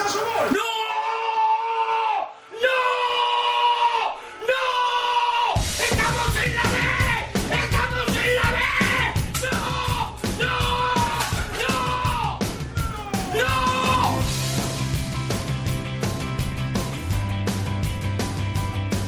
a 0.00 0.08
su 0.08 0.18
gol. 0.18 0.52
¡No! 0.52 0.78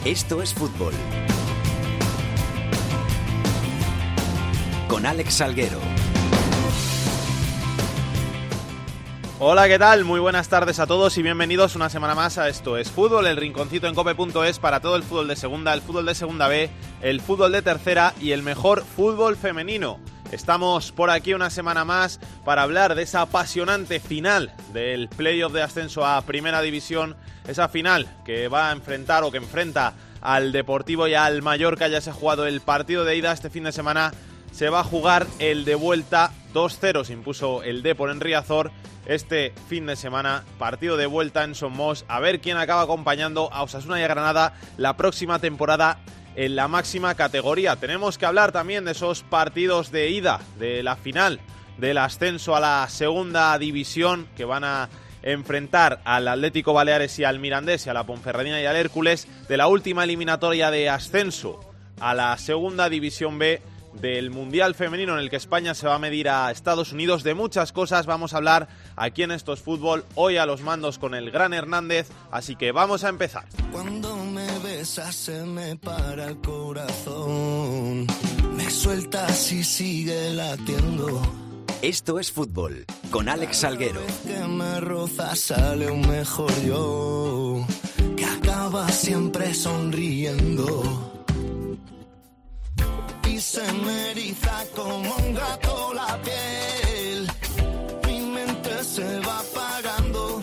Esto 0.05 0.43
es 0.43 0.53
fútbol. 0.55 0.93
Con 4.89 5.07
Alex 5.07 5.35
Salguero. 5.35 5.90
Hola, 9.43 9.69
¿qué 9.69 9.79
tal? 9.79 10.05
Muy 10.05 10.21
buenas 10.21 10.51
tardes 10.51 10.81
a 10.81 10.87
todos 10.87 11.17
y 11.17 11.23
bienvenidos 11.23 11.75
una 11.75 11.89
semana 11.89 12.15
más 12.15 12.37
a 12.37 12.51
Esto 12.51 12.77
es 12.77 12.91
Fútbol, 12.91 13.27
el 13.27 13.39
rinconcito 13.39 13.87
en 13.87 13.95
cope.es 13.95 14.59
para 14.59 14.81
todo 14.81 14.97
el 14.97 15.03
fútbol 15.03 15.29
de 15.29 15.37
segunda, 15.37 15.73
el 15.73 15.81
fútbol 15.81 16.05
de 16.05 16.15
segunda 16.15 16.47
B, 16.47 16.69
el 17.01 17.23
fútbol 17.23 17.51
de 17.51 17.63
tercera 17.63 18.13
y 18.21 18.33
el 18.33 18.43
mejor 18.43 18.85
fútbol 18.85 19.39
femenino. 19.39 19.99
Estamos 20.31 20.93
por 20.93 21.09
aquí 21.09 21.33
una 21.33 21.49
semana 21.49 21.87
más 21.87 22.21
para 22.45 22.65
hablar 22.65 22.95
de 22.95 23.05
esa 23.05 23.23
apasionante 23.23 23.99
final 23.99 24.53
del 24.75 25.09
playoff 25.09 25.55
de 25.55 25.63
ascenso 25.63 26.05
a 26.05 26.21
Primera 26.21 26.61
División, 26.61 27.17
esa 27.49 27.69
final 27.69 28.15
que 28.27 28.49
va 28.49 28.69
a 28.69 28.73
enfrentar 28.73 29.25
o 29.25 29.31
que 29.31 29.39
enfrenta 29.39 29.95
al 30.21 30.53
Deportivo 30.53 31.09
y 31.09 31.15
al 31.15 31.41
Mallorca. 31.41 31.89
Ya 31.89 32.03
se 32.03 32.11
ha 32.11 32.13
jugado 32.13 32.47
el 32.47 32.61
partido 32.61 33.07
de 33.07 33.17
ida 33.17 33.33
este 33.33 33.49
fin 33.49 33.65
de 33.65 33.73
semana. 33.73 34.13
Se 34.53 34.69
va 34.69 34.81
a 34.81 34.85
jugar 34.85 35.27
el 35.39 35.65
de 35.65 35.75
vuelta 35.75 36.33
2-0. 36.53 37.05
Se 37.05 37.13
impuso 37.13 37.63
el 37.63 37.83
Depor 37.83 38.11
en 38.11 38.21
Riazor 38.21 38.71
este 39.07 39.53
fin 39.69 39.87
de 39.87 39.97
semana. 39.97 40.45
Partido 40.59 40.97
de 40.97 41.07
vuelta 41.07 41.45
en 41.45 41.55
Somos. 41.55 42.05
A 42.09 42.21
ver 42.21 42.41
quién 42.41 42.57
acaba 42.57 42.83
acompañando 42.83 43.53
a 43.53 43.63
Osasuna 43.63 44.01
y 44.01 44.03
a 44.03 44.09
Granada 44.09 44.55
la 44.77 44.97
próxima 44.97 45.39
temporada 45.39 45.99
en 46.37 46.57
la 46.57 46.69
máxima 46.69 47.15
categoría. 47.15 47.77
Tenemos 47.77 48.19
que 48.19 48.27
hablar 48.27 48.53
también 48.53 48.85
de 48.85 48.93
esos 48.93 49.23
partidos 49.23 49.91
de 49.91 50.11
ida, 50.11 50.41
de 50.59 50.83
la 50.83 50.97
final, 50.97 51.41
del 51.79 51.99
ascenso 51.99 52.55
a 52.55 52.61
la 52.61 52.87
segunda 52.89 53.57
división 53.59 54.29
que 54.37 54.45
van 54.45 54.65
a 54.65 54.89
enfrentar 55.23 56.01
al 56.05 56.29
Atlético 56.29 56.73
Baleares 56.73 57.19
y 57.19 57.25
al 57.25 57.41
Mirandés 57.41 57.87
y 57.87 57.91
a 57.91 57.95
la 57.95 58.05
Ponferradina 58.05 58.61
y 58.61 58.67
al 58.67 58.77
Hércules 58.77 59.29
de 59.49 59.57
la 59.57 59.67
última 59.67 60.05
eliminatoria 60.05 60.71
de 60.71 60.89
ascenso 60.89 61.61
a 62.01 62.15
la 62.15 62.37
segunda 62.39 62.89
división 62.89 63.39
B 63.39 63.63
del 63.95 64.31
Mundial 64.31 64.75
Femenino 64.75 65.15
en 65.15 65.21
el 65.21 65.31
que 65.31 65.37
España 65.37 65.75
se 65.75 65.87
va 65.87 65.97
a 65.97 65.99
medir 65.99 66.29
a 66.29 66.51
Estados 66.51 66.93
Unidos. 66.93 67.23
De 67.23 67.35
muchas 67.35 67.73
cosas 67.73 68.07
vamos 68.07 68.35
a 68.35 68.39
hablar 68.39 68.69
aquí 68.97 69.23
en 69.23 69.31
Estos 69.31 69.61
Fútbol, 69.61 70.05
hoy 70.15 70.37
a 70.37 70.47
los 70.47 70.63
mandos 70.63 70.99
con 70.99 71.15
el 71.15 71.31
gran 71.31 71.53
Hernández, 71.53 72.09
así 72.31 72.57
que 72.57 72.73
vamos 72.73 73.05
a 73.05 73.09
empezar. 73.09 73.47
Cuando 73.73 74.17
me 74.17 74.47
besas 74.61 75.15
se 75.15 75.43
me 75.45 75.77
para 75.77 76.29
el 76.29 76.41
corazón, 76.41 78.07
me 78.55 78.71
sueltas 78.71 79.53
y 79.53 79.65
sigue 79.65 80.35
latiendo. 80.35 81.21
Esto 81.83 82.19
es 82.19 82.31
fútbol 82.31 82.85
con 83.11 83.29
Alex 83.29 83.59
Salguero. 83.59 84.03
Que 84.27 84.39
me 84.47 84.81
roza 84.81 85.35
sale 85.35 85.91
un 85.91 86.07
mejor 86.07 86.53
yo, 86.63 87.67
que 88.17 88.25
acaba 88.27 88.87
siempre 88.91 89.55
sonriendo 89.55 91.20
se 93.41 93.73
me 93.73 94.11
eriza 94.11 94.65
como 94.75 95.17
un 95.17 95.35
gato 95.35 95.95
la 95.95 96.19
piel. 96.23 97.27
Mi 98.07 98.21
mente 98.21 98.85
se 98.85 99.21
va 99.21 99.41
apagando. 99.41 100.41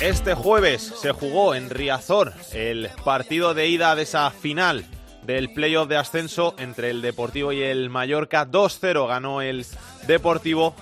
Este 0.00 0.34
jueves 0.34 0.92
se 1.00 1.12
jugó 1.12 1.54
en 1.54 1.70
Riazor 1.70 2.34
el 2.52 2.90
partido 3.04 3.54
de 3.54 3.68
ida 3.68 3.94
de 3.94 4.02
esa 4.02 4.30
final 4.30 4.84
del 5.22 5.52
playoff 5.52 5.88
de 5.88 5.96
ascenso 5.96 6.54
entre 6.58 6.90
el 6.90 7.00
Deportivo 7.00 7.52
y 7.52 7.62
el 7.62 7.90
Mallorca. 7.90 8.46
2-0 8.46 9.06
ganó 9.06 9.40
el 9.40 9.64
Deportivo 10.06 10.74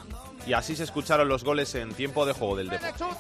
y 0.46 0.54
así 0.54 0.74
se 0.76 0.84
escucharon 0.84 1.28
los 1.28 1.44
goles 1.44 1.74
en 1.74 1.92
tiempo 1.92 2.24
de 2.24 2.32
juego 2.32 2.56
del 2.56 2.70
Deportivo. 2.70 3.10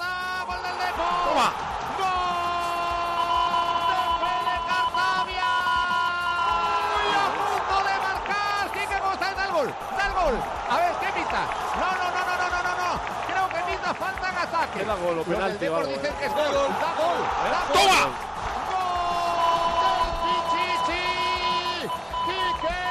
Queda 14.82 14.96
gol 14.96 15.18
o 15.20 15.22
penalti 15.22 15.66
Los 15.66 15.78
algo, 15.78 15.92
dicen 15.92 16.06
¿eh? 16.06 16.14
que 16.18 16.26
es 16.26 16.32
gol. 16.32 16.42
Da 16.42 16.50
gol. 16.50 16.72
Da 16.82 16.90
gol. 16.98 17.20
¡Toma! 17.72 18.00
¡Gol 18.72 19.86
del 19.86 20.10
Pichichi! 20.24 21.06
¡Quique 22.26 22.82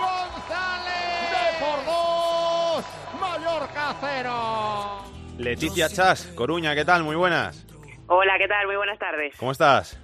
González! 0.00 1.20
¡De 1.34 1.44
por 1.60 1.78
dos! 1.84 2.84
¡Mallorca 3.20 3.94
cero! 4.00 5.04
Leticia 5.36 5.90
Chas, 5.90 6.28
Coruña, 6.34 6.74
¿qué 6.74 6.86
tal? 6.86 7.02
Muy 7.04 7.16
buenas. 7.16 7.66
Hola, 8.06 8.38
¿qué 8.38 8.48
tal? 8.48 8.66
Muy 8.66 8.76
buenas 8.76 8.98
tardes. 8.98 9.34
¿Cómo 9.36 9.52
estás? 9.52 9.98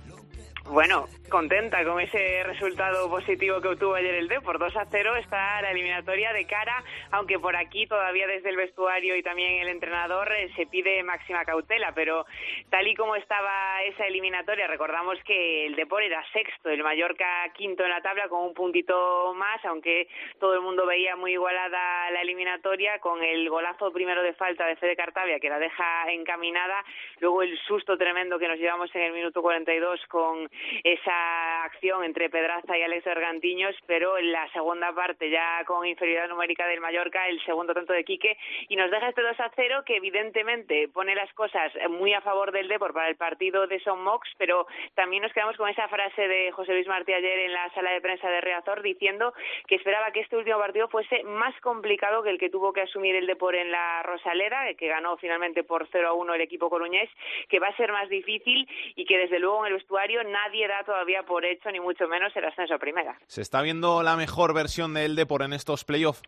Bueno, 0.66 1.06
contenta 1.30 1.84
con 1.84 2.00
ese 2.00 2.42
resultado 2.42 3.08
positivo 3.08 3.60
que 3.60 3.68
obtuvo 3.68 3.94
ayer 3.94 4.16
el 4.16 4.28
D. 4.28 4.40
Por 4.40 4.58
2 4.58 4.76
a 4.76 4.84
0 4.84 5.16
está 5.16 5.62
la 5.62 5.70
eliminatoria 5.70 6.32
de 6.32 6.44
cara, 6.44 6.82
aunque 7.12 7.38
por 7.38 7.56
aquí 7.56 7.86
todavía 7.86 8.26
desde 8.26 8.50
el 8.50 8.56
vestuario 8.56 9.16
y 9.16 9.22
también 9.22 9.62
el 9.62 9.68
entrenador 9.68 10.30
eh, 10.32 10.50
se 10.56 10.66
pide 10.66 11.02
máxima 11.04 11.44
cautela, 11.44 11.92
pero 11.94 12.26
tal 12.68 12.86
y 12.86 12.94
como 12.96 13.14
estaba 13.14 13.82
esa 13.84 14.06
eliminatoria, 14.06 14.66
recordamos 14.66 15.18
que 15.24 15.66
el 15.66 15.76
Depor 15.76 16.02
era 16.02 16.22
sexto, 16.32 16.68
el 16.68 16.82
Mallorca 16.82 17.48
quinto 17.54 17.84
en 17.84 17.90
la 17.90 18.02
tabla 18.02 18.28
con 18.28 18.42
un 18.42 18.52
puntito 18.52 19.32
más, 19.34 19.64
aunque 19.64 20.08
todo 20.40 20.54
el 20.54 20.60
mundo 20.60 20.84
veía 20.84 21.14
muy 21.14 21.32
igualada 21.32 22.10
la 22.10 22.22
eliminatoria 22.22 22.98
con 22.98 23.22
el 23.22 23.48
golazo 23.48 23.92
primero 23.92 24.22
de 24.22 24.34
falta 24.34 24.66
de 24.66 24.76
Fede 24.76 24.96
Cartavia 24.96 25.38
que 25.38 25.48
la 25.48 25.60
deja 25.60 26.10
encaminada, 26.10 26.84
luego 27.20 27.42
el 27.42 27.56
susto 27.60 27.96
tremendo 27.96 28.38
que 28.38 28.48
nos 28.48 28.58
llevamos 28.58 28.92
en 28.96 29.02
el 29.02 29.12
minuto 29.12 29.40
42 29.40 30.00
con 30.08 30.50
esa 30.82 31.19
acción 31.64 32.04
entre 32.04 32.30
Pedraza 32.30 32.76
y 32.76 32.82
Alex 32.82 33.04
Bergantiños, 33.04 33.74
pero 33.86 34.18
en 34.18 34.32
la 34.32 34.50
segunda 34.52 34.92
parte 34.92 35.30
ya 35.30 35.64
con 35.64 35.86
inferioridad 35.86 36.28
numérica 36.28 36.66
del 36.66 36.80
Mallorca, 36.80 37.28
el 37.28 37.42
segundo 37.44 37.74
tanto 37.74 37.92
de 37.92 38.04
Quique, 38.04 38.36
y 38.68 38.76
nos 38.76 38.90
deja 38.90 39.08
este 39.08 39.22
2 39.22 39.40
a 39.40 39.50
0 39.54 39.82
que 39.84 39.96
evidentemente 39.96 40.88
pone 40.88 41.14
las 41.14 41.32
cosas 41.34 41.72
muy 41.90 42.14
a 42.14 42.20
favor 42.20 42.52
del 42.52 42.68
Depor 42.68 42.92
para 42.92 43.08
el 43.08 43.16
partido 43.16 43.66
de 43.66 43.80
Son 43.80 44.02
Mox, 44.02 44.28
pero 44.38 44.66
también 44.94 45.22
nos 45.22 45.32
quedamos 45.32 45.56
con 45.56 45.68
esa 45.68 45.88
frase 45.88 46.28
de 46.28 46.52
José 46.52 46.72
Luis 46.72 46.86
Martí 46.86 47.12
ayer 47.12 47.38
en 47.40 47.52
la 47.52 47.72
sala 47.74 47.92
de 47.92 48.00
prensa 48.00 48.28
de 48.30 48.40
Reazor 48.40 48.82
diciendo 48.82 49.32
que 49.66 49.76
esperaba 49.76 50.12
que 50.12 50.20
este 50.20 50.36
último 50.36 50.58
partido 50.58 50.88
fuese 50.88 51.22
más 51.24 51.58
complicado 51.60 52.22
que 52.22 52.30
el 52.30 52.38
que 52.38 52.50
tuvo 52.50 52.72
que 52.72 52.82
asumir 52.82 53.14
el 53.16 53.26
Depor 53.26 53.54
en 53.54 53.70
la 53.70 54.02
Rosaleda, 54.02 54.72
que 54.74 54.88
ganó 54.88 55.16
finalmente 55.16 55.64
por 55.64 55.88
0 55.90 56.08
a 56.08 56.12
1 56.12 56.34
el 56.34 56.40
equipo 56.40 56.70
coruñés, 56.70 57.10
que 57.48 57.58
va 57.58 57.68
a 57.68 57.76
ser 57.76 57.92
más 57.92 58.08
difícil 58.08 58.68
y 58.94 59.04
que 59.04 59.18
desde 59.18 59.38
luego 59.38 59.64
en 59.64 59.72
el 59.72 59.78
vestuario 59.78 60.22
nadie 60.24 60.68
da 60.68 60.84
todavía 60.84 61.09
por 61.26 61.44
hecho, 61.44 61.70
ni 61.70 61.80
mucho 61.80 62.06
menos 62.08 62.34
el 62.36 62.44
ascenso 62.44 62.74
a 62.74 62.78
primera. 62.78 63.18
¿Se 63.26 63.42
está 63.42 63.62
viendo 63.62 64.02
la 64.02 64.16
mejor 64.16 64.54
versión 64.54 64.94
del 64.94 65.16
Depor 65.16 65.42
en 65.42 65.52
estos 65.52 65.84
playoffs? 65.84 66.22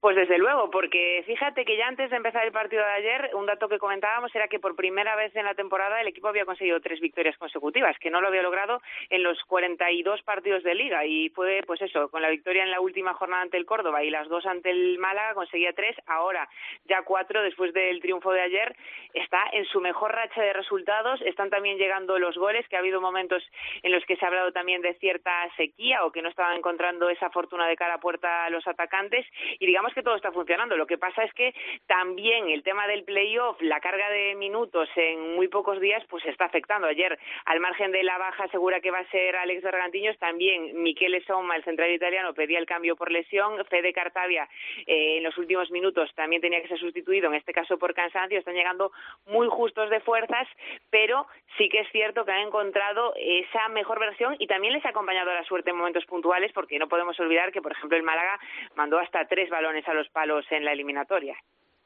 Pues 0.00 0.14
desde 0.14 0.38
luego, 0.38 0.70
porque 0.70 1.24
fíjate 1.26 1.64
que 1.64 1.76
ya 1.76 1.88
antes 1.88 2.10
de 2.10 2.16
empezar 2.16 2.44
el 2.44 2.52
partido 2.52 2.84
de 2.84 2.92
ayer, 2.92 3.30
un 3.34 3.46
dato 3.46 3.66
que 3.68 3.78
comentábamos 3.78 4.32
era 4.34 4.46
que 4.46 4.60
por 4.60 4.76
primera 4.76 5.16
vez 5.16 5.34
en 5.34 5.46
la 5.46 5.54
temporada 5.54 6.00
el 6.00 6.08
equipo 6.08 6.28
había 6.28 6.44
conseguido 6.44 6.80
tres 6.80 7.00
victorias 7.00 7.36
consecutivas, 7.38 7.98
que 7.98 8.10
no 8.10 8.20
lo 8.20 8.28
había 8.28 8.42
logrado 8.42 8.82
en 9.08 9.22
los 9.22 9.42
42 9.44 10.22
partidos 10.22 10.62
de 10.62 10.74
liga. 10.74 11.06
Y 11.06 11.30
fue 11.30 11.62
pues 11.66 11.80
eso, 11.80 12.10
con 12.10 12.20
la 12.20 12.28
victoria 12.28 12.62
en 12.62 12.70
la 12.70 12.80
última 12.80 13.14
jornada 13.14 13.42
ante 13.42 13.56
el 13.56 13.64
Córdoba 13.64 14.04
y 14.04 14.10
las 14.10 14.28
dos 14.28 14.44
ante 14.44 14.70
el 14.70 14.98
Málaga 14.98 15.34
conseguía 15.34 15.72
tres, 15.72 15.96
ahora 16.06 16.46
ya 16.84 17.02
cuatro 17.02 17.42
después 17.42 17.72
del 17.72 18.00
triunfo 18.00 18.32
de 18.32 18.42
ayer, 18.42 18.76
está 19.14 19.44
en 19.52 19.64
su 19.64 19.80
mejor 19.80 20.12
racha 20.12 20.42
de 20.42 20.52
resultados, 20.52 21.22
están 21.22 21.48
también 21.48 21.78
llegando 21.78 22.18
los 22.18 22.36
goles, 22.36 22.68
que 22.68 22.76
ha 22.76 22.80
habido 22.80 23.00
momentos 23.00 23.42
en 23.82 23.92
los 23.92 24.04
que 24.04 24.16
se 24.16 24.24
ha 24.24 24.28
hablado 24.28 24.52
también 24.52 24.82
de 24.82 24.94
cierta 24.94 25.32
sequía 25.56 26.04
o 26.04 26.12
que 26.12 26.20
no 26.20 26.28
estaban 26.28 26.58
encontrando 26.58 27.08
esa 27.08 27.30
fortuna 27.30 27.66
de 27.66 27.76
cara 27.76 27.94
a 27.94 28.00
puerta 28.00 28.44
a 28.44 28.50
los 28.50 28.66
atacantes. 28.66 29.26
Y 29.58 29.66
digamos 29.66 29.85
que 29.94 30.02
todo 30.02 30.16
está 30.16 30.32
funcionando. 30.32 30.76
Lo 30.76 30.86
que 30.86 30.98
pasa 30.98 31.22
es 31.24 31.32
que 31.34 31.54
también 31.86 32.48
el 32.48 32.62
tema 32.62 32.86
del 32.86 33.04
playoff, 33.04 33.60
la 33.60 33.80
carga 33.80 34.08
de 34.10 34.34
minutos 34.34 34.88
en 34.96 35.34
muy 35.34 35.48
pocos 35.48 35.80
días, 35.80 36.02
pues 36.08 36.24
está 36.26 36.46
afectando. 36.46 36.86
Ayer, 36.86 37.18
al 37.44 37.60
margen 37.60 37.92
de 37.92 38.02
la 38.02 38.18
baja 38.18 38.48
segura 38.48 38.80
que 38.80 38.90
va 38.90 38.98
a 38.98 39.10
ser 39.10 39.36
Alex 39.36 39.62
Bergantiños, 39.62 40.18
también 40.18 40.82
Michele 40.82 41.22
Somma, 41.24 41.56
el 41.56 41.64
central 41.64 41.90
italiano, 41.90 42.34
pedía 42.34 42.58
el 42.58 42.66
cambio 42.66 42.96
por 42.96 43.10
lesión. 43.10 43.64
Fede 43.66 43.92
Cartavia, 43.92 44.48
eh, 44.86 45.18
en 45.18 45.22
los 45.22 45.36
últimos 45.38 45.70
minutos, 45.70 46.10
también 46.14 46.42
tenía 46.42 46.62
que 46.62 46.68
ser 46.68 46.78
sustituido, 46.78 47.28
en 47.28 47.34
este 47.34 47.52
caso 47.52 47.78
por 47.78 47.94
cansancio. 47.94 48.38
Están 48.38 48.54
llegando 48.54 48.92
muy 49.26 49.48
justos 49.48 49.90
de 49.90 50.00
fuerzas, 50.00 50.48
pero 50.90 51.26
sí 51.58 51.68
que 51.68 51.80
es 51.80 51.88
cierto 51.90 52.24
que 52.24 52.32
han 52.32 52.46
encontrado 52.46 53.14
esa 53.16 53.68
mejor 53.68 53.98
versión 53.98 54.36
y 54.38 54.46
también 54.46 54.72
les 54.72 54.84
ha 54.84 54.90
acompañado 54.90 55.32
la 55.32 55.44
suerte 55.44 55.70
en 55.70 55.76
momentos 55.76 56.04
puntuales, 56.06 56.52
porque 56.52 56.78
no 56.78 56.88
podemos 56.88 57.18
olvidar 57.20 57.52
que, 57.52 57.62
por 57.62 57.72
ejemplo, 57.72 57.96
el 57.96 58.02
Málaga 58.02 58.38
mandó 58.74 58.98
hasta 58.98 59.26
tres 59.26 59.50
balones 59.50 59.75
a 59.86 59.94
los 59.94 60.08
palos 60.08 60.44
en 60.50 60.64
la 60.64 60.72
eliminatoria. 60.72 61.36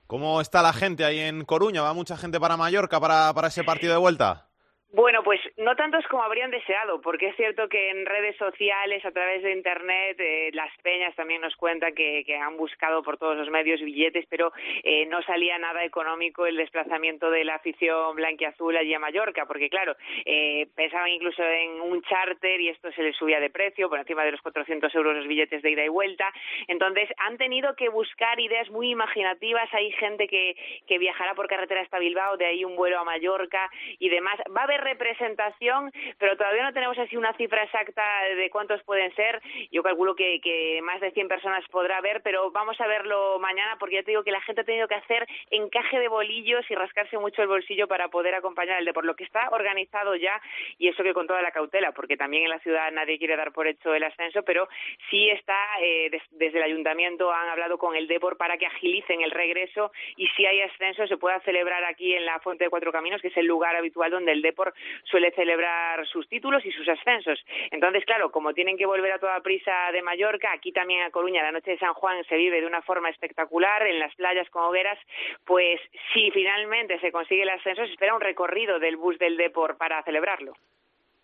¿Cómo 0.06 0.40
está 0.40 0.60
la 0.60 0.72
gente 0.72 1.04
ahí 1.04 1.20
en 1.20 1.44
Coruña? 1.44 1.82
¿Va 1.82 1.94
mucha 1.94 2.16
gente 2.16 2.40
para 2.40 2.56
Mallorca 2.56 3.00
para, 3.00 3.32
para 3.32 3.48
ese 3.48 3.64
partido 3.64 3.92
de 3.92 4.00
vuelta? 4.00 4.49
Bueno, 4.92 5.22
pues 5.22 5.40
no 5.56 5.76
tantos 5.76 6.04
como 6.08 6.24
habrían 6.24 6.50
deseado, 6.50 7.00
porque 7.00 7.28
es 7.28 7.36
cierto 7.36 7.68
que 7.68 7.90
en 7.90 8.06
redes 8.06 8.36
sociales, 8.36 9.04
a 9.04 9.12
través 9.12 9.40
de 9.40 9.52
Internet, 9.52 10.16
eh, 10.18 10.50
las 10.52 10.76
peñas 10.82 11.14
también 11.14 11.40
nos 11.40 11.54
cuentan 11.54 11.94
que, 11.94 12.24
han 12.40 12.56
buscado 12.56 13.00
por 13.04 13.16
todos 13.16 13.36
los 13.36 13.48
medios 13.50 13.80
billetes, 13.80 14.26
pero 14.28 14.52
eh, 14.82 15.06
no 15.06 15.22
salía 15.22 15.58
nada 15.58 15.84
económico 15.84 16.44
el 16.44 16.56
desplazamiento 16.56 17.30
de 17.30 17.44
la 17.44 17.56
afición 17.56 18.16
blanquiazul 18.16 18.76
allí 18.76 18.92
a 18.92 18.98
Mallorca, 18.98 19.46
porque 19.46 19.70
claro, 19.70 19.94
eh, 20.24 20.66
pensaban 20.74 21.10
incluso 21.10 21.40
en 21.44 21.80
un 21.82 22.02
charter 22.02 22.60
y 22.60 22.70
esto 22.70 22.90
se 22.90 23.04
les 23.04 23.14
subía 23.14 23.38
de 23.38 23.50
precio, 23.50 23.88
por 23.88 24.00
encima 24.00 24.24
de 24.24 24.32
los 24.32 24.42
400 24.42 24.92
euros 24.96 25.14
los 25.14 25.28
billetes 25.28 25.62
de 25.62 25.70
ida 25.70 25.84
y 25.84 25.88
vuelta. 25.88 26.32
Entonces, 26.66 27.08
han 27.18 27.38
tenido 27.38 27.76
que 27.76 27.88
buscar 27.90 28.40
ideas 28.40 28.68
muy 28.70 28.90
imaginativas. 28.90 29.72
Hay 29.72 29.92
gente 29.92 30.26
que, 30.26 30.56
que 30.88 30.98
viajará 30.98 31.34
por 31.34 31.46
carretera 31.46 31.82
hasta 31.82 32.00
Bilbao, 32.00 32.36
de 32.36 32.46
ahí 32.46 32.64
un 32.64 32.74
vuelo 32.74 32.98
a 32.98 33.04
Mallorca 33.04 33.70
y 34.00 34.08
demás. 34.08 34.36
Va 34.56 34.62
a 34.62 34.64
haber 34.64 34.79
representación, 34.80 35.92
pero 36.18 36.36
todavía 36.36 36.62
no 36.62 36.72
tenemos 36.72 36.98
así 36.98 37.16
una 37.16 37.32
cifra 37.34 37.62
exacta 37.62 38.02
de 38.36 38.50
cuántos 38.50 38.82
pueden 38.84 39.14
ser. 39.14 39.40
Yo 39.70 39.82
calculo 39.82 40.14
que, 40.14 40.40
que 40.40 40.80
más 40.82 41.00
de 41.00 41.10
100 41.12 41.28
personas 41.28 41.64
podrá 41.70 42.00
ver, 42.00 42.22
pero 42.22 42.50
vamos 42.50 42.80
a 42.80 42.86
verlo 42.86 43.38
mañana 43.38 43.76
porque 43.78 43.96
ya 43.96 44.02
te 44.02 44.10
digo 44.10 44.24
que 44.24 44.32
la 44.32 44.40
gente 44.42 44.62
ha 44.62 44.64
tenido 44.64 44.88
que 44.88 44.94
hacer 44.94 45.26
encaje 45.50 45.98
de 45.98 46.08
bolillos 46.08 46.64
y 46.70 46.74
rascarse 46.74 47.18
mucho 47.18 47.42
el 47.42 47.48
bolsillo 47.48 47.88
para 47.88 48.08
poder 48.08 48.34
acompañar 48.34 48.78
el 48.78 48.84
de 48.84 48.92
por 48.92 49.04
lo 49.04 49.16
que 49.16 49.24
está 49.24 49.48
organizado 49.50 50.16
ya 50.16 50.40
y 50.78 50.88
eso 50.88 51.02
que 51.02 51.14
con 51.14 51.26
toda 51.26 51.42
la 51.42 51.50
cautela, 51.50 51.92
porque 51.92 52.16
también 52.16 52.44
en 52.44 52.50
la 52.50 52.58
ciudad 52.60 52.90
nadie 52.92 53.18
quiere 53.18 53.36
dar 53.36 53.52
por 53.52 53.66
hecho 53.66 53.94
el 53.94 54.04
ascenso, 54.04 54.42
pero 54.42 54.68
sí 55.10 55.30
está 55.30 55.56
eh, 55.80 56.10
des, 56.10 56.22
desde 56.32 56.58
el 56.58 56.64
ayuntamiento 56.64 57.32
han 57.32 57.48
hablado 57.48 57.78
con 57.78 57.96
el 57.96 58.06
Depor 58.06 58.36
para 58.36 58.56
que 58.56 58.66
agilicen 58.66 59.22
el 59.22 59.30
regreso 59.30 59.92
y 60.16 60.26
si 60.28 60.46
hay 60.46 60.60
ascenso 60.62 61.06
se 61.06 61.16
pueda 61.16 61.40
celebrar 61.40 61.84
aquí 61.84 62.14
en 62.14 62.24
la 62.24 62.40
Fuente 62.40 62.64
de 62.64 62.70
Cuatro 62.70 62.92
Caminos, 62.92 63.20
que 63.20 63.28
es 63.28 63.36
el 63.36 63.46
lugar 63.46 63.76
habitual 63.76 64.10
donde 64.10 64.32
el 64.32 64.42
Depor 64.42 64.69
suele 65.04 65.30
celebrar 65.32 66.06
sus 66.06 66.28
títulos 66.28 66.64
y 66.64 66.72
sus 66.72 66.88
ascensos. 66.88 67.38
Entonces, 67.70 68.04
claro, 68.04 68.30
como 68.30 68.52
tienen 68.52 68.76
que 68.76 68.86
volver 68.86 69.12
a 69.12 69.18
toda 69.18 69.40
prisa 69.40 69.72
de 69.92 70.02
Mallorca, 70.02 70.52
aquí 70.52 70.72
también 70.72 71.02
a 71.02 71.10
Coruña 71.10 71.42
la 71.42 71.52
noche 71.52 71.72
de 71.72 71.78
San 71.78 71.94
Juan 71.94 72.24
se 72.24 72.36
vive 72.36 72.60
de 72.60 72.66
una 72.66 72.82
forma 72.82 73.10
espectacular 73.10 73.86
en 73.86 73.98
las 73.98 74.14
playas 74.14 74.48
con 74.50 74.64
hogueras, 74.64 74.98
pues 75.44 75.80
si 76.12 76.30
finalmente 76.30 76.98
se 77.00 77.12
consigue 77.12 77.42
el 77.42 77.50
ascenso, 77.50 77.84
se 77.84 77.92
espera 77.92 78.14
un 78.14 78.20
recorrido 78.20 78.78
del 78.78 78.96
bus 78.96 79.18
del 79.18 79.36
Depor 79.36 79.76
para 79.76 80.02
celebrarlo. 80.02 80.54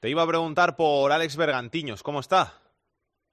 Te 0.01 0.11
iba 0.11 0.23
a 0.23 0.27
preguntar 0.27 0.77
por 0.77 1.11
Alex 1.11 1.37
Bergantiños, 1.37 2.03
¿cómo 2.03 2.21
está? 2.21 2.66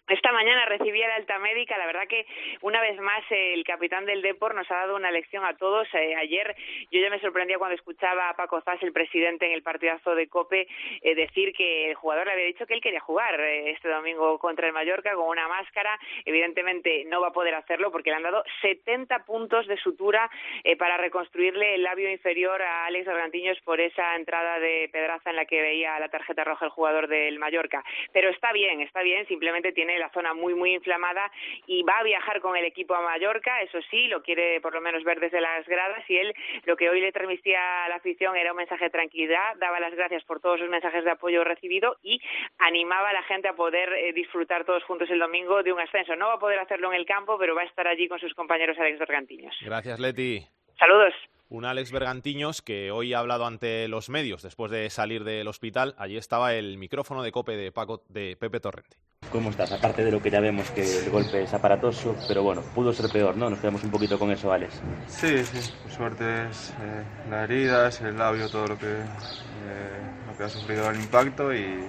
Esta 0.08 0.34
mañana 0.34 0.66
recibí 0.66 1.00
la 1.00 1.16
alta 1.16 1.40
médica. 1.40 1.78
La 1.78 1.86
verdad 1.86 2.08
que 2.10 2.26
una 2.62 2.82
vez 2.82 3.00
más 3.00 3.24
el 3.30 3.64
capitán 3.64 4.06
del 4.06 4.22
Depor 4.22 4.54
nos 4.54 4.70
ha 4.70 4.76
dado 4.76 4.96
una 4.98 5.12
lección 5.12 5.46
a 5.46 5.56
todos. 5.56 5.88
Eh, 5.94 6.16
ayer 6.16 6.56
yo 6.92 7.00
ya 7.02 7.10
me 7.10 7.22
sorprendía 7.22 7.58
cuando 7.58 7.76
escuchaba 7.76 8.30
a 8.30 8.36
Paco 8.36 8.62
Zas, 8.62 8.84
el 8.84 8.92
presidente 8.92 9.46
en 9.46 9.54
el 9.54 9.64
partidazo 9.64 10.14
de 10.14 10.28
Cope, 10.28 10.68
eh, 11.02 11.16
decir 11.16 11.54
que 11.54 11.90
el 11.90 11.96
jugador 11.96 12.28
le 12.28 12.34
había 12.34 12.46
dicho 12.46 12.66
que 12.66 12.74
él 12.74 12.82
quería 12.82 13.00
jugar 13.00 13.40
eh, 13.40 13.72
este 13.72 13.88
domingo 13.88 14.38
contra 14.40 14.68
el 14.68 14.74
Mallorca 14.74 15.14
con 15.16 15.28
una 15.28 15.48
máscara. 15.48 15.98
Evidentemente 16.26 17.06
no 17.06 17.22
va 17.22 17.30
a 17.30 17.34
poder 17.34 17.56
hacerlo 17.56 17.92
porque 17.92 18.10
le 18.10 18.18
han 18.18 18.24
dado 18.24 18.44
70 18.62 19.26
puntos 19.26 19.68
de 19.68 19.78
sutura 19.78 20.30
eh, 20.66 20.76
para 20.76 20.98
reconstruirle 20.98 21.76
el 21.76 21.84
labio 21.84 22.12
inferior 22.12 22.62
a 22.62 22.86
Alex 22.88 23.06
Bergantiños 23.06 23.60
por 23.62 23.80
esa 23.80 24.16
entrada 24.16 24.60
de 24.60 24.90
Pedraza 24.92 25.30
en 25.30 25.38
la 25.38 25.46
que 25.46 25.62
veía 25.62 26.00
la 26.00 26.10
tarjeta 26.10 26.44
roja 26.44 26.66
el 26.66 26.72
jugador 26.72 27.08
del 27.08 27.40
Mallorca. 27.40 27.84
Pero 28.12 28.30
está 28.30 28.52
bien, 28.52 28.82
está 28.82 29.02
bien. 29.02 29.26
Simplemente 29.28 29.72
tiene 29.72 29.93
la 30.00 30.10
zona 30.10 30.34
muy, 30.34 30.54
muy 30.56 30.74
inflamada 30.74 31.31
y 31.68 31.84
va 31.84 32.00
a 32.00 32.04
viajar 32.04 32.42
con 32.42 32.56
el 32.56 32.66
equipo 32.66 32.95
a 32.95 33.01
Mallorca, 33.01 33.62
eso 33.62 33.80
sí, 33.90 34.07
lo 34.07 34.22
quiere 34.22 34.62
por 34.62 34.74
lo 34.74 34.81
menos 34.81 35.04
ver 35.04 35.19
desde 35.19 35.42
las 35.42 35.68
gradas 35.68 36.04
y 36.10 36.18
él 36.18 36.34
lo 36.66 36.75
que 36.75 36.90
hoy 36.90 37.01
le 37.01 37.12
transmitía 37.12 37.86
a 37.86 37.90
la 37.90 37.95
afición 37.95 38.36
era 38.36 38.51
un 38.51 38.57
mensaje 38.57 38.86
de 38.86 38.90
tranquilidad, 38.90 39.56
daba 39.57 39.80
las 39.80 39.94
gracias 39.94 40.24
por 40.24 40.40
todos 40.40 40.60
los 40.60 40.69
mensajes 40.69 41.04
de 41.04 41.12
apoyo 41.12 41.44
recibido 41.44 41.98
y 42.01 42.22
animaba 42.60 43.10
a 43.10 43.13
la 43.13 43.24
gente 43.24 43.48
a 43.48 43.54
poder 43.54 43.94
eh, 43.94 44.13
disfrutar 44.13 44.66
todos 44.66 44.84
juntos 44.84 45.10
el 45.10 45.19
domingo 45.19 45.63
de 45.63 45.74
un 45.74 45.80
ascenso. 45.80 46.16
No 46.16 46.28
va 46.28 46.34
a 46.36 46.40
poder 46.40 46.60
hacerlo 46.60 46.92
en 46.92 47.00
el 47.00 47.06
campo, 47.06 47.38
pero 47.38 47.56
va 47.56 47.62
a 47.62 47.66
estar 47.66 47.88
allí 47.88 48.07
con 48.07 48.19
sus 48.19 48.34
compañeros 48.34 48.78
Alex 48.80 49.00
Bergantiños. 49.00 49.56
Gracias, 49.62 50.00
Leti. 50.00 50.45
Saludos. 50.78 51.13
Un 51.54 51.66
Alex 51.66 51.92
Bergantiños 51.92 52.64
que 52.64 52.90
hoy 52.90 53.14
ha 53.14 53.20
hablado 53.20 53.46
ante 53.46 53.88
los 53.88 54.10
medios 54.10 54.42
después 54.42 54.72
de 54.72 54.90
salir 54.90 55.24
del 55.24 55.48
hospital. 55.48 55.94
Allí 56.00 56.18
estaba 56.18 56.56
el 56.56 56.80
micrófono 56.80 57.22
de 57.22 57.32
cope 57.32 57.56
de, 57.56 57.72
Paco, 57.72 58.04
de 58.10 58.36
Pepe 58.36 58.60
Torrente. 58.60 58.98
¿Cómo 59.32 59.52
estás? 59.52 59.72
Aparte 59.72 60.04
de 60.04 60.12
lo 60.12 60.20
que 60.20 60.32
ya 60.32 60.40
vemos 60.40 60.72
que 60.72 60.82
el 60.82 61.12
golpe 61.12 61.44
es 61.44 61.54
aparatoso, 61.54 62.16
pero 62.28 62.42
bueno, 62.42 62.64
pudo 62.74 62.92
ser 62.92 63.08
peor, 63.12 63.38
¿no? 63.38 63.52
Nos 63.52 63.60
quedamos 63.60 63.84
un 63.84 63.92
poquito 63.92 64.18
con 64.18 64.32
eso, 64.32 64.52
Alex. 64.52 64.82
Sí, 65.06 65.46
sí, 65.46 65.72
por 65.84 65.92
suerte 65.92 66.48
es 66.50 66.72
eh, 66.72 67.04
la 67.30 67.44
herida, 67.44 67.88
es 67.88 68.02
el 68.02 68.18
labio, 68.18 68.50
todo 68.50 68.66
lo 68.66 68.80
que, 68.80 68.92
eh, 68.92 69.06
lo 70.26 70.36
que 70.36 70.44
ha 70.46 70.50
sufrido 70.50 70.90
el 70.90 71.02
impacto 71.02 71.54
y, 71.54 71.84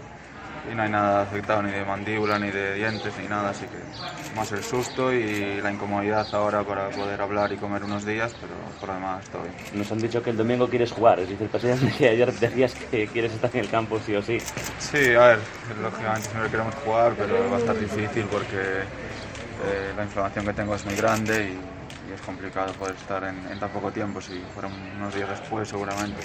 y 0.70 0.74
no 0.74 0.82
hay 0.82 0.90
nada 0.90 1.22
afectado 1.22 1.62
ni 1.62 1.70
de 1.70 1.84
mandíbula, 1.84 2.38
ni 2.38 2.50
de 2.50 2.74
dientes, 2.74 3.12
ni 3.20 3.28
nada, 3.28 3.50
así 3.50 3.66
que 3.66 4.34
más 4.34 4.50
el 4.52 4.62
susto 4.62 5.12
y 5.12 5.60
la 5.60 5.70
incomodidad 5.70 6.26
ahora 6.32 6.62
para 6.62 6.90
poder 6.90 7.20
hablar 7.20 7.52
y 7.52 7.56
comer 7.56 7.84
unos 7.84 8.04
días, 8.04 8.34
pero 8.40 8.54
por 8.80 8.88
lo 8.88 8.94
demás 8.94 9.24
todo 9.30 9.42
bien. 9.42 9.54
Nos 9.74 9.90
han 9.92 9.98
dicho 9.98 10.22
que 10.22 10.30
el 10.30 10.36
domingo 10.36 10.68
quieres 10.68 10.92
jugar, 10.92 11.20
es 11.20 11.28
decir, 11.28 11.44
el 11.44 11.48
presidente 11.50 11.94
que 11.96 12.08
ayer 12.08 12.32
decías 12.32 12.74
que 12.74 13.06
quieres 13.06 13.32
estar 13.32 13.50
en 13.52 13.60
el 13.60 13.70
campo 13.70 13.98
sí 14.04 14.14
o 14.14 14.22
sí. 14.22 14.38
Sí, 14.78 15.14
a 15.14 15.26
ver, 15.26 15.38
lógicamente 15.82 16.28
siempre 16.28 16.50
queremos 16.50 16.74
jugar, 16.76 17.14
pero 17.16 17.50
va 17.50 17.56
a 17.56 17.60
estar 17.60 17.78
difícil 17.78 18.24
porque 18.30 18.56
eh, 18.56 19.92
la 19.96 20.02
inflamación 20.04 20.46
que 20.46 20.52
tengo 20.52 20.74
es 20.74 20.84
muy 20.84 20.94
grande 20.96 21.50
y, 21.50 21.73
y 22.08 22.12
es 22.12 22.20
complicado 22.20 22.72
poder 22.74 22.94
estar 22.94 23.24
en, 23.24 23.36
en, 23.50 23.58
tan 23.58 23.70
poco 23.70 23.90
tiempo, 23.90 24.20
si 24.20 24.42
fueran 24.52 24.72
unos 24.96 25.14
días 25.14 25.28
después 25.28 25.68
seguramente. 25.68 26.20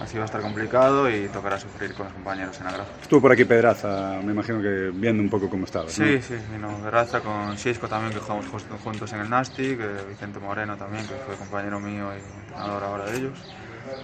Así 0.00 0.16
va 0.16 0.22
a 0.22 0.26
estar 0.26 0.40
complicado 0.40 1.10
y 1.10 1.28
tocará 1.28 1.58
sufrir 1.58 1.92
con 1.94 2.06
los 2.06 2.14
compañeros 2.14 2.58
en 2.58 2.64
la 2.64 2.72
grada. 2.72 2.88
Estuvo 3.02 3.20
por 3.20 3.32
aquí 3.32 3.44
Pedraza, 3.44 4.18
me 4.24 4.32
imagino 4.32 4.62
que 4.62 4.90
viendo 4.94 5.22
un 5.22 5.28
poco 5.28 5.48
cómo 5.48 5.64
estaba. 5.64 5.88
Sí, 5.88 6.02
¿no? 6.02 6.22
sí, 6.22 6.34
vino 6.50 6.78
Pedraza 6.78 7.20
con 7.20 7.56
Xisco 7.58 7.86
también, 7.88 8.12
que 8.12 8.20
jugamos 8.20 8.46
juntos 8.82 9.12
en 9.12 9.20
el 9.20 9.28
Nastic, 9.28 9.78
Vicente 10.08 10.38
Moreno 10.38 10.76
también, 10.76 11.06
que 11.06 11.14
fue 11.14 11.36
compañero 11.36 11.80
mío 11.80 12.10
y 12.14 12.40
entrenador 12.40 12.84
ahora 12.84 13.04
de 13.06 13.18
ellos. 13.18 13.38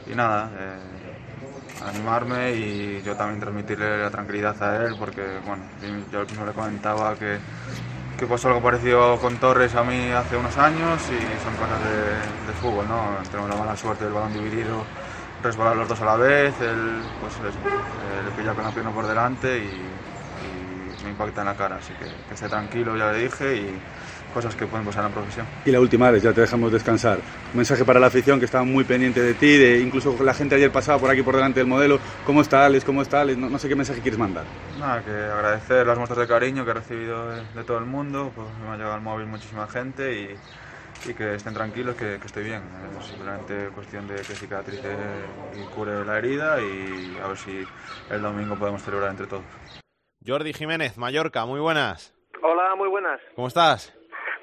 Y 0.06 0.14
nada, 0.14 0.50
eh, 0.58 1.87
animarme 1.88 2.52
y 2.52 3.02
yo 3.02 3.16
también 3.16 3.40
transmitirle 3.40 3.98
la 3.98 4.10
tranquilidad 4.10 4.60
a 4.62 4.84
él, 4.84 4.96
porque 4.98 5.22
bueno, 5.46 5.64
yo 6.12 6.25
no 6.37 6.46
le 6.46 6.52
comentaba 6.52 7.14
que 7.14 7.38
que 8.18 8.26
pasó 8.26 8.48
algo 8.48 8.62
parecido 8.62 9.18
con 9.18 9.36
Torres 9.36 9.74
a 9.74 9.84
mí 9.84 10.10
hace 10.10 10.36
unos 10.36 10.56
años 10.56 11.02
y 11.10 11.20
son 11.44 11.54
cosas 11.56 11.80
de, 11.84 12.52
fútbol, 12.54 12.88
¿no? 12.88 13.18
Tenemos 13.30 13.50
la 13.50 13.56
mala 13.56 13.76
suerte 13.76 14.04
del 14.04 14.14
balón 14.14 14.32
dividido, 14.32 14.84
resbalar 15.43 15.76
los 15.76 15.88
dos 15.88 16.00
a 16.00 16.06
la 16.06 16.17
vez, 16.17 16.58
él 16.60 17.02
pues 17.20 17.34
le 17.41 18.31
pilla 18.31 18.55
con 18.55 18.64
la 18.64 18.70
pierna 18.70 18.91
por 18.91 19.06
delante 19.06 19.58
y, 19.58 19.62
y, 19.62 21.05
me 21.05 21.10
impacta 21.10 21.43
en 21.43 21.46
la 21.46 21.55
cara, 21.55 21.76
así 21.76 21.93
que, 21.93 22.06
que 22.26 22.34
esté 22.34 22.48
tranquilo, 22.48 22.96
ya 22.96 23.12
le 23.12 23.19
dije, 23.19 23.55
y 23.55 23.79
cosas 24.36 24.55
que 24.55 24.66
pueden 24.66 24.84
pasar 24.84 25.05
en 25.05 25.08
la 25.08 25.14
profesión. 25.14 25.46
Y 25.64 25.70
la 25.70 25.81
última 25.81 26.10
vez, 26.10 26.22
ya 26.22 26.31
te 26.34 26.43
dejamos 26.43 26.70
descansar. 26.70 27.16
Un 27.52 27.56
mensaje 27.56 27.86
para 27.86 27.98
la 27.98 28.08
afición 28.08 28.38
que 28.38 28.44
estaba 28.44 28.64
muy 28.64 28.84
pendiente 28.84 29.22
de 29.22 29.32
ti, 29.32 29.56
de 29.56 29.81
incluso 29.81 30.14
la 30.22 30.34
gente 30.34 30.56
ayer 30.56 30.70
pasaba 30.70 30.98
por 30.98 31.08
aquí 31.10 31.22
por 31.22 31.34
delante 31.34 31.60
del 31.60 31.66
modelo. 31.66 31.98
¿Cómo 32.26 32.43
está 32.43 32.66
Alex? 32.66 32.84
¿Cómo 32.84 33.00
está 33.00 33.22
Alex? 33.22 33.38
No, 33.38 33.48
no 33.48 33.58
sé 33.58 33.66
qué 33.66 33.74
mensaje 33.74 34.02
quieres 34.02 34.19
mandar. 34.19 34.44
Nada, 34.78 35.02
que 35.02 35.10
agradecer 35.10 35.86
las 35.86 35.96
muestras 35.96 36.19
de 36.20 36.26
cariño 36.26 36.66
que 36.66 36.70
he 36.70 36.74
recibido 36.74 37.31
de, 37.31 37.43
de 37.55 37.64
todo 37.64 37.78
el 37.78 37.86
mundo, 37.86 38.31
pues 38.34 38.46
me 38.62 38.69
ha 38.69 38.76
llegado 38.76 38.93
al 38.93 39.00
móvil 39.00 39.26
muchísima 39.26 39.66
gente 39.69 40.12
y, 40.12 41.08
y 41.08 41.14
que 41.14 41.36
estén 41.36 41.55
tranquilos, 41.55 41.96
que, 41.96 42.19
que 42.20 42.26
estoy 42.26 42.44
bien. 42.44 42.62
Es 43.00 43.06
simplemente 43.06 43.70
cuestión 43.74 44.06
de 44.06 44.16
que 44.16 44.34
cicatrice 44.34 44.94
y 45.55 45.62
cure 45.74 46.05
la 46.05 46.19
herida 46.19 46.60
y 46.60 47.16
a 47.24 47.28
ver 47.28 47.38
si 47.38 47.64
el 48.10 48.20
domingo 48.20 48.55
podemos 48.56 48.82
celebrar 48.82 49.12
entre 49.12 49.26
todos. 49.26 49.44
Jordi 50.26 50.52
Jiménez, 50.52 50.98
Mallorca, 50.98 51.46
muy 51.46 51.60
buenas. 51.60 52.12
Hola, 52.43 52.74
muy 52.76 52.88
buenas. 52.90 53.19
¿Cómo 53.34 53.48
estás? 53.48 53.95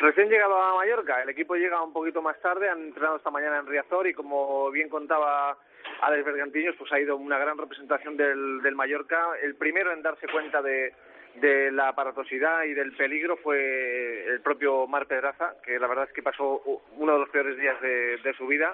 Recién 0.04 0.28
llegado 0.28 0.62
a 0.62 0.76
Mallorca, 0.76 1.24
el 1.24 1.30
equipo 1.30 1.56
llega 1.56 1.82
un 1.82 1.94
poquito 1.94 2.22
más 2.22 2.38
tarde, 2.42 2.68
han 2.68 2.82
entrenado 2.88 3.16
esta 3.16 3.32
mañana 3.32 3.60
en 3.60 3.68
Riazor 3.68 4.06
y 4.06 4.14
como 4.14 4.70
bien 4.70 4.90
contaba 4.90 5.58
Alex 6.02 6.26
Bergantiños, 6.26 6.76
pues 6.78 6.92
ha 6.92 7.00
ido 7.00 7.16
una 7.16 7.38
gran 7.38 7.58
representación 7.58 8.18
del, 8.18 8.62
del 8.62 8.76
Mallorca. 8.76 9.18
El 9.42 9.56
primero 9.56 9.94
en 9.94 10.02
darse 10.02 10.28
cuenta 10.28 10.62
de, 10.62 10.94
de 11.36 11.72
la 11.72 11.88
aparatosidad 11.88 12.64
y 12.64 12.74
del 12.74 12.92
peligro 12.98 13.38
fue 13.38 14.26
el 14.26 14.42
propio 14.42 14.88
Mar 14.88 15.06
Pedraza, 15.06 15.56
que 15.64 15.80
la 15.80 15.88
verdad 15.88 16.10
es 16.10 16.14
que 16.14 16.22
pasó 16.22 16.62
uno 16.98 17.14
de 17.14 17.20
los 17.20 17.30
peores 17.30 17.58
días 17.58 17.80
de, 17.80 18.18
de 18.18 18.34
su 18.34 18.46
vida 18.46 18.74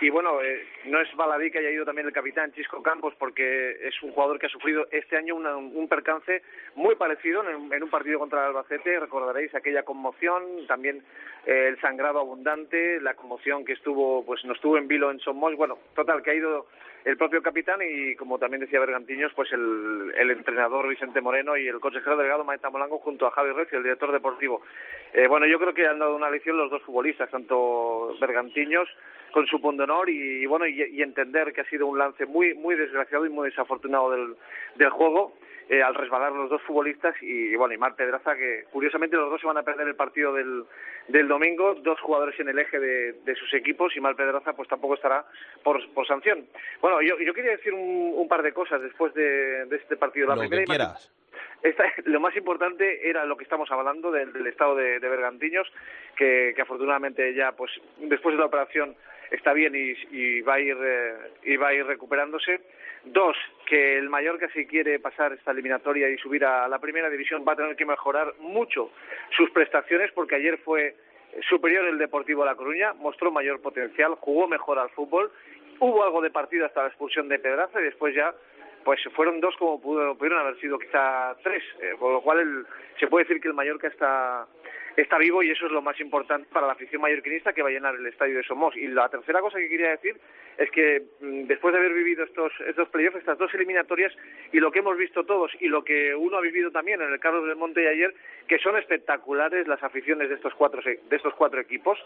y 0.00 0.10
bueno, 0.10 0.42
eh, 0.42 0.66
no 0.84 1.00
es 1.00 1.14
baladí 1.16 1.50
que 1.50 1.58
haya 1.58 1.70
ido 1.70 1.84
también 1.84 2.06
el 2.06 2.12
capitán 2.12 2.52
Chisco 2.52 2.82
Campos, 2.82 3.14
porque 3.18 3.76
es 3.86 4.02
un 4.02 4.12
jugador 4.12 4.38
que 4.38 4.46
ha 4.46 4.50
sufrido 4.50 4.86
este 4.90 5.16
año 5.16 5.34
una, 5.34 5.56
un 5.56 5.88
percance 5.88 6.42
muy 6.74 6.96
parecido 6.96 7.42
en, 7.48 7.72
en, 7.72 7.82
un 7.82 7.90
partido 7.90 8.18
contra 8.18 8.40
el 8.40 8.46
Albacete. 8.48 9.00
Recordaréis 9.00 9.54
aquella 9.54 9.84
conmoción, 9.84 10.66
también 10.66 11.02
eh, 11.46 11.68
el 11.68 11.80
sangrado 11.80 12.20
abundante, 12.20 13.00
la 13.00 13.14
conmoción 13.14 13.64
que 13.64 13.72
estuvo, 13.72 14.24
pues 14.26 14.44
no 14.44 14.52
estuvo 14.52 14.76
en 14.76 14.86
vilo 14.86 15.10
en 15.10 15.18
Somos. 15.20 15.56
Bueno, 15.56 15.78
total, 15.94 16.22
que 16.22 16.30
ha 16.30 16.34
ido 16.34 16.66
el 17.06 17.16
propio 17.16 17.40
capitán 17.40 17.80
y, 17.88 18.16
como 18.16 18.36
también 18.36 18.60
decía 18.60 18.80
Bergantiños, 18.80 19.32
pues 19.34 19.52
el, 19.52 20.12
el 20.18 20.30
entrenador 20.32 20.88
Vicente 20.88 21.20
Moreno 21.20 21.56
y 21.56 21.68
el 21.68 21.78
consejero 21.78 22.16
delegado 22.16 22.42
Maeta 22.42 22.68
Molango 22.68 22.98
junto 22.98 23.28
a 23.28 23.30
Javi 23.30 23.52
Recio, 23.52 23.78
el 23.78 23.84
director 23.84 24.10
deportivo. 24.10 24.60
Eh, 25.16 25.28
bueno, 25.28 25.46
yo 25.46 25.58
creo 25.58 25.72
que 25.72 25.86
han 25.86 25.98
dado 25.98 26.14
una 26.14 26.28
lección 26.28 26.58
los 26.58 26.70
dos 26.70 26.82
futbolistas, 26.82 27.30
tanto 27.30 28.14
Bergantiños 28.20 28.86
con 29.32 29.46
su 29.46 29.58
pundonor 29.62 30.10
y, 30.10 30.42
y 30.42 30.46
bueno 30.46 30.66
y, 30.66 30.78
y, 30.82 31.00
entender 31.00 31.54
que 31.54 31.62
ha 31.62 31.70
sido 31.70 31.86
un 31.86 31.98
lance 31.98 32.26
muy 32.26 32.52
muy 32.52 32.74
desgraciado 32.74 33.24
y 33.24 33.30
muy 33.30 33.48
desafortunado 33.48 34.10
del, 34.10 34.36
del 34.74 34.90
juego 34.90 35.32
eh, 35.68 35.82
al 35.82 35.94
resbalar 35.94 36.32
los 36.32 36.48
dos 36.48 36.62
futbolistas 36.62 37.14
y, 37.20 37.54
bueno 37.56 37.74
y 37.74 37.78
Mar 37.78 37.94
Pedraza 37.96 38.36
que 38.36 38.64
curiosamente 38.70 39.16
los 39.16 39.30
dos 39.30 39.40
se 39.40 39.46
van 39.46 39.58
a 39.58 39.62
perder 39.62 39.88
el 39.88 39.96
partido 39.96 40.32
del, 40.32 40.64
del 41.08 41.28
domingo 41.28 41.74
dos 41.74 42.00
jugadores 42.00 42.38
en 42.40 42.48
el 42.48 42.58
eje 42.58 42.78
de, 42.78 43.12
de 43.24 43.34
sus 43.34 43.52
equipos 43.54 43.96
y 43.96 44.00
Mar 44.00 44.16
Pedraza 44.16 44.52
pues 44.52 44.68
tampoco 44.68 44.94
estará 44.94 45.24
por, 45.62 45.80
por 45.92 46.06
sanción 46.06 46.46
bueno 46.80 47.02
yo, 47.02 47.18
yo 47.18 47.34
quería 47.34 47.52
decir 47.52 47.74
un, 47.74 48.14
un 48.16 48.28
par 48.28 48.42
de 48.42 48.52
cosas 48.52 48.80
después 48.80 49.12
de, 49.14 49.66
de 49.66 49.76
este 49.76 49.96
partido 49.96 50.28
la 50.28 50.36
lo 50.36 50.40
primera 50.42 50.62
que 50.62 50.66
quieras. 50.66 51.12
Esta, 51.62 51.84
lo 52.04 52.20
más 52.20 52.36
importante 52.36 53.08
era 53.08 53.24
lo 53.24 53.36
que 53.36 53.44
estamos 53.44 53.70
hablando 53.70 54.10
del, 54.10 54.32
del 54.32 54.46
estado 54.46 54.76
de, 54.76 55.00
de 55.00 55.08
Bergantiños, 55.08 55.70
que, 56.16 56.52
que 56.54 56.62
afortunadamente 56.62 57.34
ya, 57.34 57.52
pues 57.52 57.72
después 57.98 58.34
de 58.34 58.40
la 58.40 58.46
operación 58.46 58.94
está 59.30 59.52
bien 59.52 59.74
y, 59.74 59.94
y 60.10 60.40
va 60.42 60.54
a 60.54 60.60
ir 60.60 60.76
eh, 60.80 61.14
y 61.44 61.56
va 61.56 61.68
a 61.68 61.74
ir 61.74 61.86
recuperándose. 61.86 62.60
Dos, 63.04 63.36
que 63.66 63.98
el 63.98 64.08
Mallorca 64.08 64.48
si 64.52 64.66
quiere 64.66 64.98
pasar 64.98 65.32
esta 65.32 65.52
eliminatoria 65.52 66.08
y 66.08 66.18
subir 66.18 66.44
a 66.44 66.66
la 66.66 66.80
primera 66.80 67.08
división 67.08 67.44
va 67.46 67.52
a 67.52 67.56
tener 67.56 67.76
que 67.76 67.86
mejorar 67.86 68.34
mucho 68.40 68.90
sus 69.36 69.50
prestaciones 69.50 70.10
porque 70.12 70.34
ayer 70.34 70.58
fue 70.58 70.96
superior 71.48 71.86
el 71.86 71.98
Deportivo 71.98 72.42
de 72.42 72.50
La 72.50 72.56
Coruña, 72.56 72.94
mostró 72.94 73.30
mayor 73.30 73.60
potencial, 73.60 74.16
jugó 74.16 74.48
mejor 74.48 74.78
al 74.78 74.90
fútbol, 74.90 75.30
hubo 75.78 76.02
algo 76.02 76.20
de 76.20 76.30
partido 76.30 76.66
hasta 76.66 76.82
la 76.82 76.88
expulsión 76.88 77.28
de 77.28 77.38
Pedraza 77.38 77.80
y 77.80 77.84
después 77.84 78.14
ya 78.14 78.34
pues 78.84 79.00
fueron 79.16 79.40
dos 79.40 79.54
como 79.56 79.80
pudo, 79.80 80.16
pudieron 80.16 80.38
haber 80.38 80.58
sido 80.60 80.78
quizá 80.78 81.36
tres, 81.42 81.62
eh, 81.80 81.94
por 81.98 82.12
lo 82.12 82.20
cual 82.22 82.38
el, 82.38 82.66
se 83.00 83.08
puede 83.08 83.24
decir 83.24 83.40
que 83.40 83.48
el 83.48 83.54
Mallorca 83.54 83.88
está 83.88 84.46
está 84.96 85.18
vivo 85.18 85.42
y 85.42 85.50
eso 85.50 85.66
es 85.66 85.72
lo 85.72 85.82
más 85.82 85.98
importante 86.00 86.48
para 86.52 86.66
la 86.66 86.72
afición 86.72 87.02
mallorquinista 87.02 87.52
que 87.52 87.62
va 87.62 87.68
a 87.68 87.72
llenar 87.72 87.94
el 87.94 88.06
estadio 88.06 88.36
de 88.36 88.42
Somos. 88.42 88.76
Y 88.76 88.86
la 88.88 89.08
tercera 89.08 89.40
cosa 89.40 89.58
que 89.58 89.68
quería 89.68 89.90
decir 89.90 90.16
es 90.56 90.70
que 90.70 91.02
mmm, 91.20 91.42
después 91.44 91.72
de 91.72 91.78
haber 91.78 91.92
vivido 91.92 92.24
estos, 92.24 92.52
estos 92.66 92.88
playoffs, 92.88 93.18
estas 93.18 93.38
dos 93.38 93.52
eliminatorias 93.54 94.12
y 94.52 94.58
lo 94.58 94.70
que 94.70 94.78
hemos 94.78 94.96
visto 94.96 95.24
todos 95.24 95.52
y 95.60 95.68
lo 95.68 95.84
que 95.84 96.14
uno 96.14 96.38
ha 96.38 96.40
vivido 96.40 96.70
también 96.70 97.02
en 97.02 97.12
el 97.12 97.20
Carlos 97.20 97.46
del 97.46 97.56
Monte 97.56 97.80
de 97.80 97.88
ayer, 97.88 98.14
que 98.48 98.58
son 98.58 98.76
espectaculares 98.78 99.66
las 99.68 99.82
aficiones 99.82 100.28
de 100.28 100.36
estos 100.36 100.54
cuatro, 100.54 100.80
de 100.82 101.16
estos 101.16 101.34
cuatro 101.34 101.60
equipos, 101.60 101.98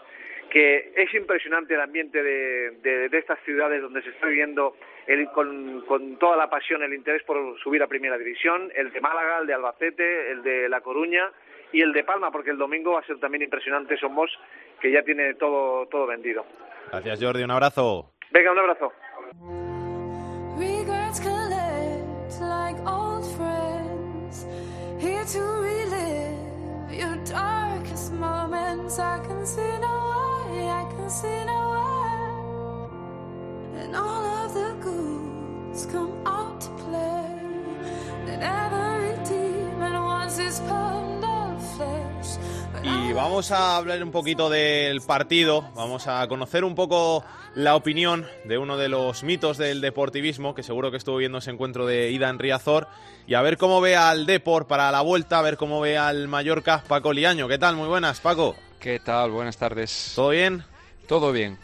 que 0.49 0.91
es 0.95 1.13
impresionante 1.13 1.75
el 1.75 1.81
ambiente 1.81 2.21
de, 2.21 2.71
de, 2.81 3.09
de 3.09 3.17
estas 3.17 3.39
ciudades 3.43 3.81
donde 3.81 4.01
se 4.01 4.09
está 4.09 4.27
viviendo 4.27 4.75
el, 5.07 5.29
con, 5.29 5.81
con 5.85 6.17
toda 6.17 6.35
la 6.35 6.49
pasión, 6.49 6.83
el 6.83 6.93
interés 6.93 7.23
por 7.23 7.57
subir 7.59 7.81
a 7.81 7.87
Primera 7.87 8.17
División, 8.17 8.71
el 8.75 8.91
de 8.91 8.99
Málaga, 8.99 9.39
el 9.39 9.47
de 9.47 9.53
Albacete, 9.53 10.31
el 10.31 10.43
de 10.43 10.67
La 10.67 10.81
Coruña 10.81 11.31
y 11.71 11.81
el 11.81 11.93
de 11.93 12.03
Palma, 12.03 12.31
porque 12.31 12.51
el 12.51 12.57
domingo 12.57 12.93
va 12.93 12.99
a 12.99 13.05
ser 13.05 13.19
también 13.19 13.43
impresionante 13.43 13.97
Somos, 13.97 14.31
que 14.79 14.91
ya 14.91 15.03
tiene 15.03 15.33
todo, 15.35 15.85
todo 15.87 16.07
vendido. 16.07 16.45
Gracias, 16.91 17.19
Jordi. 17.21 17.43
Un 17.43 17.51
abrazo. 17.51 18.11
Venga, 18.31 18.51
un 18.51 18.59
abrazo. 18.59 18.91
And 33.81 33.95
all 33.95 34.23
of 34.45 34.53
the 34.53 34.75
ghouls 34.79 35.85
come 35.87 36.25
out 36.25 36.50
vamos 43.21 43.51
a 43.51 43.77
hablar 43.77 44.01
un 44.01 44.09
poquito 44.11 44.49
del 44.49 44.99
partido, 45.01 45.69
vamos 45.75 46.07
a 46.07 46.27
conocer 46.27 46.63
un 46.63 46.73
poco 46.73 47.23
la 47.53 47.75
opinión 47.75 48.25
de 48.45 48.57
uno 48.57 48.77
de 48.77 48.89
los 48.89 49.23
mitos 49.23 49.59
del 49.59 49.79
deportivismo, 49.79 50.55
que 50.55 50.63
seguro 50.63 50.89
que 50.89 50.97
estuvo 50.97 51.17
viendo 51.17 51.37
ese 51.37 51.51
encuentro 51.51 51.85
de 51.85 52.09
ida 52.09 52.29
en 52.29 52.39
Riazor, 52.39 52.87
y 53.27 53.35
a 53.35 53.43
ver 53.43 53.57
cómo 53.57 53.79
ve 53.79 53.95
al 53.95 54.25
Deport 54.25 54.67
para 54.67 54.91
la 54.91 55.01
vuelta, 55.01 55.37
a 55.37 55.43
ver 55.43 55.55
cómo 55.55 55.81
ve 55.81 55.99
al 55.99 56.27
Mallorca, 56.29 56.83
Paco 56.87 57.13
Liaño. 57.13 57.47
¿Qué 57.47 57.59
tal? 57.59 57.75
Muy 57.75 57.87
buenas, 57.87 58.19
Paco. 58.19 58.55
¿Qué 58.79 58.99
tal? 58.99 59.29
Buenas 59.29 59.55
tardes. 59.55 60.13
¿Todo 60.15 60.29
bien? 60.29 60.63
Todo 61.07 61.31
bien, 61.31 61.59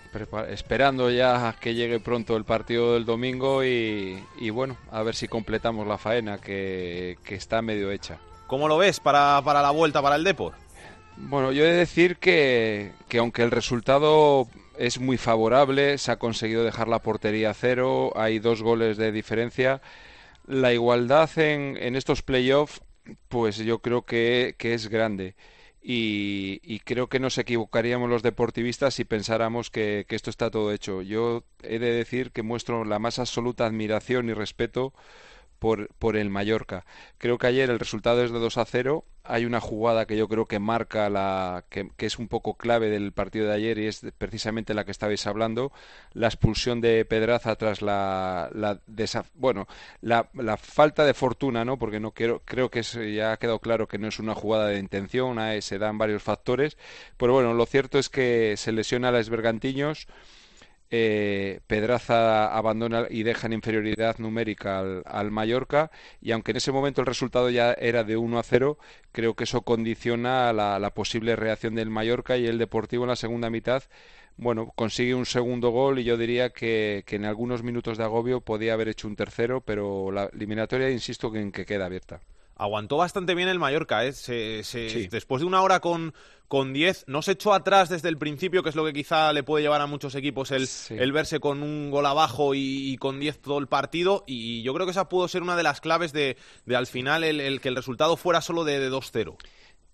esperando 0.50 1.10
ya 1.10 1.56
que 1.60 1.74
llegue 1.74 2.00
pronto 2.00 2.38
el 2.38 2.44
partido 2.44 2.94
del 2.94 3.06
domingo 3.06 3.64
y, 3.64 4.24
y 4.40 4.52
bueno, 4.52 4.78
a 4.92 5.02
ver 5.02 5.16
si 5.16 5.28
completamos 5.28 5.88
la 5.88 5.98
faena 5.98 6.38
que, 6.38 7.18
que 7.24 7.34
está 7.34 7.64
medio 7.64 7.90
hecha. 7.90 8.20
¿Cómo 8.46 8.68
lo 8.68 8.78
ves 8.78 9.00
para, 9.00 9.42
para 9.44 9.62
la 9.64 9.72
vuelta 9.72 10.04
para 10.04 10.18
el 10.18 10.24
Deport? 10.24 10.67
Bueno, 11.20 11.52
yo 11.52 11.66
he 11.66 11.72
de 11.72 11.78
decir 11.78 12.18
que, 12.18 12.92
que 13.10 13.18
aunque 13.18 13.42
el 13.42 13.52
resultado 13.52 14.48
es 14.78 15.00
muy 15.00 15.18
favorable, 15.18 15.98
se 15.98 16.12
ha 16.12 16.20
conseguido 16.20 16.64
dejar 16.64 16.88
la 16.88 17.02
portería 17.02 17.50
a 17.50 17.54
cero, 17.54 18.14
hay 18.16 18.40
dos 18.40 18.62
goles 18.62 18.98
de 18.98 19.12
diferencia. 19.12 19.82
La 20.46 20.74
igualdad 20.74 21.30
en, 21.38 21.76
en 21.78 21.96
estos 21.96 22.22
playoffs, 22.22 22.82
pues 23.30 23.58
yo 23.58 23.80
creo 23.80 24.04
que, 24.04 24.56
que 24.58 24.74
es 24.74 24.88
grande. 24.90 25.36
Y, 25.82 26.60
y, 26.64 26.80
creo 26.80 27.08
que 27.08 27.20
nos 27.20 27.38
equivocaríamos 27.38 28.10
los 28.10 28.22
deportivistas 28.22 28.94
si 28.94 29.06
pensáramos 29.06 29.70
que, 29.70 30.06
que, 30.08 30.18
esto 30.18 30.30
está 30.30 30.52
todo 30.52 30.74
hecho. 30.74 31.02
Yo 31.02 31.44
he 31.64 31.80
de 31.80 31.92
decir 31.92 32.32
que 32.32 32.44
muestro 32.44 32.84
la 32.84 33.00
más 33.00 33.20
absoluta 33.20 33.66
admiración 33.66 34.30
y 34.30 34.34
respeto 34.34 34.94
por, 35.60 35.90
por 36.00 36.18
el 36.18 36.30
Mallorca. 36.30 36.86
Creo 37.18 37.38
que 37.38 37.48
ayer 37.48 37.70
el 37.70 37.80
resultado 37.80 38.24
es 38.24 38.32
de 38.32 38.40
2 38.40 38.58
a 38.58 38.66
0. 38.66 39.06
Hay 39.24 39.46
una 39.46 39.60
jugada 39.60 40.06
que 40.06 40.16
yo 40.16 40.30
creo 40.30 40.46
que 40.46 40.60
marca 40.60 41.10
la 41.10 41.66
que, 41.70 41.90
que, 41.98 42.06
es 42.06 42.18
un 42.18 42.30
poco 42.30 42.54
clave 42.54 42.90
del 42.90 43.12
partido 43.12 43.48
de 43.48 43.56
ayer 43.56 43.78
y 43.78 43.88
es 43.88 44.06
precisamente 44.18 44.74
la 44.74 44.86
que 44.86 44.92
estabais 44.92 45.28
hablando, 45.28 45.74
la 46.14 46.28
expulsión 46.28 46.80
de 46.80 47.04
Pedraza 47.04 47.56
tras 47.58 47.82
la, 47.82 48.50
la 48.54 48.80
bueno, 49.34 49.68
la, 50.00 50.30
la, 50.34 50.56
falta 50.56 51.04
de 51.04 51.14
fortuna, 51.14 51.66
¿no? 51.66 51.78
Porque 51.78 52.00
no 52.00 52.12
quiero, 52.12 52.42
creo 52.46 52.70
que 52.70 52.80
es, 52.80 52.94
ya 52.94 53.34
ha 53.34 53.38
quedado 53.38 53.60
claro 53.60 53.90
que 53.90 53.98
no 53.98 54.08
es 54.08 54.20
una 54.20 54.34
jugada 54.34 54.68
de 54.68 54.80
intención, 54.80 55.38
se 55.62 55.78
dan 55.78 55.98
varios 55.98 56.24
factores, 56.24 56.78
pero 57.18 57.34
bueno, 57.34 57.54
lo 57.54 57.66
cierto 57.66 58.00
es 58.00 58.08
que 58.08 58.56
se 58.56 58.72
lesiona 58.72 59.10
a 59.10 59.12
los 59.12 59.30
Bergantiños 59.30 60.08
eh, 60.91 61.60
Pedraza 61.67 62.56
abandona 62.56 63.08
y 63.10 63.24
deja 63.24 63.48
en 63.48 63.53
inferioridad 63.53 64.20
numérica 64.20 64.79
al, 64.79 65.03
al, 65.06 65.32
Mallorca 65.32 65.91
y 66.22 66.32
aunque 66.32 66.51
en 66.51 66.58
ese 66.58 66.72
momento 66.72 67.01
el 67.01 67.08
resultado 67.08 67.50
ya 67.50 67.74
era 67.74 68.03
de 68.03 68.17
1 68.17 68.39
a 68.39 68.44
0, 68.44 68.77
creo 69.12 69.36
que 69.36 69.46
eso 69.46 69.62
condiciona 69.62 70.53
la, 70.53 70.79
la 70.79 70.94
posible 70.94 71.36
reacción 71.36 71.75
del 71.75 71.89
Mallorca 71.89 72.38
y 72.38 72.46
el 72.48 72.58
Deportivo 72.58 73.03
en 73.03 73.10
la 73.10 73.15
segunda 73.15 73.50
mitad. 73.50 73.84
Bueno, 74.38 74.72
consigue 74.75 75.15
un 75.15 75.25
segundo 75.25 75.72
gol 75.72 76.00
y 76.00 76.03
yo 76.03 76.15
diría 76.15 76.51
que, 76.51 77.03
que, 77.08 77.15
en 77.15 77.25
algunos 77.25 77.63
minutos 77.63 77.98
de 77.98 78.03
agobio 78.03 78.41
podía 78.41 78.74
haber 78.74 78.88
hecho 78.89 79.08
un 79.08 79.15
tercero, 79.15 79.62
pero 79.62 80.12
la 80.12 80.25
eliminatoria, 80.25 80.91
insisto, 80.91 81.34
en 81.36 81.51
que 81.51 81.65
queda 81.65 81.88
abierta 81.88 82.22
aguantó 82.58 82.98
bastante 82.98 83.36
bien 83.36 83.48
el 83.48 83.60
Mallorca. 83.60 84.06
¿eh? 84.06 84.14
Se, 84.14 84.64
se, 84.64 84.90
sí. 84.90 85.08
Después 85.08 85.42
de 85.42 85.48
una 85.48 85.62
hora 85.62 85.80
con, 85.80 86.14
con 86.48 86.74
10, 86.74 87.06
no 87.08 87.22
se 87.22 87.34
echó 87.34 87.54
atrás 87.54 87.90
desde 87.90 88.10
el 88.10 88.18
principio, 88.18 88.64
que 88.64 88.70
es 88.70 88.76
lo 88.76 88.86
que 88.86 88.94
quizá 88.94 89.34
le 89.34 89.44
puede 89.44 89.64
llevar 89.64 89.82
a 89.82 89.88
muchos 89.88 90.16
equipos 90.16 90.52
el, 90.52 90.68
sí. 90.68 90.96
el 90.98 91.12
verse 91.12 91.40
con 91.40 91.64
un 91.64 91.92
gol 91.92 92.06
abajo 92.06 92.54
y, 92.54 92.92
y, 92.92 92.98
con 92.98 93.20
10 93.20 93.42
todo 93.42 93.60
el 93.60 93.68
partido. 93.68 94.24
Y 94.28 94.62
yo 94.64 94.74
creo 94.74 94.86
que 94.86 94.92
esa 94.92 95.10
pudo 95.10 95.28
ser 95.28 95.44
una 95.44 95.56
de 95.56 95.64
las 95.64 95.82
claves 95.82 96.14
de, 96.14 96.38
de 96.66 96.76
al 96.76 96.88
final 96.88 97.24
el, 97.24 97.40
el, 97.40 97.62
que 97.62 97.70
el 97.70 97.76
resultado 97.76 98.18
fuera 98.18 98.42
solo 98.42 98.64
de, 98.64 98.80
de 98.80 98.92
2-0. 98.92 99.36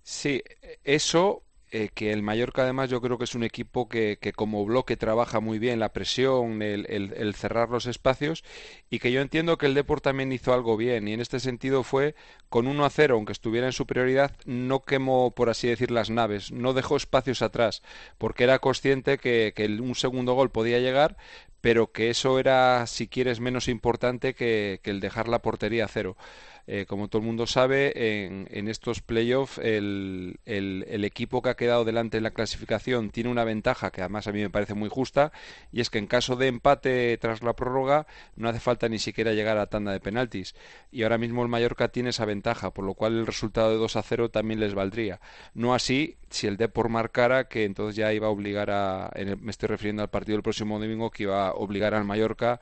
Sí, 0.03 0.43
eso 0.83 1.43
eh, 1.75 1.89
que 1.91 2.11
el 2.13 2.21
Mallorca 2.21 2.61
además 2.61 2.91
yo 2.91 3.01
creo 3.01 3.17
que 3.17 3.23
es 3.23 3.33
un 3.33 3.43
equipo 3.43 3.89
que, 3.89 4.19
que 4.21 4.31
como 4.31 4.63
bloque 4.63 4.95
trabaja 4.95 5.39
muy 5.39 5.57
bien 5.57 5.79
la 5.79 5.91
presión, 5.91 6.61
el, 6.61 6.85
el, 6.87 7.33
cerrar 7.33 7.69
los 7.69 7.87
espacios 7.87 8.43
y 8.91 8.99
que 8.99 9.11
yo 9.11 9.21
entiendo 9.21 9.57
que 9.57 9.65
el 9.65 9.73
Deport 9.73 10.03
también 10.03 10.31
hizo 10.31 10.53
algo 10.53 10.77
bien 10.77 11.07
y 11.07 11.13
en 11.13 11.19
este 11.19 11.39
sentido 11.39 11.81
fue 11.81 12.13
con 12.49 12.67
1 12.67 12.85
a 12.85 12.91
0, 12.91 13.15
aunque 13.15 13.31
estuviera 13.31 13.65
en 13.65 13.73
superioridad, 13.73 14.35
no 14.45 14.83
quemó, 14.83 15.31
por 15.31 15.49
así 15.49 15.67
decir, 15.67 15.89
las 15.89 16.11
naves, 16.11 16.51
no 16.51 16.73
dejó 16.73 16.95
espacios 16.95 17.41
atrás, 17.41 17.81
porque 18.19 18.43
era 18.43 18.59
consciente 18.59 19.17
que, 19.17 19.53
que 19.55 19.65
un 19.65 19.95
segundo 19.95 20.33
gol 20.35 20.51
podía 20.51 20.77
llegar, 20.77 21.17
pero 21.59 21.91
que 21.91 22.11
eso 22.11 22.37
era, 22.37 22.85
si 22.85 23.07
quieres, 23.07 23.39
menos 23.39 23.67
importante 23.67 24.35
que, 24.35 24.79
que 24.83 24.91
el 24.91 24.99
dejar 24.99 25.27
la 25.27 25.41
portería 25.41 25.85
a 25.85 25.87
cero. 25.87 26.17
Eh, 26.65 26.85
como 26.87 27.09
todo 27.09 27.21
el 27.21 27.25
mundo 27.25 27.45
sabe, 27.45 28.23
en, 28.23 28.47
en 28.49 28.69
estos 28.69 29.01
playoffs 29.01 29.57
el, 29.57 30.39
el, 30.45 30.85
el, 30.87 31.03
equipo 31.03 31.41
que 31.41 31.49
ha 31.49 31.55
quedado 31.55 31.83
delante 31.83 32.15
en 32.15 32.23
la 32.23 32.31
clasificación 32.31 33.09
tiene 33.09 33.29
una 33.29 33.43
ventaja 33.43 33.91
que 33.91 33.99
además 33.99 34.27
a 34.27 34.31
mí 34.31 34.39
me 34.39 34.49
parece 34.49 34.73
muy 34.73 34.87
justa 34.87 35.33
y 35.73 35.81
es 35.81 35.89
que 35.89 35.97
en 35.97 36.07
caso 36.07 36.37
de 36.37 36.47
empate 36.47 37.17
tras 37.17 37.43
la 37.43 37.53
prórroga 37.53 38.07
no 38.37 38.47
hace 38.47 38.61
falta 38.61 38.87
ni 38.87 38.97
siquiera 38.97 39.33
llegar 39.33 39.57
a 39.57 39.65
tanda 39.65 39.91
de 39.91 39.99
penaltis 39.99 40.55
y 40.89 41.03
ahora 41.03 41.17
mismo 41.17 41.43
el 41.43 41.49
Mallorca 41.49 41.89
tiene 41.89 42.11
esa 42.11 42.23
ventaja, 42.23 42.71
por 42.71 42.85
lo 42.85 42.93
cual 42.93 43.17
el 43.17 43.27
resultado 43.27 43.69
de 43.71 43.77
2 43.77 43.97
a 43.97 44.03
0 44.03 44.29
también 44.29 44.61
les 44.61 44.73
valdría. 44.73 45.19
No 45.53 45.73
así 45.73 46.15
si 46.29 46.47
el 46.47 46.55
Depor 46.55 46.87
marcara, 46.87 47.47
que 47.47 47.65
entonces 47.65 47.95
ya 47.95 48.13
iba 48.13 48.27
a 48.27 48.29
obligar 48.29 48.71
a, 48.71 49.11
me 49.39 49.51
estoy 49.51 49.67
refiriendo 49.67 50.01
al 50.01 50.09
partido 50.09 50.37
del 50.37 50.43
próximo 50.43 50.79
domingo, 50.79 51.11
que 51.11 51.23
iba 51.23 51.49
a 51.49 51.53
obligar 51.53 51.93
al 51.93 52.05
Mallorca 52.05 52.61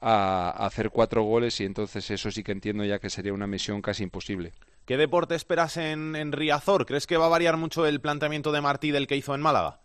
a, 0.00 0.50
hacer 0.50 0.90
cuatro 0.90 1.22
goles 1.22 1.60
y 1.60 1.64
entonces 1.64 2.10
eso 2.10 2.30
sí 2.30 2.42
que 2.42 2.52
entiendo 2.52 2.84
ya 2.84 2.98
que 2.98 3.10
sería 3.10 3.32
una 3.32 3.46
misión 3.46 3.82
casi 3.82 4.02
imposible. 4.02 4.52
¿Qué 4.84 4.96
deporte 4.96 5.34
esperas 5.34 5.76
en, 5.76 6.14
en 6.14 6.32
Riazor? 6.32 6.86
¿Crees 6.86 7.06
que 7.06 7.16
va 7.16 7.26
a 7.26 7.30
variar 7.30 7.56
mucho 7.56 7.86
el 7.86 8.00
planteamiento 8.00 8.52
de 8.52 8.60
Martí 8.60 8.90
del 8.90 9.06
que 9.06 9.16
hizo 9.16 9.34
en 9.34 9.40
Málaga? 9.40 9.80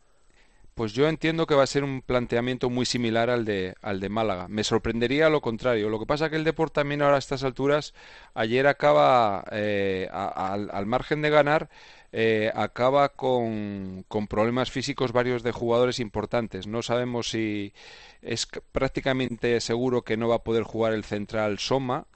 Pues 0.79 0.93
yo 0.93 1.09
entiendo 1.09 1.45
que 1.45 1.55
va 1.55 1.63
a 1.63 1.67
ser 1.67 1.83
un 1.83 2.01
planteamiento 2.01 2.69
muy 2.69 2.85
similar 2.85 3.29
al 3.29 3.43
de, 3.43 3.75
al 3.81 3.99
de 3.99 4.07
Málaga. 4.07 4.47
Me 4.47 4.63
sorprendería 4.63 5.29
lo 5.29 5.41
contrario. 5.41 5.89
Lo 5.89 5.99
que 5.99 6.05
pasa 6.05 6.25
es 6.25 6.31
que 6.31 6.37
el 6.37 6.45
Deport 6.45 6.73
también 6.73 7.01
ahora 7.01 7.17
a 7.17 7.19
estas 7.19 7.43
alturas, 7.43 7.93
ayer 8.33 8.65
acaba 8.65 9.43
eh, 9.51 10.07
a, 10.09 10.53
al, 10.53 10.69
al 10.71 10.85
margen 10.85 11.21
de 11.21 11.29
ganar, 11.31 11.69
eh, 12.11 12.51
acaba 12.55 13.09
con, 13.09 14.05
problemas 14.29 14.71
físicos 14.71 15.11
varios 15.11 15.43
de 15.43 15.51
jugadores 15.51 15.99
importantes. 15.99 16.67
No 16.67 16.81
sabemos 16.81 17.29
si 17.29 17.73
es 18.21 18.47
prácticamente 18.71 19.59
seguro 19.61 20.03
que 20.03 20.17
no 20.17 20.27
va 20.27 20.35
a 20.35 20.43
poder 20.43 20.63
jugar 20.63 20.93
el 20.93 21.03
central 21.03 21.59
Soma. 21.59 22.07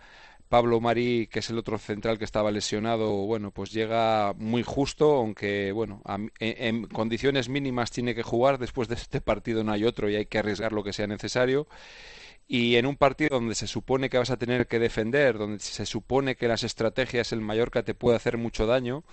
Pablo 0.49 0.79
Marí, 0.79 1.27
que 1.27 1.39
es 1.39 1.49
el 1.49 1.57
otro 1.57 1.79
central 1.79 2.19
que 2.19 2.25
estaba 2.25 2.51
lesionado, 2.51 3.09
bueno, 3.25 3.49
pues 3.49 3.71
llega 3.71 4.33
muy 4.37 4.61
justo, 4.61 5.15
aunque, 5.15 5.71
bueno, 5.71 6.01
a, 6.05 6.15
en, 6.15 6.29
en, 6.39 6.85
condiciones 6.85 7.49
mínimas 7.49 7.89
tiene 7.89 8.13
que 8.13 8.21
jugar. 8.21 8.59
Después 8.59 8.87
de 8.87 8.95
este 8.95 9.19
partido 9.19 9.63
no 9.63 9.71
hay 9.71 9.83
otro 9.83 10.09
y 10.09 10.15
hay 10.15 10.27
que 10.27 10.37
arriesgar 10.37 10.71
lo 10.71 10.83
que 10.83 10.93
sea 10.93 11.07
necesario. 11.07 11.67
Y 12.47 12.75
en 12.75 12.85
un 12.85 12.97
partido 12.97 13.29
donde 13.31 13.55
se 13.55 13.67
supone 13.67 14.09
que 14.09 14.17
vas 14.17 14.29
a 14.29 14.37
tener 14.37 14.67
que 14.67 14.79
defender, 14.79 15.37
donde 15.37 15.59
se 15.59 15.85
supone 15.85 16.35
que 16.35 16.47
las 16.47 16.63
estrategias 16.63 17.31
el 17.31 17.41
Mallorca 17.41 17.83
te 17.83 17.95
puede 17.95 18.17
hacer 18.17 18.37
mucho 18.37 18.67
daño, 18.67 19.03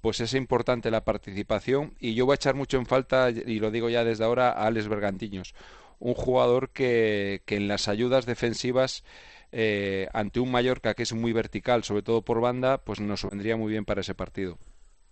pues 0.00 0.20
es 0.20 0.34
importante 0.34 0.90
la 0.90 1.04
participación 1.04 1.94
y 1.98 2.14
yo 2.14 2.26
voy 2.26 2.34
a 2.34 2.36
echar 2.36 2.54
mucho 2.54 2.76
en 2.76 2.86
falta, 2.86 3.30
y 3.30 3.58
lo 3.58 3.70
digo 3.70 3.88
ya 3.88 4.04
desde 4.04 4.24
ahora, 4.24 4.50
a 4.50 4.66
Alex 4.66 4.88
Bergantiños, 4.88 5.54
un 5.98 6.14
jugador 6.14 6.70
que, 6.70 7.42
que 7.46 7.56
en 7.56 7.68
las 7.68 7.88
ayudas 7.88 8.26
defensivas 8.26 9.04
eh, 9.52 10.08
ante 10.12 10.40
un 10.40 10.50
Mallorca 10.50 10.94
que 10.94 11.04
es 11.04 11.12
muy 11.12 11.32
vertical, 11.32 11.84
sobre 11.84 12.02
todo 12.02 12.22
por 12.22 12.40
banda, 12.40 12.78
pues 12.78 13.00
nos 13.00 13.24
vendría 13.28 13.56
muy 13.56 13.72
bien 13.72 13.84
para 13.84 14.00
ese 14.00 14.14
partido. 14.14 14.58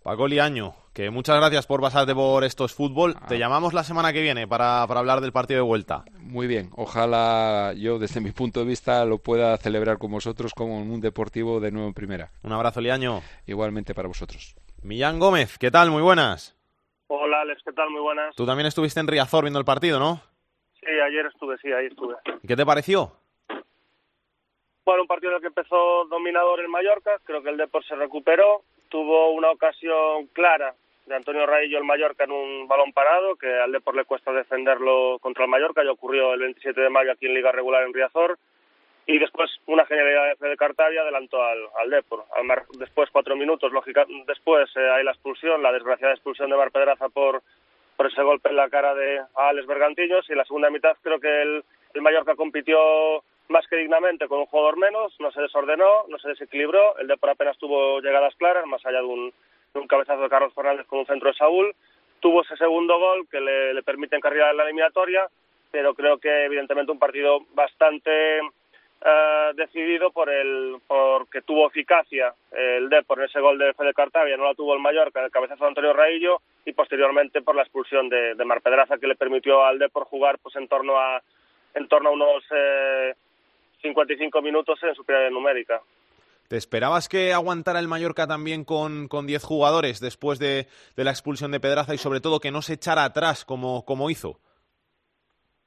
Paco 0.03 0.27
Liaño, 0.27 0.75
que 0.93 1.09
muchas 1.09 1.35
gracias 1.37 1.65
por 1.65 1.81
pasarte 1.81 2.13
por 2.13 2.43
estos 2.43 2.75
fútbol. 2.75 3.15
Ah. 3.19 3.25
Te 3.27 3.39
llamamos 3.39 3.73
la 3.73 3.83
semana 3.83 4.13
que 4.13 4.21
viene 4.21 4.47
para, 4.47 4.85
para, 4.87 4.99
hablar 4.99 5.19
del 5.19 5.31
partido 5.31 5.57
de 5.57 5.67
vuelta. 5.67 6.05
Muy 6.19 6.45
bien, 6.45 6.69
ojalá 6.75 7.73
yo 7.75 7.97
desde 7.97 8.21
mi 8.21 8.31
punto 8.31 8.59
de 8.59 8.67
vista 8.67 9.03
lo 9.03 9.17
pueda 9.17 9.57
celebrar 9.57 9.97
con 9.97 10.11
vosotros 10.11 10.53
como 10.53 10.77
un 10.77 11.01
deportivo 11.01 11.59
de 11.59 11.71
nuevo 11.71 11.87
en 11.87 11.95
primera. 11.95 12.31
Un 12.43 12.51
abrazo, 12.51 12.81
Liaño. 12.81 13.23
Igualmente 13.47 13.95
para 13.95 14.07
vosotros. 14.07 14.55
Millán 14.85 15.17
Gómez, 15.17 15.57
¿qué 15.57 15.71
tal? 15.71 15.89
Muy 15.89 16.03
buenas. 16.03 16.55
Hola, 17.07 17.41
Alex, 17.41 17.63
¿qué 17.65 17.73
tal? 17.73 17.89
Muy 17.89 18.01
buenas. 18.01 18.35
Tú 18.35 18.45
también 18.45 18.67
estuviste 18.67 18.99
en 18.99 19.07
Riazor 19.07 19.43
viendo 19.43 19.57
el 19.57 19.65
partido, 19.65 19.97
¿no? 19.97 20.21
Sí, 20.79 20.85
ayer 20.85 21.25
estuve, 21.25 21.57
sí, 21.57 21.71
ahí 21.71 21.87
estuve. 21.87 22.13
¿Y 22.43 22.47
qué 22.47 22.55
te 22.55 22.67
pareció? 22.67 23.11
Bueno, 24.85 25.01
un 25.01 25.07
partido 25.07 25.31
en 25.31 25.37
el 25.37 25.41
que 25.41 25.47
empezó 25.47 26.05
dominador 26.05 26.59
el 26.59 26.67
Mallorca, 26.67 27.17
creo 27.23 27.41
que 27.41 27.49
el 27.49 27.57
Depor 27.57 27.83
se 27.83 27.95
recuperó, 27.95 28.61
tuvo 28.89 29.31
una 29.31 29.49
ocasión 29.49 30.27
clara 30.33 30.75
de 31.07 31.15
Antonio 31.15 31.47
Raillo 31.47 31.79
el 31.79 31.83
Mallorca 31.83 32.25
en 32.25 32.31
un 32.31 32.67
balón 32.67 32.93
parado, 32.93 33.37
que 33.37 33.51
al 33.51 33.71
Depor 33.71 33.95
le 33.95 34.05
cuesta 34.05 34.31
defenderlo 34.33 35.17
contra 35.19 35.45
el 35.45 35.49
Mallorca, 35.49 35.83
ya 35.83 35.93
ocurrió 35.93 36.35
el 36.35 36.41
27 36.41 36.79
de 36.79 36.89
mayo 36.91 37.11
aquí 37.11 37.25
en 37.25 37.33
Liga 37.33 37.51
Regular 37.51 37.81
en 37.81 37.93
Riazor, 37.93 38.37
y 39.07 39.19
después 39.19 39.51
una 39.67 39.85
genialidad 39.85 40.37
de 40.37 40.57
Cartavia 40.57 41.01
adelantó 41.01 41.41
al, 41.43 41.59
al 41.79 41.89
Depor. 41.89 42.25
Al 42.35 42.45
mar, 42.45 42.63
después, 42.79 43.09
cuatro 43.11 43.35
minutos, 43.35 43.71
lógica, 43.71 44.05
después 44.27 44.69
eh, 44.75 44.89
hay 44.89 45.03
la 45.03 45.11
expulsión, 45.11 45.61
la 45.61 45.71
desgraciada 45.71 46.13
expulsión 46.13 46.49
de 46.49 46.57
Mar 46.57 46.71
Pedraza 46.71 47.09
por, 47.09 47.43
por 47.95 48.07
ese 48.07 48.23
golpe 48.23 48.49
en 48.49 48.55
la 48.55 48.69
cara 48.69 48.95
de 48.95 49.21
Alex 49.35 49.67
Bergantiños, 49.67 50.27
y 50.27 50.31
en 50.31 50.39
la 50.39 50.45
segunda 50.45 50.69
mitad 50.69 50.97
creo 51.01 51.19
que 51.19 51.41
el, 51.41 51.63
el 51.93 52.01
Mallorca 52.01 52.35
compitió 52.35 53.23
más 53.47 53.67
que 53.67 53.75
dignamente 53.75 54.27
con 54.27 54.39
un 54.39 54.47
jugador 54.47 54.77
menos, 54.77 55.13
no 55.19 55.31
se 55.31 55.41
desordenó, 55.41 56.05
no 56.07 56.17
se 56.17 56.29
desequilibró, 56.29 56.97
el 56.97 57.07
Depor 57.07 57.29
apenas 57.29 57.57
tuvo 57.59 57.99
llegadas 58.01 58.35
claras, 58.35 58.65
más 58.65 58.83
allá 58.87 58.99
de 58.99 59.05
un, 59.05 59.31
de 59.73 59.79
un 59.79 59.87
cabezazo 59.87 60.23
de 60.23 60.29
Carlos 60.29 60.53
Fernández 60.55 60.87
con 60.87 60.99
un 60.99 61.05
centro 61.05 61.29
de 61.29 61.37
Saúl, 61.37 61.75
tuvo 62.21 62.41
ese 62.41 62.57
segundo 62.57 62.97
gol 62.97 63.27
que 63.29 63.39
le, 63.39 63.75
le 63.75 63.83
permite 63.83 64.15
encarrilar 64.15 64.49
en 64.49 64.57
la 64.57 64.63
eliminatoria, 64.63 65.27
pero 65.69 65.93
creo 65.93 66.17
que 66.17 66.45
evidentemente 66.45 66.91
un 66.91 66.97
partido 66.97 67.41
bastante 67.53 68.39
eh, 69.03 69.51
decidido 69.55 70.11
por 70.11 70.29
el 70.29 70.77
porque 70.87 71.41
tuvo 71.41 71.67
eficacia 71.67 72.33
el 72.51 72.89
Depor 72.89 73.19
en 73.19 73.25
ese 73.25 73.39
gol 73.39 73.57
de 73.57 73.73
Fede 73.73 73.93
Cartavia, 73.93 74.37
no 74.37 74.45
la 74.45 74.55
tuvo 74.55 74.73
el 74.73 74.81
Mallorca, 74.81 75.23
el 75.23 75.31
cabezazo 75.31 75.63
de 75.63 75.69
Antonio 75.69 75.93
Raillo, 75.93 76.41
y 76.65 76.73
posteriormente 76.73 77.41
por 77.41 77.55
la 77.55 77.63
expulsión 77.63 78.09
de, 78.09 78.35
de 78.35 78.45
Mar 78.45 78.61
Pedraza 78.61 78.97
que 78.97 79.07
le 79.07 79.15
permitió 79.15 79.63
al 79.63 79.79
Depor 79.79 80.05
jugar 80.05 80.39
pues 80.39 80.55
en 80.55 80.67
torno 80.67 80.97
a 80.99 81.21
en 81.75 81.87
torno 81.87 82.09
a 82.09 82.13
unos 82.13 82.43
eh, 82.51 83.13
55 83.81 84.41
minutos 84.41 84.79
en 84.81 84.95
superioridad 84.95 85.31
numérica. 85.31 85.81
¿Te 86.47 86.57
esperabas 86.57 87.09
que 87.09 87.33
aguantara 87.33 87.79
el 87.79 87.87
Mallorca 87.87 88.27
también 88.27 88.63
con, 88.65 89.07
con 89.07 89.25
10 89.25 89.43
jugadores 89.43 89.99
después 89.99 90.37
de, 90.39 90.67
de, 90.95 91.03
la 91.03 91.11
expulsión 91.11 91.51
de 91.51 91.59
Pedraza 91.59 91.95
y 91.95 91.97
sobre 91.97 92.21
todo 92.21 92.39
que 92.39 92.51
no 92.51 92.61
se 92.61 92.73
echara 92.73 93.03
atrás 93.03 93.45
como, 93.45 93.83
como 93.83 94.09
hizo? 94.09 94.39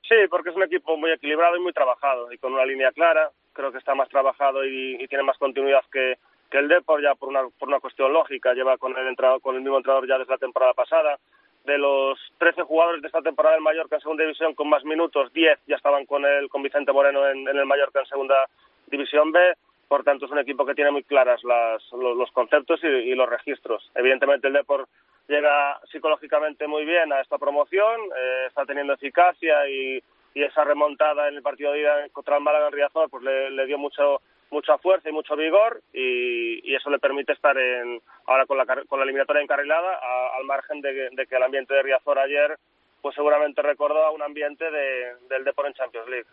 Sí, 0.08 0.16
porque 0.30 0.48
es 0.48 0.56
un 0.56 0.62
equipo 0.62 0.96
muy 0.96 1.10
equilibrado 1.10 1.56
y 1.56 1.60
muy 1.60 1.72
trabajado 1.74 2.32
y 2.32 2.38
con 2.38 2.54
una 2.54 2.64
línea 2.64 2.92
clara. 2.92 3.30
Creo 3.52 3.70
que 3.70 3.78
está 3.78 3.94
más 3.94 4.08
trabajado 4.08 4.64
y, 4.64 5.06
tiene 5.08 5.24
más 5.24 5.36
continuidad 5.36 5.82
que, 5.92 6.16
que 6.50 6.58
el 6.58 6.68
Depor 6.68 7.02
ya 7.02 7.14
por 7.14 7.28
una, 7.28 7.46
por 7.58 7.68
una 7.68 7.80
cuestión 7.80 8.12
lógica. 8.12 8.54
Lleva 8.54 8.78
con 8.78 8.96
el, 8.96 9.06
entrenador, 9.06 9.42
con 9.42 9.54
el 9.54 9.60
mismo 9.60 9.76
entrenador 9.76 10.08
ya 10.08 10.18
desde 10.18 10.32
la 10.32 10.38
temporada 10.38 10.72
pasada. 10.72 11.18
De 11.64 11.76
los 11.76 12.18
13 12.38 12.62
jugadores 12.62 13.02
de 13.02 13.08
esta 13.08 13.20
temporada 13.20 13.54
del 13.54 13.62
Mallorca 13.62 13.96
en 13.96 14.00
segunda 14.00 14.24
división 14.24 14.54
con 14.54 14.70
más 14.70 14.82
minutos, 14.84 15.30
10 15.34 15.58
ya 15.66 15.76
estaban 15.76 16.06
con, 16.06 16.24
el, 16.24 16.48
con 16.48 16.62
Vicente 16.62 16.92
Moreno 16.92 17.28
en, 17.28 17.46
en 17.46 17.58
el 17.58 17.66
Mallorca 17.66 18.00
en 18.00 18.06
segunda 18.06 18.48
división 18.86 19.32
B. 19.32 19.54
Por 19.88 20.04
tanto, 20.04 20.24
es 20.24 20.32
un 20.32 20.38
equipo 20.38 20.64
que 20.64 20.74
tiene 20.74 20.90
muy 20.90 21.02
claras 21.02 21.44
las, 21.44 21.82
los, 21.92 22.16
los, 22.16 22.30
conceptos 22.32 22.80
y, 22.82 22.86
y, 22.86 23.14
los 23.14 23.28
registros. 23.28 23.90
Evidentemente, 23.94 24.46
el 24.46 24.54
Depor 24.54 24.88
llega 25.28 25.80
psicológicamente 25.92 26.66
muy 26.66 26.84
bien 26.84 27.12
a 27.12 27.20
esta 27.20 27.38
promoción, 27.38 28.00
eh, 28.16 28.46
está 28.48 28.64
teniendo 28.64 28.94
eficacia 28.94 29.68
y, 29.68 30.02
esa 30.34 30.62
remontada 30.62 31.26
en 31.26 31.34
el 31.34 31.42
partido 31.42 31.72
de 31.72 31.80
ida 31.80 32.08
contra 32.12 32.36
el 32.36 32.44
Málaga 32.44 32.68
en 32.68 32.72
Riazor 32.72 33.10
pues 33.10 33.24
le, 33.24 33.50
le 33.50 33.66
dio 33.66 33.76
mucho 33.76 34.20
mucha 34.52 34.78
fuerza 34.78 35.08
y 35.08 35.12
mucho 35.12 35.34
vigor 35.34 35.82
y, 35.92 36.60
y, 36.62 36.76
eso 36.76 36.90
le 36.90 37.00
permite 37.00 37.32
estar 37.32 37.58
en, 37.58 38.00
ahora 38.24 38.46
con 38.46 38.56
la, 38.56 38.64
con 38.64 39.00
la 39.00 39.04
eliminatoria 39.04 39.42
encarrilada 39.42 39.94
a, 39.94 40.36
al 40.36 40.44
margen 40.44 40.80
de, 40.80 41.10
de, 41.10 41.26
que 41.26 41.34
el 41.34 41.42
ambiente 41.42 41.74
de 41.74 41.82
Riazor 41.82 42.20
ayer 42.20 42.56
pues 43.02 43.16
seguramente 43.16 43.62
recordó 43.62 44.04
a 44.04 44.12
un 44.12 44.22
ambiente 44.22 44.70
de, 44.70 45.14
del 45.28 45.42
Depor 45.42 45.66
en 45.66 45.74
Champions 45.74 46.08
League. 46.08 46.26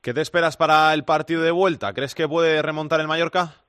¿Qué 0.00 0.14
te 0.14 0.22
esperas 0.22 0.56
para 0.56 0.94
el 0.94 1.04
partido 1.04 1.42
de 1.42 1.50
vuelta? 1.50 1.92
¿Crees 1.92 2.14
que 2.14 2.26
puede 2.26 2.62
remontar 2.62 3.00
el 3.00 3.08
Mallorca? 3.08 3.63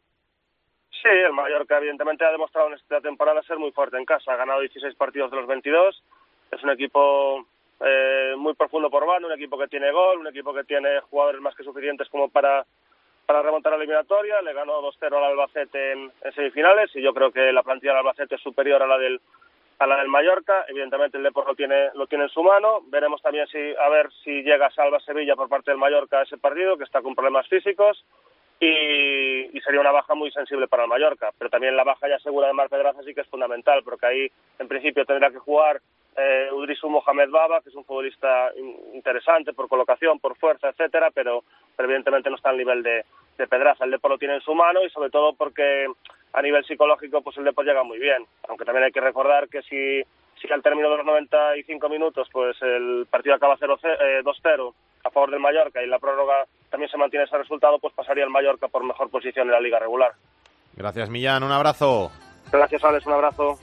Sí, 1.06 1.12
el 1.12 1.34
Mallorca 1.34 1.78
evidentemente 1.78 2.26
ha 2.26 2.32
demostrado 2.32 2.70
en 2.70 2.74
esta 2.74 3.00
temporada 3.00 3.44
ser 3.44 3.60
muy 3.60 3.72
fuerte 3.72 3.96
en 3.96 4.06
casa. 4.06 4.34
Ha 4.34 4.38
ganado 4.38 4.62
16 4.62 4.96
partidos 4.96 5.30
de 5.30 5.38
los 5.38 5.46
22. 5.46 6.04
Es 6.50 6.64
un 6.64 6.72
equipo 6.72 7.46
eh, 7.80 8.34
muy 8.36 8.56
profundo 8.56 8.90
por 8.90 9.06
banda, 9.06 9.28
un 9.28 9.34
equipo 9.36 9.56
que 9.56 9.68
tiene 9.68 9.92
gol, 9.92 10.18
un 10.18 10.26
equipo 10.26 10.52
que 10.52 10.64
tiene 10.64 11.02
jugadores 11.02 11.42
más 11.42 11.54
que 11.54 11.64
suficientes 11.64 12.10
como 12.10 12.30
para 12.30 12.66
para 13.28 13.44
remontar 13.44 13.72
la 13.72 13.78
eliminatoria, 13.78 14.42
le 14.42 14.54
ganó 14.54 14.82
2-0 14.82 15.18
al 15.18 15.24
Albacete 15.24 15.94
en, 15.94 16.12
semifinales 16.36 16.96
y 16.96 17.02
yo 17.02 17.12
creo 17.12 17.32
que 17.32 17.52
la 17.52 17.64
plantilla 17.64 17.94
del 17.94 18.00
Albacete 18.00 18.36
es 18.36 18.42
superior 18.42 18.82
a 18.82 18.88
la 18.88 18.98
del 18.98 19.20
a 19.80 19.88
la 19.88 19.98
del 19.98 20.08
Mallorca, 20.08 20.66
evidentemente 20.68 21.18
el 21.18 21.24
Depor 21.24 21.48
lo 21.48 21.56
tiene 21.56 21.90
lo 21.96 22.08
tiene 22.08 22.26
en 22.26 22.30
su 22.30 22.44
mano, 22.44 22.82
veremos 22.88 23.22
también 23.22 23.48
si 23.48 23.58
a 23.58 23.90
ver 23.90 24.12
si 24.24 24.44
llega 24.44 24.72
Salva 24.72 25.00
Sevilla 25.00 25.36
por 25.36 25.50
parte 25.50 25.72
del 25.72 25.80
Mallorca 25.80 26.20
a 26.20 26.24
ese 26.24 26.38
partido 26.38 26.78
que 26.78 26.84
está 26.84 27.02
con 27.02 27.16
problemas 27.16 27.48
físicos 27.48 28.06
y, 28.60 29.58
y, 29.58 29.62
sería 29.62 29.82
una 29.82 29.92
baja 29.92 30.16
muy 30.16 30.32
sensible 30.32 30.68
para 30.68 30.84
el 30.84 30.90
Mallorca, 30.90 31.32
pero 31.38 31.50
también 31.50 31.76
la 31.76 31.84
baja 31.84 32.08
ya 32.08 32.20
segura 32.20 32.48
de 32.48 32.54
Mar 32.54 32.70
Pedraza 32.70 33.04
sí 33.04 33.14
que 33.14 33.22
es 33.22 33.28
fundamental, 33.28 33.84
porque 33.84 34.06
ahí 34.06 34.32
en 34.60 34.68
principio 34.68 35.06
tendrá 35.06 35.30
que 35.30 35.40
jugar 35.40 35.82
eh, 36.16 36.50
Udrisu 36.54 36.90
Mohamed 36.90 37.30
Baba, 37.30 37.62
que 37.62 37.70
es 37.70 37.76
un 37.76 37.84
futbolista 37.84 38.52
interesante 38.94 39.54
por 39.54 39.68
colocación, 39.68 40.20
por 40.20 40.38
fuerza, 40.38 40.70
etcétera, 40.70 41.12
pero, 41.14 41.44
pero 41.76 41.88
evidentemente 41.90 42.30
no 42.30 42.38
está 42.38 42.50
al 42.50 42.58
nivel 42.58 42.84
de, 42.84 43.04
de 43.38 43.48
Pedraza. 43.48 43.84
El 43.84 43.92
Depor 43.92 44.12
lo 44.12 44.18
tiene 44.18 44.36
en 44.36 44.42
su 44.42 44.56
mano 44.56 44.84
y 44.84 44.90
sobre 44.90 45.10
todo 45.10 45.34
porque 45.34 45.88
a 46.32 46.42
nivel 46.42 46.64
psicológico 46.66 47.22
pues 47.22 47.38
el 47.38 47.44
Depor 47.44 47.66
llega 47.66 47.84
muy 47.84 48.00
bien, 48.00 48.26
aunque 48.48 48.66
también 48.66 48.86
hay 48.86 48.92
que 48.92 49.02
recordar 49.02 49.50
que 49.50 49.62
si, 49.64 50.04
si 50.40 50.52
al 50.54 50.64
término 50.64 50.90
de 50.90 50.98
los 50.98 51.06
95 51.06 51.90
minutos 51.90 52.30
pues 52.32 52.62
el 52.62 53.08
partido 53.10 53.36
acaba 53.36 53.58
2-0 53.58 53.80
eh, 54.00 54.22
a 55.06 55.12
favor 55.12 55.30
del 55.30 55.40
Mallorca 55.40 55.84
y 55.84 55.88
la 55.88 56.00
prórroga 56.00 56.46
también 56.70 56.90
se 56.90 56.98
mantiene 56.98 57.26
ese 57.26 57.38
resultado, 57.38 57.80
pues 57.80 57.94
pasaría 57.94 58.24
el 58.24 58.30
Mallorca 58.32 58.68
por 58.68 58.84
mejor 58.84 59.10
posición 59.10 59.48
en 59.48 59.54
la 59.54 59.62
liga 59.62 59.80
regular. 59.80 60.12
Gracias, 60.74 61.10
Millán. 61.10 61.44
Un 61.44 61.52
abrazo. 61.52 62.12
Gracias, 62.52 62.84
Alex. 62.84 63.06
Un 63.06 63.14
abrazo. 63.14 63.60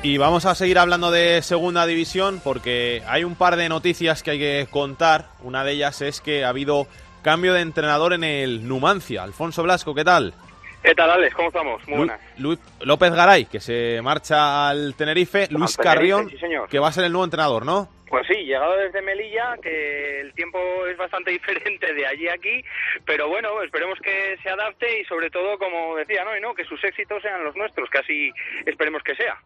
Y 0.00 0.16
vamos 0.16 0.46
a 0.46 0.54
seguir 0.54 0.78
hablando 0.78 1.10
de 1.10 1.42
segunda 1.42 1.84
división 1.84 2.40
porque 2.44 3.02
hay 3.08 3.24
un 3.24 3.34
par 3.34 3.56
de 3.56 3.68
noticias 3.68 4.22
que 4.22 4.30
hay 4.30 4.38
que 4.38 4.68
contar. 4.70 5.26
Una 5.42 5.64
de 5.64 5.72
ellas 5.72 6.00
es 6.02 6.20
que 6.20 6.44
ha 6.44 6.50
habido 6.50 6.86
cambio 7.22 7.52
de 7.52 7.62
entrenador 7.62 8.12
en 8.12 8.22
el 8.22 8.68
Numancia. 8.68 9.24
Alfonso 9.24 9.64
Blasco, 9.64 9.94
¿qué 9.94 10.04
tal? 10.04 10.34
¿Qué 10.82 10.94
tal, 10.94 11.10
Alex? 11.10 11.34
¿Cómo 11.34 11.48
estamos? 11.48 11.82
Muy 11.88 11.92
Lu- 11.92 12.06
buenas. 12.06 12.20
Lu- 12.38 12.58
López 12.86 13.12
Garay, 13.12 13.44
que 13.46 13.60
se 13.60 14.00
marcha 14.02 14.68
al 14.68 14.94
Tenerife. 14.94 15.48
Luis 15.50 15.76
Tenerife, 15.76 15.82
Carrión, 15.82 16.30
sí, 16.30 16.38
señor. 16.38 16.68
que 16.68 16.78
va 16.78 16.88
a 16.88 16.92
ser 16.92 17.04
el 17.04 17.12
nuevo 17.12 17.24
entrenador, 17.24 17.66
¿no? 17.66 17.88
Pues 18.08 18.26
sí, 18.26 18.34
llegado 18.44 18.74
desde 18.76 19.02
Melilla, 19.02 19.56
que 19.60 20.20
el 20.20 20.32
tiempo 20.34 20.58
es 20.86 20.96
bastante 20.96 21.30
diferente 21.32 21.92
de 21.92 22.06
allí 22.06 22.28
a 22.28 22.34
aquí, 22.34 22.64
pero 23.04 23.28
bueno, 23.28 23.60
esperemos 23.62 23.98
que 24.00 24.38
se 24.42 24.48
adapte 24.48 25.00
y 25.00 25.04
sobre 25.04 25.30
todo, 25.30 25.58
como 25.58 25.96
decía, 25.96 26.24
¿no? 26.24 26.36
Y 26.36 26.40
no, 26.40 26.54
que 26.54 26.64
sus 26.64 26.82
éxitos 26.84 27.20
sean 27.22 27.44
los 27.44 27.54
nuestros, 27.56 27.90
que 27.90 27.98
así 27.98 28.32
esperemos 28.64 29.02
que 29.02 29.14
sea. 29.16 29.36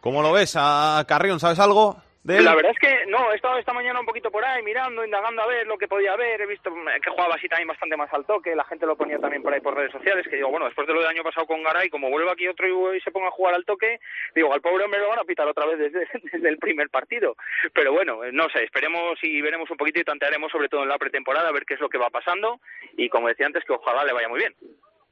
¿Cómo 0.00 0.22
lo 0.22 0.32
ves 0.32 0.54
a 0.58 1.04
Carrión? 1.06 1.38
¿Sabes 1.40 1.58
algo 1.60 1.96
de 2.24 2.38
él? 2.38 2.44
La 2.44 2.54
verdad 2.54 2.72
es 2.72 2.78
que 2.78 3.06
no, 3.06 3.30
he 3.30 3.36
estado 3.36 3.58
esta 3.58 3.72
mañana 3.72 4.00
un 4.00 4.06
poquito 4.06 4.30
por 4.30 4.44
ahí 4.44 4.62
mirando, 4.62 5.04
indagando 5.04 5.42
a 5.42 5.46
ver 5.46 5.66
lo 5.66 5.78
que 5.78 5.86
podía 5.86 6.14
haber. 6.14 6.40
He 6.40 6.46
visto 6.46 6.70
que 7.02 7.10
jugaba 7.10 7.36
así 7.36 7.48
también 7.48 7.68
bastante 7.68 7.96
más 7.96 8.12
al 8.12 8.24
toque. 8.24 8.56
La 8.56 8.64
gente 8.64 8.86
lo 8.86 8.96
ponía 8.96 9.18
también 9.18 9.42
por 9.42 9.52
ahí 9.52 9.60
por 9.60 9.76
redes 9.76 9.92
sociales. 9.92 10.26
Que 10.28 10.36
digo, 10.36 10.50
bueno, 10.50 10.66
después 10.66 10.88
de 10.88 10.94
lo 10.94 11.00
del 11.00 11.10
año 11.10 11.22
pasado 11.22 11.46
con 11.46 11.62
Garay, 11.62 11.90
como 11.90 12.10
vuelve 12.10 12.30
aquí 12.30 12.48
otro 12.48 12.94
y 12.94 13.00
se 13.00 13.10
ponga 13.10 13.28
a 13.28 13.32
jugar 13.32 13.54
al 13.54 13.64
toque, 13.64 14.00
digo, 14.34 14.52
al 14.52 14.60
pobre 14.60 14.84
hombre 14.84 15.00
lo 15.00 15.10
van 15.10 15.20
a 15.20 15.24
pitar 15.24 15.46
otra 15.46 15.66
vez 15.66 15.78
desde, 15.78 16.08
desde 16.32 16.48
el 16.48 16.58
primer 16.58 16.88
partido. 16.88 17.36
Pero 17.72 17.92
bueno, 17.92 18.24
eh, 18.24 18.32
no 18.32 18.48
sé, 18.48 18.64
esperemos 18.64 19.18
y 19.22 19.40
veremos 19.42 19.70
un 19.70 19.76
poquito 19.76 20.00
y 20.00 20.04
tantearemos 20.04 20.50
sobre 20.50 20.68
todo 20.68 20.82
en 20.82 20.88
la 20.88 20.98
pretemporada 20.98 21.48
a 21.50 21.52
ver 21.52 21.64
qué 21.66 21.74
es 21.74 21.80
lo 21.80 21.88
que 21.90 21.98
va 21.98 22.10
pasando. 22.10 22.60
Y 22.96 23.08
como 23.10 23.28
decía 23.28 23.46
antes, 23.46 23.64
que 23.64 23.74
ojalá 23.74 24.04
le 24.04 24.12
vaya 24.12 24.28
muy 24.28 24.40
bien. 24.40 24.54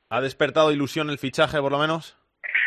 ¿Ha 0.09 0.20
despertado 0.20 0.72
ilusión 0.72 1.11
el 1.11 1.18
fichaje, 1.18 1.59
por 1.61 1.72
lo 1.72 1.79
menos? 1.79 2.22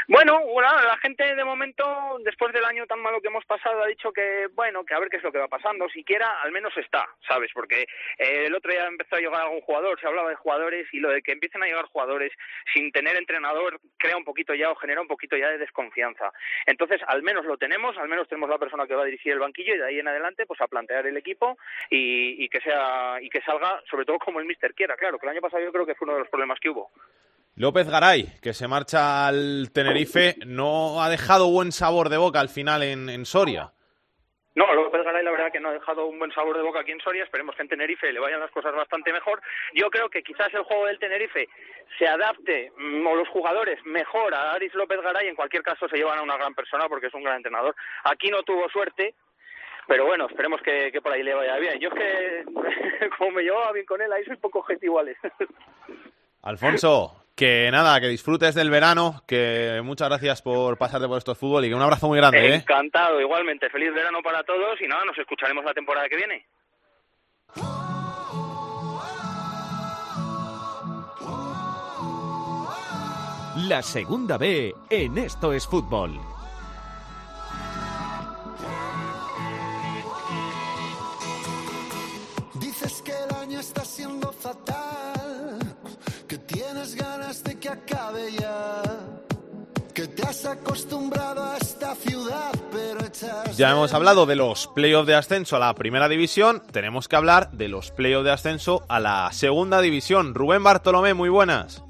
Bueno, 0.08 0.39
bueno, 0.46 0.70
la 0.84 0.98
gente 0.98 1.36
de 1.36 1.44
momento, 1.44 2.18
después 2.24 2.54
del 2.54 2.63
año 2.63 2.86
tan 2.86 3.02
malo 3.02 3.22
que 3.22 3.28
hemos 3.28 3.44
pasado, 3.46 3.82
ha 3.82 3.88
dicho 3.88 4.13
que, 4.13 4.48
bueno, 4.54 4.86
que 4.86 4.94
a 4.94 5.00
ver 5.00 5.10
qué 5.10 5.18
es 5.18 5.24
lo 5.24 5.32
que 5.32 5.39
va 5.39 5.48
pasando. 5.48 5.89
Siquiera, 5.89 6.41
al 6.41 6.52
menos 6.52 6.78
está, 6.78 7.08
¿sabes? 7.28 7.50
Porque 7.52 7.88
eh, 8.20 8.46
el 8.46 8.54
otro 8.54 8.72
día 8.72 8.86
empezó 8.86 9.15
a 9.15 9.20
llegar 9.20 9.41
algún 9.41 9.62
jugador, 9.62 10.00
se 10.00 10.06
hablaba 10.06 10.30
de 10.30 10.36
jugadores 10.36 10.88
y 10.94 11.00
lo 11.00 11.10
de 11.10 11.24
que 11.24 11.32
empiecen 11.32 11.63
a 11.63 11.65
llegar 11.65 11.86
jugadores 11.86 12.32
sin 12.72 12.91
tener 12.91 13.15
entrenador 13.18 13.80
crea 13.98 14.15
un 14.15 14.24
poquito 14.24 14.54
ya 14.54 14.70
o 14.70 14.76
genera 14.76 15.02
un 15.02 15.08
poquito 15.08 15.38
ya 15.38 15.50
de 15.50 15.58
desconfianza. 15.58 16.32
Entonces, 16.68 17.02
al 17.08 17.24
menos 17.24 17.44
lo 17.46 17.58
tenemos, 17.58 17.98
al 17.98 18.08
menos 18.08 18.28
tenemos 18.28 18.50
la 18.50 18.60
persona 18.60 18.86
que 18.86 18.94
va 18.94 19.02
a 19.02 19.06
dirigir 19.06 19.34
el 19.34 19.39
banquillo 19.39 19.74
y 19.74 19.80
de 19.80 19.88
ahí 19.88 20.00
en 20.00 20.08
adelante, 20.08 20.46
pues 20.46 20.62
a 20.62 20.68
plantear 20.68 21.08
el 21.08 21.18
equipo 21.18 21.58
y, 21.89 22.44
y 22.44 22.50
que 22.50 22.62
sea 22.62 23.18
y 23.22 23.30
que 23.30 23.41
salga, 23.41 23.82
sobre 23.89 24.06
todo 24.06 24.20
como 24.20 24.39
el 24.39 24.46
míster 24.46 24.76
quiera. 24.76 24.96
Claro, 24.98 25.18
que 25.18 25.26
el 25.26 25.32
año 25.32 25.41
pasado 25.41 25.63
yo 25.63 25.72
creo 25.72 25.86
que 25.88 25.96
fue 25.96 26.06
uno 26.06 26.13
de 26.13 26.20
los 26.20 26.30
problemas 26.30 26.60
que 26.60 26.70
hubo. 26.70 26.91
López 27.58 27.89
Garay, 27.89 28.38
que 28.41 28.54
se 28.54 28.68
marcha 28.68 29.28
al 29.28 29.72
Tenerife, 29.74 30.36
no 30.46 31.02
ha 31.02 31.10
dejado 31.10 31.50
buen 31.50 31.72
sabor 31.72 32.10
de 32.10 32.18
boca 32.18 32.41
al 32.41 32.50
final 32.50 32.84
en, 32.84 33.08
en 33.08 33.26
Soria. 33.26 33.72
No, 34.56 34.74
López 34.74 35.04
Garay 35.04 35.24
la 35.24 35.32
verdad 35.32 35.52
que 35.52 35.62
no 35.62 35.70
ha 35.70 35.74
dejado 35.74 36.06
un 36.06 36.20
buen 36.20 36.34
sabor 36.34 36.58
de 36.58 36.63
boca 36.63 36.82
aquí 36.82 36.91
en 36.91 37.00
Soria. 37.00 37.24
Esperemos 37.24 37.56
que 37.56 37.62
en 37.62 37.70
Tenerife 37.70 38.12
le 38.12 38.20
vayan 38.20 38.41
las 38.41 38.52
cosas 38.52 38.76
bastante 38.76 39.13
mejor. 39.13 39.41
Yo 39.74 39.89
creo 39.89 40.10
que 40.10 40.22
quizás 40.22 40.54
el 40.54 40.63
juego 40.63 40.86
del 40.88 41.00
Tenerife 41.00 41.48
se 41.98 42.08
adapte, 42.08 42.72
mm, 42.78 43.08
o 43.08 43.15
los 43.15 43.28
jugadores, 43.30 43.80
mejor 43.86 44.34
a 44.34 44.52
Aris 44.52 44.74
López 44.74 45.02
Garay. 45.02 45.28
En 45.30 45.36
cualquier 45.36 45.63
caso 45.63 45.88
se 45.88 45.96
llevan 45.96 46.20
a 46.20 46.24
una 46.24 46.38
gran 46.38 46.54
persona 46.54 46.89
porque 46.89 47.08
es 47.08 47.13
un 47.13 47.24
gran 47.24 47.38
entrenador. 47.38 47.76
Aquí 48.04 48.30
no 48.30 48.44
tuvo 48.44 48.70
suerte, 48.70 49.15
pero 49.88 50.06
bueno, 50.06 50.28
esperemos 50.28 50.62
que, 50.62 50.89
que 50.91 51.02
por 51.02 51.13
ahí 51.13 51.24
le 51.24 51.34
vaya 51.34 51.58
bien. 51.58 51.80
Yo 51.80 51.88
es 51.89 51.96
que, 51.96 53.10
como 53.18 53.32
me 53.32 53.44
llevaba 53.44 53.72
bien 53.72 53.86
con 53.86 54.02
él, 54.02 54.12
ahí 54.12 54.26
soy 54.26 54.36
poco 54.38 54.60
objetivo, 54.60 55.00
Alex. 55.00 55.20
Alfonso, 56.44 57.25
que 57.36 57.69
nada, 57.71 58.00
que 58.00 58.08
disfrutes 58.08 58.56
del 58.56 58.69
verano, 58.69 59.21
que 59.28 59.82
muchas 59.84 60.08
gracias 60.08 60.41
por 60.41 60.78
pasarte 60.78 61.08
por 61.08 61.17
esto 61.17 61.32
de 61.32 61.36
fútbol 61.36 61.65
y 61.65 61.69
que 61.69 61.76
un 61.76 61.82
abrazo 61.82 62.08
muy 62.08 62.17
grande, 62.17 62.48
¿eh? 62.48 62.56
Encantado, 62.56 63.19
igualmente. 63.19 63.69
Feliz 63.69 63.93
verano 63.93 64.19
para 64.24 64.43
todos 64.43 64.80
y 64.82 64.88
nada, 64.88 65.04
nos 65.06 65.17
escucharemos 65.17 65.65
la 65.65 65.74
temporada 65.74 66.08
que 66.08 66.15
viene. 66.15 66.45
La 73.67 73.82
segunda 73.82 74.38
B 74.38 74.74
en 74.89 75.17
Esto 75.17 75.54
es 75.54 75.65
Fútbol. 75.65 76.35
Acostumbrado 90.47 91.43
a 91.43 91.58
esta 91.58 91.95
ciudad, 91.95 92.51
pero 92.71 92.99
echas 93.05 93.58
Ya 93.58 93.71
hemos 93.71 93.93
hablado 93.93 94.25
de 94.25 94.36
los 94.36 94.67
playoffs 94.67 95.08
de 95.08 95.15
ascenso 95.15 95.55
a 95.55 95.60
la 95.60 95.73
primera 95.75 96.08
división, 96.10 96.62
tenemos 96.71 97.08
que 97.08 97.15
hablar 97.15 97.51
de 97.51 97.67
los 97.67 97.91
playoffs 97.91 98.25
de 98.25 98.31
ascenso 98.31 98.84
a 98.88 98.99
la 98.99 99.29
segunda 99.31 99.81
división. 99.81 100.34
Rubén 100.36 100.63
Bartolomé, 100.63 101.13
muy 101.13 101.29
buenas. 101.29 101.84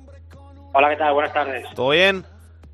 Hola, 0.74 0.90
¿qué 0.90 0.98
tal? 0.98 1.14
Buenas 1.14 1.34
tardes. 1.34 1.66
¿Todo 1.76 1.90
bien? 1.90 2.26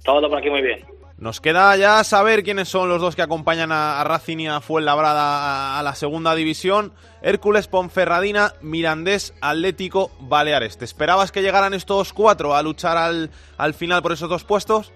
Todo 0.04 0.30
por 0.30 0.40
aquí 0.40 0.50
muy 0.50 0.62
bien. 0.62 0.86
Nos 1.18 1.40
queda 1.40 1.76
ya 1.78 2.04
saber 2.04 2.42
quiénes 2.42 2.68
son 2.68 2.90
los 2.90 3.00
dos 3.00 3.16
que 3.16 3.22
acompañan 3.22 3.72
a, 3.72 4.02
a 4.02 4.04
Racing 4.04 4.40
y 4.40 4.48
a 4.48 4.60
Fuenlabrada 4.60 5.76
a, 5.76 5.80
a 5.80 5.84
la 5.84 5.94
segunda 5.94 6.34
división. 6.34 6.94
Hércules 7.22 7.68
Ponferradina, 7.68 8.54
Mirandés, 8.62 9.36
Atlético, 9.40 10.10
Baleares. 10.20 10.80
¿Te 10.80 10.86
esperabas 10.86 11.32
que 11.32 11.44
llegaran 11.44 11.76
estos 11.76 12.12
cuatro 12.12 12.56
a 12.56 12.64
luchar 12.64 12.98
al, 12.98 13.30
al 13.60 13.76
final 13.76 14.02
por 14.02 14.14
esos 14.14 14.30
dos 14.30 14.44
puestos? 14.44 14.92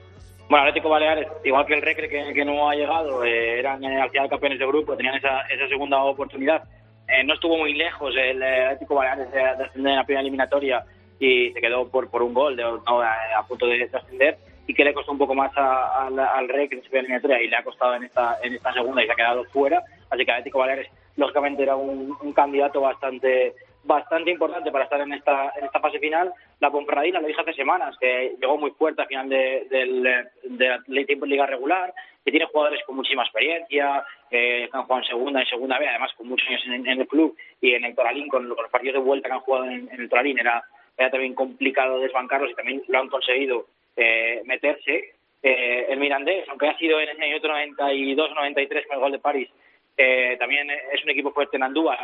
Bueno, 0.47 0.65
Atlético 0.67 0.89
Baleares, 0.89 1.27
igual 1.43 1.65
que 1.65 1.73
el 1.73 1.81
Recre 1.81 2.08
que, 2.08 2.45
no 2.45 2.69
ha 2.69 2.75
llegado, 2.75 3.23
eh, 3.23 3.60
eran 3.60 3.84
eh, 3.84 3.99
al 3.99 4.12
final 4.12 4.29
campeones 4.29 4.60
de 4.60 4.67
grupo, 4.67 4.95
tenían 4.95 5.15
esa, 5.15 5.41
esa 5.41 5.67
segunda 5.67 6.03
oportunidad. 6.03 6.63
Eh, 7.08 7.23
no 7.23 7.34
estuvo 7.34 7.58
muy 7.58 7.73
lejos 7.73 8.13
el 8.15 8.41
eh, 8.43 8.65
Atlético 8.65 8.95
Baleares 8.95 9.31
de, 9.31 9.39
de 9.39 9.63
ascender 9.63 9.91
en 9.91 9.97
la 9.97 10.03
primera 10.03 10.21
eliminatoria 10.21 10.86
y 11.19 11.51
se 11.51 11.62
quedó 11.62 11.88
por, 11.89 12.21
un 12.21 12.34
gol 12.34 12.55
de, 12.55 12.63
no, 12.63 13.01
a, 13.01 13.43
punto 13.47 13.65
de, 13.65 13.88
de 13.88 13.97
ascender 13.97 14.38
y 14.67 14.73
que 14.73 14.84
le 14.84 14.93
costó 14.93 15.12
un 15.12 15.17
poco 15.17 15.34
más 15.34 15.51
al- 15.55 16.47
Recre 16.49 16.77
en 16.77 16.84
su 16.84 16.89
primera 16.89 17.08
eliminatoria 17.08 17.41
y 17.41 17.47
le 17.47 17.55
ha 17.55 17.63
costado 17.63 17.95
en 17.95 18.03
esta, 18.03 18.38
en 18.43 18.53
esta 18.53 18.71
segunda 18.73 19.01
y 19.03 19.08
se 19.08 19.13
ha 19.13 19.15
quedado 19.15 19.43
fuera. 19.45 19.81
Así 20.12 20.25
que 20.25 20.31
Atlético 20.31 20.60
Baleares, 20.60 20.89
lógicamente, 21.17 21.63
era 21.63 21.75
un 21.75 22.34
candidato 22.34 22.81
bastante 22.81 23.53
bastante 23.85 24.31
importante 24.31 24.71
para 24.71 24.85
estar 24.85 24.99
en 24.99 25.13
esta 25.13 25.53
en 25.55 25.65
esta 25.65 25.79
fase 25.79 25.99
final. 25.99 26.33
La 26.59 26.71
Ponferradina, 26.71 27.19
lo 27.19 27.27
dije 27.27 27.41
hace 27.41 27.53
semanas, 27.53 27.95
que 27.99 28.35
llegó 28.39 28.57
muy 28.57 28.71
fuerte 28.71 29.01
al 29.01 29.07
final 29.07 29.29
de, 29.29 29.67
del, 29.69 30.03
de 30.43 30.67
la 30.67 30.79
liga 30.87 31.45
regular, 31.45 31.93
que 32.23 32.31
tiene 32.31 32.47
jugadores 32.47 32.83
con 32.85 32.95
muchísima 32.95 33.23
experiencia, 33.23 34.03
que 34.29 34.69
han 34.71 34.83
jugado 34.83 35.01
en 35.01 35.07
segunda 35.07 35.43
y 35.43 35.45
segunda 35.45 35.77
B, 35.77 35.87
además 35.87 36.11
con 36.17 36.27
muchos 36.27 36.47
años 36.49 36.63
en, 36.65 36.87
el 36.87 37.07
club 37.07 37.37
y 37.61 37.73
en 37.73 37.85
el 37.85 37.95
Toralín, 37.95 38.27
con, 38.27 38.49
los 38.49 38.69
partidos 38.71 38.95
de 38.95 38.99
vuelta 38.99 39.29
que 39.29 39.33
han 39.35 39.41
jugado 39.41 39.65
en, 39.65 39.89
el 39.91 40.09
Toralín, 40.09 40.39
era, 40.39 40.63
era 40.97 41.11
también 41.11 41.35
complicado 41.35 41.99
desbancarlos 41.99 42.51
y 42.51 42.55
también 42.55 42.83
lo 42.87 42.99
han 42.99 43.09
conseguido 43.09 43.67
eh, 43.95 44.41
meterse. 44.45 45.13
Eh, 45.43 45.85
el 45.89 45.99
Mirandés, 45.99 46.49
aunque 46.49 46.67
ha 46.67 46.77
sido 46.77 46.99
en 46.99 47.09
el 47.09 47.17
minuto 47.19 47.47
92-93 47.47 48.87
con 48.87 48.95
el 48.95 48.99
gol 48.99 49.11
de 49.11 49.19
París, 49.19 49.49
eh, 49.97 50.35
también 50.39 50.69
es 50.69 51.03
un 51.03 51.11
equipo 51.11 51.31
fuerte 51.31 51.57
en 51.57 51.63
Andúa. 51.63 51.97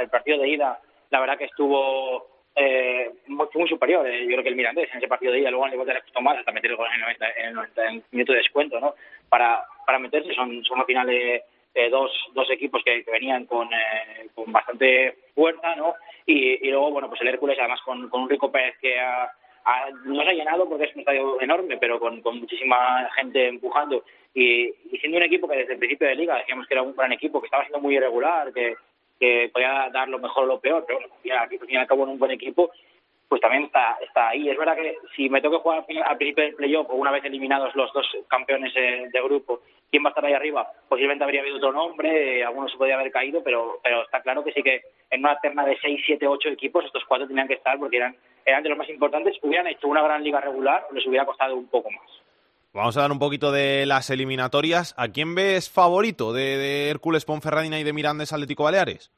El 0.00 0.08
partido 0.08 0.38
de 0.38 0.48
ida, 0.48 0.78
la 1.14 1.20
verdad 1.20 1.38
que 1.38 1.44
estuvo 1.44 2.26
eh, 2.56 3.08
muy, 3.28 3.46
muy 3.54 3.68
superior. 3.68 4.04
Eh, 4.06 4.22
yo 4.22 4.28
creo 4.32 4.42
que 4.42 4.48
el 4.48 4.56
Mirandés 4.56 4.90
en 4.90 4.98
ese 4.98 5.06
partido 5.08 5.32
de 5.32 5.38
ida 5.38 5.50
luego 5.50 5.66
le 5.68 5.76
costó 6.02 6.20
más 6.20 6.36
hasta 6.38 6.50
meter 6.52 6.70
el 6.72 6.76
gol 6.76 6.88
en 6.88 6.94
el 6.94 7.00
90, 7.02 7.30
en 7.38 7.46
el 7.46 7.54
90 7.54 7.86
en 7.86 8.04
minuto 8.10 8.32
de 8.32 8.38
descuento, 8.38 8.80
¿no? 8.80 8.94
Para, 9.28 9.64
para 9.86 9.98
meterse 10.00 10.34
son, 10.34 10.64
son 10.64 10.80
al 10.80 10.86
final 10.86 11.08
eh, 11.10 11.42
dos, 11.88 12.10
dos 12.32 12.50
equipos 12.50 12.82
que, 12.84 13.04
que 13.04 13.10
venían 13.12 13.46
con, 13.46 13.68
eh, 13.72 14.28
con 14.34 14.50
bastante 14.52 15.18
fuerza, 15.36 15.76
¿no? 15.76 15.94
Y, 16.26 16.66
y 16.66 16.70
luego, 16.70 16.90
bueno, 16.90 17.08
pues 17.08 17.20
el 17.20 17.28
Hércules 17.28 17.56
además 17.60 17.80
con, 17.82 18.08
con 18.08 18.22
un 18.22 18.30
Rico 18.30 18.50
Pérez 18.50 18.76
que 18.80 18.98
ha, 18.98 19.24
ha- 19.64 19.90
no 20.04 20.22
se 20.22 20.30
ha 20.30 20.34
llenado 20.34 20.68
porque 20.68 20.84
es 20.84 20.94
un 20.94 21.00
estadio 21.00 21.40
enorme, 21.40 21.76
pero 21.78 22.00
con, 22.00 22.20
con 22.22 22.40
muchísima 22.40 23.08
gente 23.14 23.46
empujando 23.48 24.04
y, 24.34 24.64
y 24.90 24.98
siendo 25.00 25.18
un 25.18 25.24
equipo 25.24 25.46
que 25.48 25.58
desde 25.58 25.74
el 25.74 25.78
principio 25.78 26.08
de 26.08 26.16
liga 26.16 26.36
decíamos 26.38 26.66
que 26.66 26.74
era 26.74 26.82
un 26.82 26.94
gran 26.96 27.12
equipo, 27.12 27.40
que 27.40 27.46
estaba 27.46 27.62
siendo 27.64 27.80
muy 27.80 27.94
irregular, 27.96 28.52
que, 28.52 28.74
que 29.18 29.50
podía 29.52 29.88
dar 29.92 30.08
lo 30.08 30.18
mejor 30.18 30.44
o 30.44 30.46
lo 30.46 30.60
peor, 30.60 30.84
pero 30.86 31.00
bueno, 31.00 31.14
al 31.40 31.48
fin 31.48 31.60
y 31.68 31.76
en 31.76 31.90
un 31.90 32.18
buen 32.18 32.32
equipo, 32.32 32.70
pues 33.28 33.40
también 33.40 33.64
está, 33.64 33.96
está 34.00 34.28
ahí. 34.28 34.48
Es 34.48 34.58
verdad 34.58 34.76
que 34.76 34.96
si 35.16 35.28
me 35.28 35.40
toque 35.40 35.58
jugar 35.58 35.84
al 36.04 36.16
principio 36.16 36.44
del 36.44 36.54
playoff 36.54 36.90
o 36.90 36.94
una 36.94 37.10
vez 37.10 37.24
eliminados 37.24 37.74
los 37.74 37.92
dos 37.92 38.06
campeones 38.28 38.72
de 38.74 39.22
grupo, 39.22 39.60
¿quién 39.94 40.02
va 40.04 40.08
a 40.08 40.10
estar 40.10 40.24
ahí 40.24 40.32
arriba? 40.32 40.68
Posiblemente 40.88 41.22
habría 41.22 41.40
habido 41.40 41.58
otro 41.58 41.72
nombre, 41.72 42.40
eh, 42.40 42.44
alguno 42.44 42.68
se 42.68 42.76
podría 42.76 42.96
haber 42.96 43.12
caído, 43.12 43.44
pero, 43.44 43.78
pero 43.80 44.02
está 44.02 44.22
claro 44.22 44.42
que 44.42 44.52
sí 44.52 44.60
que 44.60 44.82
en 45.08 45.20
una 45.20 45.38
terna 45.38 45.64
de 45.64 45.78
6, 45.80 46.02
7, 46.04 46.26
8 46.26 46.48
equipos 46.48 46.84
estos 46.84 47.04
cuatro 47.04 47.28
tenían 47.28 47.46
que 47.46 47.54
estar 47.54 47.78
porque 47.78 47.98
eran, 47.98 48.16
eran 48.44 48.64
de 48.64 48.70
los 48.70 48.78
más 48.78 48.88
importantes. 48.88 49.38
Hubieran 49.40 49.68
hecho 49.68 49.86
una 49.86 50.02
gran 50.02 50.24
liga 50.24 50.40
regular, 50.40 50.84
les 50.92 51.06
hubiera 51.06 51.24
costado 51.24 51.54
un 51.54 51.68
poco 51.68 51.92
más. 51.92 52.23
Vamos 52.74 52.96
a 52.96 53.02
dar 53.02 53.12
un 53.12 53.20
poquito 53.20 53.52
de 53.52 53.86
las 53.86 54.10
eliminatorias. 54.10 54.96
¿A 54.98 55.06
quién 55.06 55.36
ves 55.36 55.70
favorito 55.70 56.32
de, 56.32 56.58
de 56.58 56.90
Hércules 56.90 57.24
Ponferradina 57.24 57.78
y 57.78 57.84
de 57.84 57.92
Mirandes 57.92 58.32
Atlético 58.32 58.64
Baleares? 58.64 59.12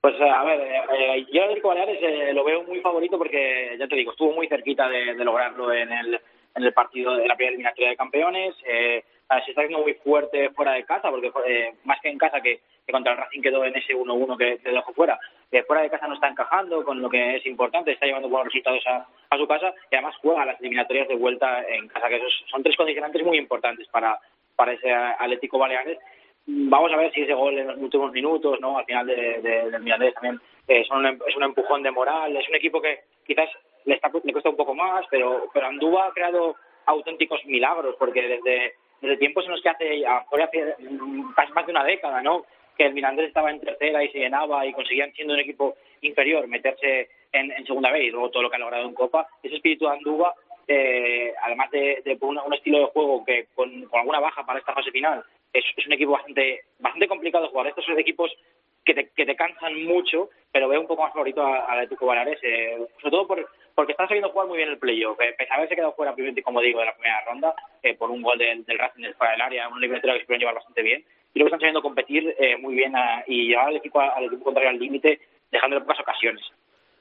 Pues 0.00 0.14
eh, 0.14 0.30
a 0.30 0.44
ver, 0.44 0.60
eh, 0.60 0.80
eh, 0.96 1.26
yo 1.32 1.42
Atlético 1.42 1.68
Baleares 1.68 1.98
eh, 2.00 2.32
lo 2.32 2.44
veo 2.44 2.62
muy 2.62 2.80
favorito 2.80 3.18
porque, 3.18 3.76
ya 3.80 3.88
te 3.88 3.96
digo, 3.96 4.12
estuvo 4.12 4.32
muy 4.32 4.46
cerquita 4.46 4.88
de, 4.88 5.14
de 5.16 5.24
lograrlo 5.24 5.72
en 5.72 5.90
el, 5.90 6.20
en 6.54 6.62
el 6.62 6.72
partido 6.72 7.16
de 7.16 7.26
la 7.26 7.34
primera 7.34 7.50
eliminatoria 7.50 7.90
de 7.90 7.96
campeones. 7.96 8.54
Eh, 8.64 9.02
se 9.44 9.50
está 9.50 9.62
haciendo 9.62 9.82
muy 9.82 9.94
fuerte 9.94 10.50
fuera 10.50 10.72
de 10.72 10.84
casa, 10.84 11.10
porque 11.10 11.32
eh, 11.46 11.74
más 11.84 12.00
que 12.00 12.08
en 12.08 12.18
casa, 12.18 12.40
que, 12.40 12.60
contra 12.90 13.12
el 13.12 13.18
Racing 13.18 13.40
quedó 13.40 13.64
en 13.64 13.74
ese 13.74 13.94
1-1 13.94 14.36
que, 14.36 14.58
que 14.58 14.70
dejó 14.70 14.92
fuera, 14.92 15.18
eh, 15.50 15.62
fuera 15.64 15.82
de 15.82 15.90
casa 15.90 16.08
no 16.08 16.14
está 16.14 16.28
encajando 16.28 16.84
con 16.84 17.00
lo 17.00 17.08
que 17.08 17.36
es 17.36 17.46
importante, 17.46 17.92
está 17.92 18.06
llevando 18.06 18.28
buenos 18.28 18.46
resultados 18.46 18.82
a, 18.86 19.06
su 19.36 19.46
casa 19.46 19.72
y 19.90 19.94
además 19.94 20.16
juega 20.20 20.44
las 20.44 20.60
eliminatorias 20.60 21.08
de 21.08 21.14
vuelta 21.14 21.64
en 21.68 21.88
casa, 21.88 22.08
que 22.08 22.16
esos 22.16 22.44
son 22.50 22.62
tres 22.62 22.76
condicionantes 22.76 23.22
muy 23.24 23.38
importantes 23.38 23.88
para, 23.88 24.18
para 24.56 24.72
ese 24.72 24.92
Atlético 24.92 25.58
Baleares. 25.58 25.98
Vamos 26.46 26.92
a 26.92 26.96
ver 26.96 27.12
si 27.12 27.22
ese 27.22 27.34
gol 27.34 27.56
en 27.58 27.68
los 27.68 27.78
últimos 27.78 28.12
minutos, 28.12 28.60
¿no? 28.60 28.76
Al 28.76 28.84
final 28.84 29.06
de, 29.06 29.40
de, 29.40 29.70
del 29.70 29.82
Mirandés 29.82 30.14
también 30.14 30.40
eh, 30.68 30.84
son 30.86 31.06
es 31.06 31.36
un 31.36 31.44
empujón 31.44 31.82
de 31.82 31.90
moral. 31.90 32.36
Es 32.36 32.48
un 32.48 32.56
equipo 32.56 32.80
que 32.80 33.00
quizás 33.26 33.48
le, 33.84 33.94
está, 33.94 34.10
le 34.22 34.32
cuesta 34.32 34.50
un 34.50 34.56
poco 34.56 34.74
más, 34.74 35.06
pero, 35.10 35.48
pero 35.52 35.66
Andúa 35.66 36.06
ha 36.06 36.12
creado 36.12 36.56
auténticos 36.86 37.44
milagros, 37.46 37.96
porque 37.98 38.22
desde, 38.22 38.74
desde 39.02 39.16
tiempos 39.16 39.44
en 39.44 39.50
los 39.50 39.60
que 39.60 39.68
hace, 39.68 40.06
hace 40.06 40.74
casi 41.34 41.52
más 41.52 41.66
de 41.66 41.72
una 41.72 41.84
década, 41.84 42.22
¿no? 42.22 42.46
Que 42.78 42.86
el 42.86 42.94
Mirandés 42.94 43.28
estaba 43.28 43.50
en 43.50 43.60
tercera 43.60 44.02
y 44.02 44.08
se 44.10 44.20
llenaba 44.20 44.64
y 44.64 44.72
conseguían, 44.72 45.12
siendo 45.12 45.34
un 45.34 45.40
equipo 45.40 45.76
inferior, 46.00 46.46
meterse 46.46 47.10
en, 47.32 47.66
segunda 47.66 47.90
vez 47.90 48.04
y 48.04 48.10
luego 48.10 48.30
todo 48.30 48.44
lo 48.44 48.50
que 48.50 48.56
ha 48.56 48.60
logrado 48.60 48.86
en 48.86 48.94
Copa. 48.94 49.26
Ese 49.42 49.56
espíritu 49.56 49.86
de 49.86 49.92
Andúa, 49.92 50.34
eh, 50.68 51.34
además 51.42 51.70
de, 51.72 52.00
de 52.04 52.16
un, 52.20 52.54
estilo 52.54 52.78
de 52.78 52.86
juego 52.86 53.24
que 53.24 53.48
con, 53.54 53.82
con 53.86 54.00
alguna 54.00 54.20
baja 54.20 54.46
para 54.46 54.60
esta 54.60 54.72
fase 54.72 54.92
final, 54.92 55.22
es, 55.52 55.64
es 55.76 55.86
un 55.86 55.92
equipo 55.92 56.12
bastante 56.12 56.62
bastante 56.78 57.08
complicado 57.08 57.44
de 57.44 57.50
jugar. 57.50 57.66
Estos 57.66 57.84
son 57.84 57.98
equipos 57.98 58.32
que 58.84 58.94
te, 58.94 59.08
que 59.10 59.26
te 59.26 59.36
cansan 59.36 59.84
mucho, 59.84 60.30
pero 60.52 60.68
veo 60.68 60.80
un 60.80 60.86
poco 60.86 61.02
más 61.02 61.12
favorito 61.12 61.44
al 61.44 61.78
Atlético 61.78 62.06
Baleares, 62.06 62.38
eh, 62.42 62.78
sobre 63.00 63.10
todo 63.10 63.26
por, 63.26 63.48
porque 63.74 63.92
están 63.92 64.08
sabiendo 64.08 64.30
jugar 64.30 64.48
muy 64.48 64.58
bien 64.58 64.68
el 64.68 64.78
playoff. 64.78 65.20
Eh, 65.20 65.34
pese 65.36 65.52
a 65.52 65.56
haberse 65.56 65.74
quedado 65.74 65.94
fuera, 65.94 66.14
como 66.44 66.60
digo, 66.60 66.80
de 66.80 66.86
la 66.86 66.94
primera 66.94 67.24
ronda, 67.26 67.54
eh, 67.82 67.94
por 67.94 68.10
un 68.10 68.22
gol 68.22 68.38
del, 68.38 68.64
del 68.64 68.78
Racing 68.78 69.12
fuera 69.16 69.32
del 69.32 69.42
área, 69.42 69.68
una 69.68 69.78
eliminatoria 69.78 70.14
que 70.14 70.20
se 70.20 70.26
pueden 70.26 70.40
llevar 70.40 70.56
bastante 70.56 70.82
bien, 70.82 71.04
y 71.34 71.38
luego 71.38 71.48
están 71.48 71.60
sabiendo 71.60 71.82
competir 71.82 72.34
eh, 72.38 72.56
muy 72.56 72.74
bien 72.74 72.92
y 73.26 73.48
llevar 73.48 73.68
al 73.68 73.76
equipo, 73.76 74.00
al 74.00 74.24
equipo 74.24 74.44
contrario 74.44 74.70
al 74.70 74.78
límite, 74.78 75.20
dejándole 75.50 75.82
pocas 75.82 76.00
ocasiones. 76.00 76.42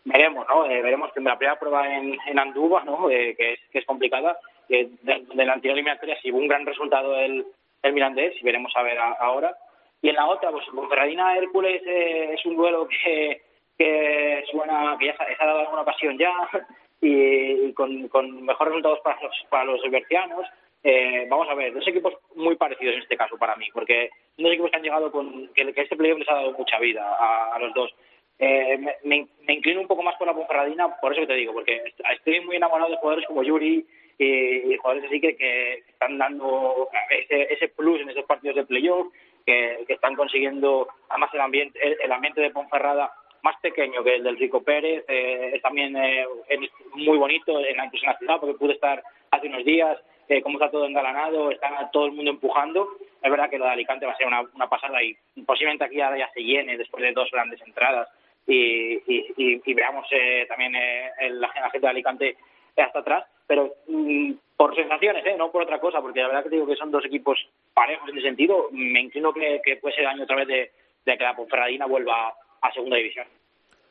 Veremos, 0.03 0.47
¿no? 0.47 0.65
Eh, 0.65 0.81
veremos 0.81 1.11
que 1.13 1.19
en 1.19 1.25
la 1.25 1.37
primera 1.37 1.59
prueba 1.59 1.87
en, 1.93 2.17
en 2.25 2.39
Andúba, 2.39 2.83
¿no? 2.83 3.09
Eh, 3.09 3.35
que, 3.37 3.53
es, 3.53 3.59
que 3.71 3.79
es 3.79 3.85
complicada, 3.85 4.39
de, 4.67 4.89
de, 5.01 5.45
la 5.45 5.53
anterior 5.53 5.77
eliminatoria 5.77 6.19
si 6.21 6.31
hubo 6.31 6.39
un 6.39 6.47
gran 6.47 6.65
resultado 6.65 7.19
el, 7.19 7.45
el 7.83 7.93
Mirandés, 7.93 8.33
y 8.39 8.43
veremos 8.43 8.71
a 8.75 8.83
ver 8.83 8.97
a, 8.97 9.11
ahora. 9.11 9.55
Y 10.01 10.09
en 10.09 10.15
la 10.15 10.27
otra, 10.27 10.49
pues 10.49 10.65
Ponferradina 10.73 11.37
Hércules 11.37 11.83
eh, 11.85 12.31
es 12.33 12.45
un 12.45 12.55
duelo 12.55 12.87
que, 12.87 13.41
que 13.81 14.43
suena, 14.51 14.95
que 14.99 15.07
ya 15.07 15.17
se, 15.17 15.23
ha 15.39 15.45
dado 15.45 15.59
alguna 15.59 15.81
ocasión 15.81 16.17
ya, 16.17 16.31
y, 17.01 17.73
con, 17.73 18.07
con, 18.09 18.43
mejores 18.43 18.73
resultados 18.73 18.99
para 18.99 19.21
los, 19.21 19.45
para 19.49 19.65
los 19.65 19.81
bercianos. 19.89 20.45
Eh, 20.83 21.27
vamos 21.29 21.47
a 21.49 21.53
ver, 21.53 21.73
dos 21.73 21.87
equipos 21.87 22.13
muy 22.35 22.55
parecidos 22.55 22.95
en 22.95 23.01
este 23.01 23.17
caso 23.17 23.37
para 23.37 23.55
mí, 23.55 23.67
porque 23.73 24.09
dos 24.37 24.51
equipos 24.51 24.71
que 24.71 24.77
han 24.77 24.83
llegado 24.83 25.11
con, 25.11 25.47
que, 25.53 25.73
este 25.75 25.95
playoff 25.95 26.19
les 26.19 26.29
ha 26.29 26.35
dado 26.35 26.53
mucha 26.53 26.79
vida 26.79 27.03
a, 27.03 27.55
a 27.55 27.59
los 27.59 27.73
dos. 27.73 27.93
Eh, 28.39 28.77
me, 29.03 29.27
me, 29.43 29.53
inclino 29.53 29.81
un 29.81 29.87
poco 29.87 30.01
más 30.01 30.15
por 30.15 30.25
la 30.25 30.33
Ponferradina, 30.33 30.99
por 30.99 31.11
eso 31.11 31.21
que 31.21 31.27
te 31.27 31.35
digo, 31.35 31.53
porque 31.53 31.83
estoy 32.13 32.39
muy 32.41 32.55
enamorado 32.55 32.89
de 32.89 32.97
jugadores 32.97 33.27
como 33.27 33.43
Yuri 33.43 33.85
y, 34.17 34.77
jugadores 34.77 35.05
así 35.07 35.21
que, 35.21 35.35
que 35.35 35.83
están 35.89 36.17
dando 36.17 36.89
ese, 37.11 37.53
ese 37.53 37.67
plus 37.69 38.01
en 38.01 38.09
esos 38.09 38.25
partidos 38.25 38.55
de 38.55 38.65
playoff, 38.65 39.13
que, 39.45 39.83
que 39.87 39.93
están 39.93 40.15
consiguiendo, 40.15 40.87
además 41.09 41.31
el 41.33 41.41
ambiente, 41.41 41.79
el 42.03 42.11
ambiente 42.11 42.41
de 42.41 42.49
Ponferrada 42.49 43.11
más 43.43 43.55
pequeño 43.61 44.03
que 44.03 44.15
el 44.15 44.23
del 44.23 44.37
Rico 44.37 44.61
Pérez, 44.61 45.03
eh, 45.07 45.51
es 45.55 45.61
también 45.61 45.95
eh, 45.95 46.25
muy 46.95 47.17
bonito 47.17 47.59
en 47.59 47.77
la, 47.77 47.85
incluso 47.85 48.05
la 48.05 48.17
ciudad, 48.17 48.39
porque 48.39 48.57
pude 48.57 48.73
estar 48.73 49.03
hace 49.31 49.47
unos 49.47 49.65
días, 49.65 49.97
eh, 50.27 50.41
como 50.41 50.57
está 50.57 50.71
todo 50.71 50.85
engalanado, 50.85 51.51
está 51.51 51.89
todo 51.91 52.05
el 52.05 52.13
mundo 52.13 52.31
empujando. 52.31 52.87
Es 53.21 53.29
verdad 53.29 53.49
que 53.49 53.57
lo 53.57 53.65
de 53.65 53.71
Alicante 53.71 54.05
va 54.05 54.13
a 54.13 54.17
ser 54.17 54.27
una, 54.27 54.69
pasada 54.69 55.03
y 55.03 55.15
posiblemente 55.45 55.83
aquí 55.83 55.99
ahora 55.99 56.17
ya 56.17 56.29
se 56.33 56.41
llene 56.41 56.77
después 56.77 57.03
de 57.03 57.11
dos 57.11 57.29
grandes 57.31 57.61
entradas 57.61 58.07
y, 58.47 58.93
y, 58.95 59.33
y, 59.37 59.61
y 59.65 59.73
veamos 59.73 60.07
eh, 60.11 60.45
también 60.47 60.75
eh, 60.75 61.11
el, 61.19 61.41
la 61.41 61.49
gente 61.49 61.79
de 61.79 61.87
Alicante 61.89 62.37
hasta 62.77 62.99
atrás, 62.99 63.25
pero 63.45 63.75
mm, 63.87 64.31
por 64.55 64.75
sensaciones, 64.75 65.25
¿eh? 65.25 65.35
no 65.37 65.51
por 65.51 65.63
otra 65.63 65.79
cosa, 65.79 66.01
porque 66.01 66.21
la 66.21 66.27
verdad 66.27 66.43
que 66.43 66.49
digo 66.49 66.65
que 66.65 66.75
son 66.75 66.91
dos 66.91 67.03
equipos 67.05 67.37
parejos 67.73 68.07
en 68.09 68.17
ese 68.17 68.27
sentido, 68.27 68.69
me 68.71 69.01
inclino 69.01 69.33
que, 69.33 69.61
que 69.63 69.77
puede 69.77 69.95
ser 69.95 70.07
año 70.07 70.23
otra 70.23 70.37
vez 70.37 70.47
de, 70.47 70.71
de 71.05 71.17
que 71.17 71.23
la 71.23 71.35
Ponferradina 71.35 71.85
vuelva 71.85 72.33
a 72.61 72.71
segunda 72.71 72.97
división. 72.97 73.25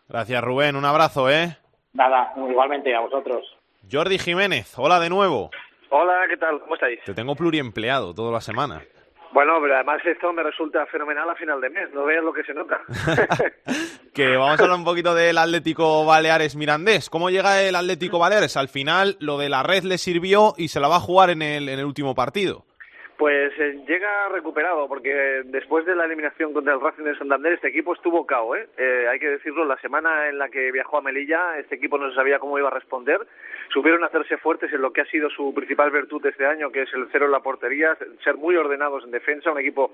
Gracias, 0.08 0.42
Rubén. 0.42 0.76
Un 0.76 0.84
abrazo, 0.84 1.30
¿eh? 1.30 1.56
Nada, 1.92 2.32
igualmente 2.36 2.94
a 2.94 3.00
vosotros. 3.00 3.44
Jordi 3.90 4.18
Jiménez, 4.18 4.74
hola 4.78 5.00
de 5.00 5.08
nuevo. 5.08 5.50
Hola, 5.90 6.14
¿qué 6.28 6.36
tal? 6.36 6.60
¿Cómo 6.60 6.74
estáis? 6.74 7.00
Te 7.04 7.14
tengo 7.14 7.34
pluriempleado 7.34 8.14
toda 8.14 8.32
la 8.32 8.40
semana. 8.40 8.82
Bueno, 9.32 9.58
pero 9.60 9.76
además 9.76 10.04
esto 10.04 10.32
me 10.32 10.42
resulta 10.42 10.86
fenomenal 10.86 11.30
a 11.30 11.36
final 11.36 11.60
de 11.60 11.70
mes, 11.70 11.88
no 11.92 12.04
veas 12.04 12.22
lo 12.22 12.32
que 12.32 12.42
se 12.42 12.52
nota. 12.52 12.80
que 14.14 14.36
vamos 14.36 14.58
a 14.58 14.62
hablar 14.64 14.78
un 14.78 14.84
poquito 14.84 15.14
del 15.14 15.38
Atlético 15.38 16.04
Baleares 16.04 16.56
Mirandés. 16.56 17.08
¿Cómo 17.08 17.30
llega 17.30 17.62
el 17.62 17.76
Atlético 17.76 18.18
Baleares? 18.18 18.56
Al 18.56 18.68
final 18.68 19.16
lo 19.20 19.38
de 19.38 19.48
la 19.48 19.62
red 19.62 19.84
le 19.84 19.98
sirvió 19.98 20.54
y 20.56 20.68
se 20.68 20.80
la 20.80 20.88
va 20.88 20.96
a 20.96 21.00
jugar 21.00 21.30
en 21.30 21.42
el, 21.42 21.68
en 21.68 21.78
el 21.78 21.84
último 21.84 22.14
partido. 22.14 22.64
Pues 23.20 23.52
eh, 23.58 23.84
llega 23.86 24.30
recuperado, 24.30 24.88
porque 24.88 25.42
después 25.44 25.84
de 25.84 25.94
la 25.94 26.06
eliminación 26.06 26.54
contra 26.54 26.72
el 26.72 26.80
Racing 26.80 27.04
de 27.04 27.18
Santander, 27.18 27.52
este 27.52 27.68
equipo 27.68 27.92
estuvo 27.92 28.24
cao, 28.24 28.56
¿eh? 28.56 28.66
¿eh? 28.78 29.08
Hay 29.10 29.18
que 29.18 29.28
decirlo, 29.28 29.66
la 29.66 29.76
semana 29.76 30.30
en 30.30 30.38
la 30.38 30.48
que 30.48 30.72
viajó 30.72 30.96
a 30.96 31.02
Melilla, 31.02 31.58
este 31.58 31.74
equipo 31.74 31.98
no 31.98 32.10
sabía 32.14 32.38
cómo 32.38 32.58
iba 32.58 32.68
a 32.68 32.72
responder. 32.72 33.20
Supieron 33.74 34.04
hacerse 34.04 34.38
fuertes 34.38 34.72
en 34.72 34.80
lo 34.80 34.90
que 34.94 35.02
ha 35.02 35.04
sido 35.04 35.28
su 35.28 35.52
principal 35.52 35.90
virtud 35.90 36.24
este 36.24 36.46
año, 36.46 36.72
que 36.72 36.80
es 36.80 36.94
el 36.94 37.08
cero 37.12 37.26
en 37.26 37.32
la 37.32 37.40
portería, 37.40 37.94
ser 38.24 38.36
muy 38.36 38.56
ordenados 38.56 39.04
en 39.04 39.10
defensa, 39.10 39.52
un 39.52 39.60
equipo 39.60 39.92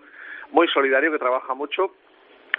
muy 0.53 0.69
solidario 0.69 1.11
que 1.11 1.19
trabaja 1.19 1.53
mucho. 1.53 1.97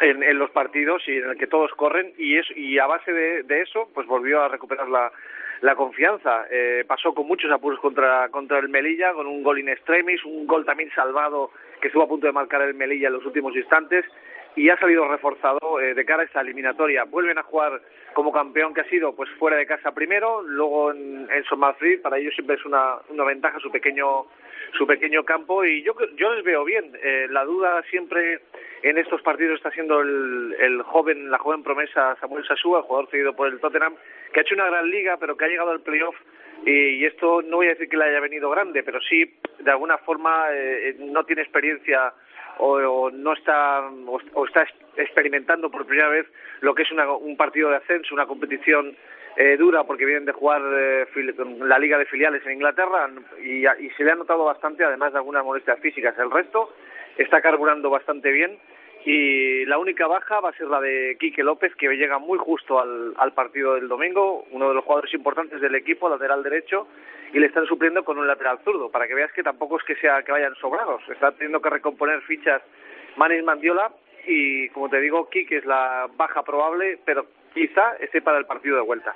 En, 0.02 0.22
en 0.22 0.38
los 0.38 0.52
partidos 0.52 1.02
y 1.08 1.18
en 1.18 1.30
el 1.30 1.38
que 1.40 1.48
todos 1.48 1.72
corren 1.72 2.14
y, 2.20 2.38
y 2.56 2.78
a 2.78 2.86
base 2.86 3.12
de, 3.12 3.42
de 3.42 3.62
eso 3.62 3.90
pues 3.96 4.06
volvió 4.06 4.44
a 4.44 4.48
recuperar 4.48 4.88
la, 4.88 5.12
la 5.62 5.76
confianza. 5.76 6.46
Eh, 6.50 6.84
pasó 6.88 7.14
con 7.14 7.28
muchos 7.28 7.52
apuros 7.52 7.80
contra, 7.80 8.30
contra 8.30 8.60
el 8.60 8.70
Melilla, 8.70 9.14
con 9.14 9.28
un 9.28 9.44
gol 9.44 9.60
in 9.60 9.70
extremis, 9.70 10.24
un 10.26 10.48
gol 10.48 10.66
también 10.66 10.92
salvado 10.96 11.52
que 11.82 11.88
estuvo 11.88 12.04
a 12.04 12.08
punto 12.08 12.28
de 12.28 12.34
marcar 12.34 12.62
el 12.62 12.74
Melilla 12.74 13.08
en 13.08 13.14
los 13.14 13.26
últimos 13.26 13.56
instantes 13.56 14.06
y 14.56 14.70
ha 14.70 14.80
salido 14.80 15.08
reforzado 15.08 15.80
eh, 15.80 15.94
de 15.94 16.06
cara 16.06 16.24
a 16.24 16.26
esta 16.26 16.42
eliminatoria. 16.42 17.04
Vuelven 17.04 17.38
a 17.38 17.44
jugar 17.44 17.80
como 18.14 18.32
campeón 18.32 18.74
que 18.74 18.82
ha 18.82 18.90
sido 18.90 19.16
pues 19.16 19.30
fuera 19.38 19.58
de 19.58 19.68
casa 19.68 19.92
primero, 19.92 20.42
luego 20.42 20.92
en, 20.92 21.28
en 21.32 21.44
Somalfrid, 21.44 22.02
para 22.02 22.18
ellos 22.18 22.34
siempre 22.34 22.56
es 22.56 22.66
una, 22.66 22.96
una 23.10 23.24
ventaja 23.24 23.60
su 23.60 23.72
pequeño 23.72 24.26
su 24.78 24.88
pequeño 24.88 25.24
campo 25.24 25.64
y 25.64 25.84
yo 25.84 25.94
yo 26.16 26.34
les 26.34 26.44
veo 26.44 26.64
bien. 26.64 26.92
Eh, 27.02 27.28
la 27.30 27.46
duda 27.46 27.82
siempre 27.90 28.42
en 28.84 28.98
estos 28.98 29.22
partidos 29.22 29.58
está 29.58 29.72
siendo 29.72 30.02
el, 30.02 30.56
el 30.60 30.82
joven, 30.84 31.32
la 31.32 31.38
joven 31.38 31.64
promesa 31.64 32.16
Samuel 32.20 32.46
Sasúa, 32.48 32.84
jugador 32.84 33.10
cedido 33.10 33.36
por 33.36 33.48
el 33.48 33.60
Tottenham, 33.60 33.96
que 34.34 34.40
ha 34.40 34.44
hecho 34.44 34.56
una 34.56 34.68
gran 34.68 34.90
liga, 34.90 35.18
pero 35.18 35.36
que 35.36 35.46
ha 35.46 35.48
llegado 35.48 35.72
al 35.72 35.82
playoff 35.82 36.16
y, 36.66 37.06
esto 37.06 37.42
no 37.42 37.58
voy 37.58 37.68
a 37.68 37.72
decir 37.72 37.90
que 37.90 37.98
le 37.98 38.06
haya 38.06 38.20
venido 38.20 38.50
grande, 38.50 38.84
pero 38.84 39.00
sí 39.02 39.36
de 39.60 39.72
alguna 39.72 39.98
forma 40.00 40.48
eh, 40.52 40.96
no 41.00 41.24
tiene 41.24 41.44
experiencia 41.44 42.14
o, 42.58 42.78
o 42.78 43.12
no 43.12 43.34
está 43.34 43.88
o, 43.88 44.20
o, 44.34 44.46
está 44.46 44.66
experimentando 44.98 45.70
por 45.70 45.86
primera 45.86 46.10
vez 46.10 46.28
lo 46.62 46.74
que 46.74 46.84
es 46.84 46.92
una, 46.92 47.10
un 47.12 47.38
partido 47.38 47.70
de 47.70 47.78
ascenso, 47.78 48.14
una 48.14 48.26
competición 48.26 48.96
eh, 49.40 49.56
dura 49.56 49.84
porque 49.84 50.06
vienen 50.06 50.26
de 50.26 50.32
jugar 50.32 50.62
eh, 50.64 51.06
la 51.60 51.78
liga 51.78 52.00
de 52.00 52.06
filiales 52.06 52.44
en 52.46 52.54
Inglaterra 52.54 53.08
y, 53.40 53.68
y 53.68 53.90
se 53.96 54.04
le 54.04 54.12
ha 54.12 54.16
notado 54.16 54.44
bastante 54.44 54.84
además 54.84 55.14
de 55.14 55.20
algunas 55.20 55.46
molestias 55.46 55.80
físicas. 55.80 56.18
El 56.18 56.32
resto 56.32 56.74
está 57.18 57.40
carburando 57.40 57.92
bastante 57.92 58.32
bien 58.32 58.58
y 59.06 59.64
la 59.66 59.78
única 59.78 60.08
baja 60.08 60.40
va 60.40 60.50
a 60.50 60.58
ser 60.58 60.68
la 60.68 60.82
de 60.82 61.18
Quique 61.20 61.44
López 61.44 61.76
que 61.76 61.88
llega 61.96 62.18
muy 62.18 62.40
justo 62.40 62.80
al, 62.80 63.14
al 63.18 63.34
partido 63.34 63.76
del 63.76 63.88
domingo, 63.88 64.46
uno 64.50 64.70
de 64.70 64.74
los 64.74 64.84
jugadores 64.84 65.14
importantes 65.14 65.62
del 65.62 65.76
equipo, 65.76 66.10
lateral 66.10 66.42
derecho 66.42 66.88
y 67.32 67.40
le 67.40 67.46
están 67.46 67.68
supliendo 67.68 68.04
con 68.04 68.18
un 68.18 68.26
lateral 68.26 68.58
zurdo 68.64 68.90
para 68.90 69.08
que 69.08 69.14
veas 69.14 69.32
que 69.34 69.44
tampoco 69.44 69.78
es 69.78 69.84
que 69.84 69.96
sea 69.98 70.24
que 70.24 70.32
vayan 70.32 70.56
sobrados, 70.56 71.04
está 71.10 71.32
teniendo 71.34 71.62
que 71.62 71.70
recomponer 71.70 72.22
fichas 72.22 72.64
Manis 73.18 73.44
Mandiola 73.44 73.92
y 74.26 74.70
como 74.70 74.90
te 74.90 75.00
digo 75.00 75.30
Quique 75.30 75.58
es 75.58 75.66
la 75.66 76.10
baja 76.18 76.42
probable 76.44 76.98
pero 77.06 77.28
quizá 77.54 77.96
esté 78.00 78.22
para 78.24 78.40
el 78.40 78.46
partido 78.46 78.78
de 78.78 78.82
vuelta. 78.82 79.16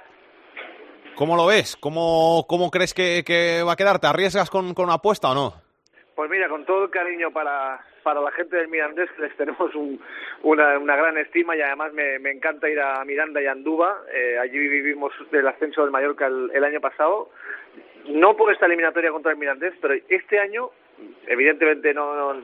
¿Cómo 1.15 1.35
lo 1.35 1.45
ves? 1.45 1.77
¿Cómo, 1.77 2.45
cómo 2.47 2.71
crees 2.71 2.93
que, 2.93 3.23
que 3.25 3.63
va 3.63 3.73
a 3.73 3.75
quedar? 3.75 3.99
¿Te 3.99 4.07
arriesgas 4.07 4.49
con, 4.49 4.73
con 4.73 4.85
una 4.85 4.95
apuesta 4.95 5.29
o 5.31 5.35
no? 5.35 5.53
Pues 6.15 6.29
mira, 6.29 6.49
con 6.49 6.65
todo 6.65 6.85
el 6.85 6.89
cariño 6.89 7.31
para, 7.31 7.79
para 8.03 8.21
la 8.21 8.31
gente 8.31 8.55
del 8.55 8.67
Mirandés, 8.67 9.09
les 9.17 9.35
tenemos 9.37 9.73
un, 9.75 9.99
una, 10.43 10.77
una 10.77 10.95
gran 10.95 11.17
estima 11.17 11.55
y 11.55 11.61
además 11.61 11.93
me, 11.93 12.19
me 12.19 12.31
encanta 12.31 12.69
ir 12.69 12.79
a 12.79 13.03
Miranda 13.05 13.41
y 13.41 13.45
a 13.45 13.51
Andúba. 13.51 14.01
Eh, 14.13 14.37
allí 14.39 14.57
vivimos 14.57 15.13
el 15.31 15.47
ascenso 15.47 15.81
del 15.81 15.91
Mallorca 15.91 16.27
el, 16.27 16.51
el 16.53 16.63
año 16.63 16.81
pasado. 16.81 17.29
No 18.07 18.35
por 18.35 18.51
esta 18.51 18.65
eliminatoria 18.65 19.11
contra 19.11 19.31
el 19.31 19.37
Mirandés, 19.37 19.73
pero 19.81 19.93
este 20.09 20.39
año, 20.39 20.69
evidentemente 21.27 21.93
no, 21.93 22.15
no, 22.15 22.41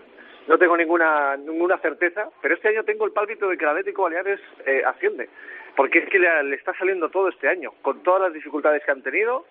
no 0.47 0.57
tengo 0.57 0.77
ninguna, 0.77 1.35
ninguna 1.35 1.77
certeza, 1.79 2.29
pero 2.41 2.55
este 2.55 2.69
año 2.69 2.83
tengo 2.83 3.05
el 3.05 3.11
pálpito 3.11 3.49
de 3.49 3.57
que 3.57 3.63
el 3.65 3.71
Atlético 3.71 4.03
Baleares 4.03 4.39
eh, 4.65 4.81
asciende. 4.85 5.29
Porque 5.77 5.99
es 5.99 6.09
que 6.09 6.17
le, 6.17 6.55
está 6.55 6.73
saliendo 6.73 7.09
todo 7.09 7.29
este 7.29 7.47
año, 7.47 7.71
con 7.83 8.01
todas 8.01 8.23
las 8.23 8.33
dificultades 8.33 8.83
que 8.83 8.89
han 8.89 9.03
tenido, 9.03 9.45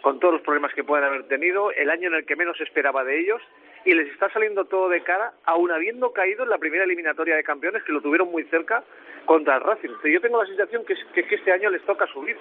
con 0.00 0.20
todos 0.20 0.34
los 0.34 0.42
problemas 0.42 0.72
que 0.74 0.84
pueden 0.84 1.04
haber 1.04 1.24
tenido, 1.24 1.72
el 1.72 1.90
año 1.90 2.06
en 2.06 2.14
el 2.14 2.24
que 2.24 2.36
menos 2.36 2.60
esperaba 2.60 3.02
de 3.02 3.18
ellos, 3.18 3.42
y 3.84 3.92
les 3.92 4.08
está 4.12 4.30
saliendo 4.30 4.64
todo 4.66 4.88
de 4.88 5.00
cara, 5.00 5.32
aun 5.44 5.72
habiendo 5.72 6.12
caído 6.12 6.44
en 6.44 6.50
la 6.50 6.58
primera 6.58 6.84
eliminatoria 6.84 7.34
de 7.34 7.42
campeones, 7.42 7.82
que 7.82 7.92
lo 7.92 8.00
tuvieron 8.00 8.30
muy 8.30 8.44
cerca 8.44 8.84
contra 9.24 9.56
el 9.56 9.62
Racing. 9.62 9.90
Yo 10.04 10.20
tengo 10.20 10.40
la 10.40 10.46
sensación 10.46 10.84
que, 10.84 10.94
que, 11.14 11.26
que 11.26 11.34
este 11.34 11.50
año 11.50 11.68
les 11.68 11.82
toca 11.82 12.06
subir. 12.06 12.36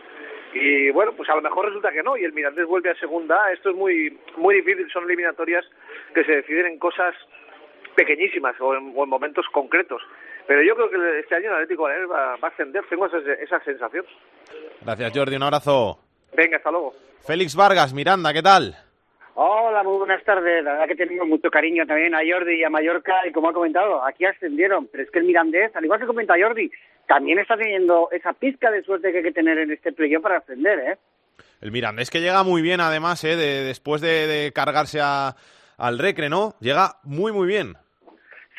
Y 0.54 0.91
bueno, 0.91 1.13
pues 1.13 1.27
a 1.30 1.36
lo 1.36 1.41
mejor 1.41 1.65
resulta 1.65 1.91
que 1.91 2.04
no, 2.04 2.15
y 2.17 2.23
el 2.25 2.34
Mirandés 2.34 2.67
vuelve 2.67 2.91
a 2.91 2.95
segunda. 2.95 3.51
Esto 3.51 3.71
es 3.71 3.75
muy, 3.75 4.19
muy 4.38 4.56
difícil, 4.56 4.88
son 4.91 5.06
eliminatorias 5.06 5.65
que 6.13 6.23
se 6.25 6.36
deciden 6.36 6.67
en 6.67 6.77
cosas 6.77 7.15
pequeñísimas 7.95 8.56
o 8.60 8.75
en 8.75 8.93
momentos 8.93 9.47
concretos. 9.51 10.04
Pero 10.47 10.62
yo 10.63 10.75
creo 10.75 10.89
que 10.89 11.19
este 11.19 11.36
año 11.36 11.47
el 11.49 11.54
Atlético 11.56 11.88
de 11.88 12.06
va 12.06 12.34
a 12.34 12.47
ascender, 12.47 12.84
tengo 12.89 13.06
esa, 13.06 13.17
esa 13.41 13.60
sensación. 13.63 14.06
Gracias, 14.82 15.12
Jordi. 15.15 15.36
Un 15.36 15.43
abrazo. 15.43 15.99
Venga, 16.36 16.58
hasta 16.58 16.71
luego. 16.71 16.93
Félix 17.25 17.56
Vargas, 17.56 17.93
Miranda, 17.93 18.34
¿qué 18.34 18.41
tal? 18.41 18.75
Hola, 19.36 19.84
muy 19.84 19.97
buenas 19.99 20.23
tardes. 20.25 20.63
La 20.63 20.73
verdad 20.73 20.88
que 20.88 20.95
tenemos 20.95 21.27
mucho 21.27 21.49
cariño 21.49 21.86
también 21.86 22.13
a 22.15 22.19
Jordi 22.27 22.56
y 22.60 22.63
a 22.63 22.69
Mallorca 22.69 23.25
y 23.27 23.32
como 23.32 23.49
ha 23.49 23.54
comentado, 23.54 24.04
aquí 24.04 24.25
ascendieron, 24.25 24.88
pero 24.88 25.04
es 25.04 25.12
que 25.12 25.19
el 25.19 25.25
Mirandés, 25.25 25.73
al 25.75 25.86
igual 25.86 25.99
que 26.01 26.06
comenta 26.08 26.34
Jordi, 26.39 26.69
también 27.08 27.39
está 27.39 27.56
teniendo 27.56 28.10
esa 28.12 28.34
pizca 28.34 28.69
de 28.71 28.84
suerte 28.84 29.12
que 29.12 29.19
hay 29.19 29.23
que 29.23 29.32
tener 29.32 29.58
en 29.58 29.71
este 29.71 29.93
playoff 29.93 30.23
para 30.23 30.38
ascender, 30.39 30.80
¿eh? 30.80 30.97
El 31.62 31.71
Mirandés 31.71 32.10
que 32.10 32.19
llega 32.21 32.43
muy 32.43 32.62
bien, 32.62 32.82
además, 32.82 33.23
¿eh? 33.23 33.36
de- 33.36 33.63
después 33.63 34.01
de, 34.01 34.27
de 34.27 34.51
cargarse 34.51 34.99
a- 35.01 35.36
al 35.77 35.97
Recre, 35.99 36.27
¿no? 36.30 36.56
Llega 36.60 36.97
muy, 37.04 37.32
muy 37.32 37.47
bien. 37.47 37.75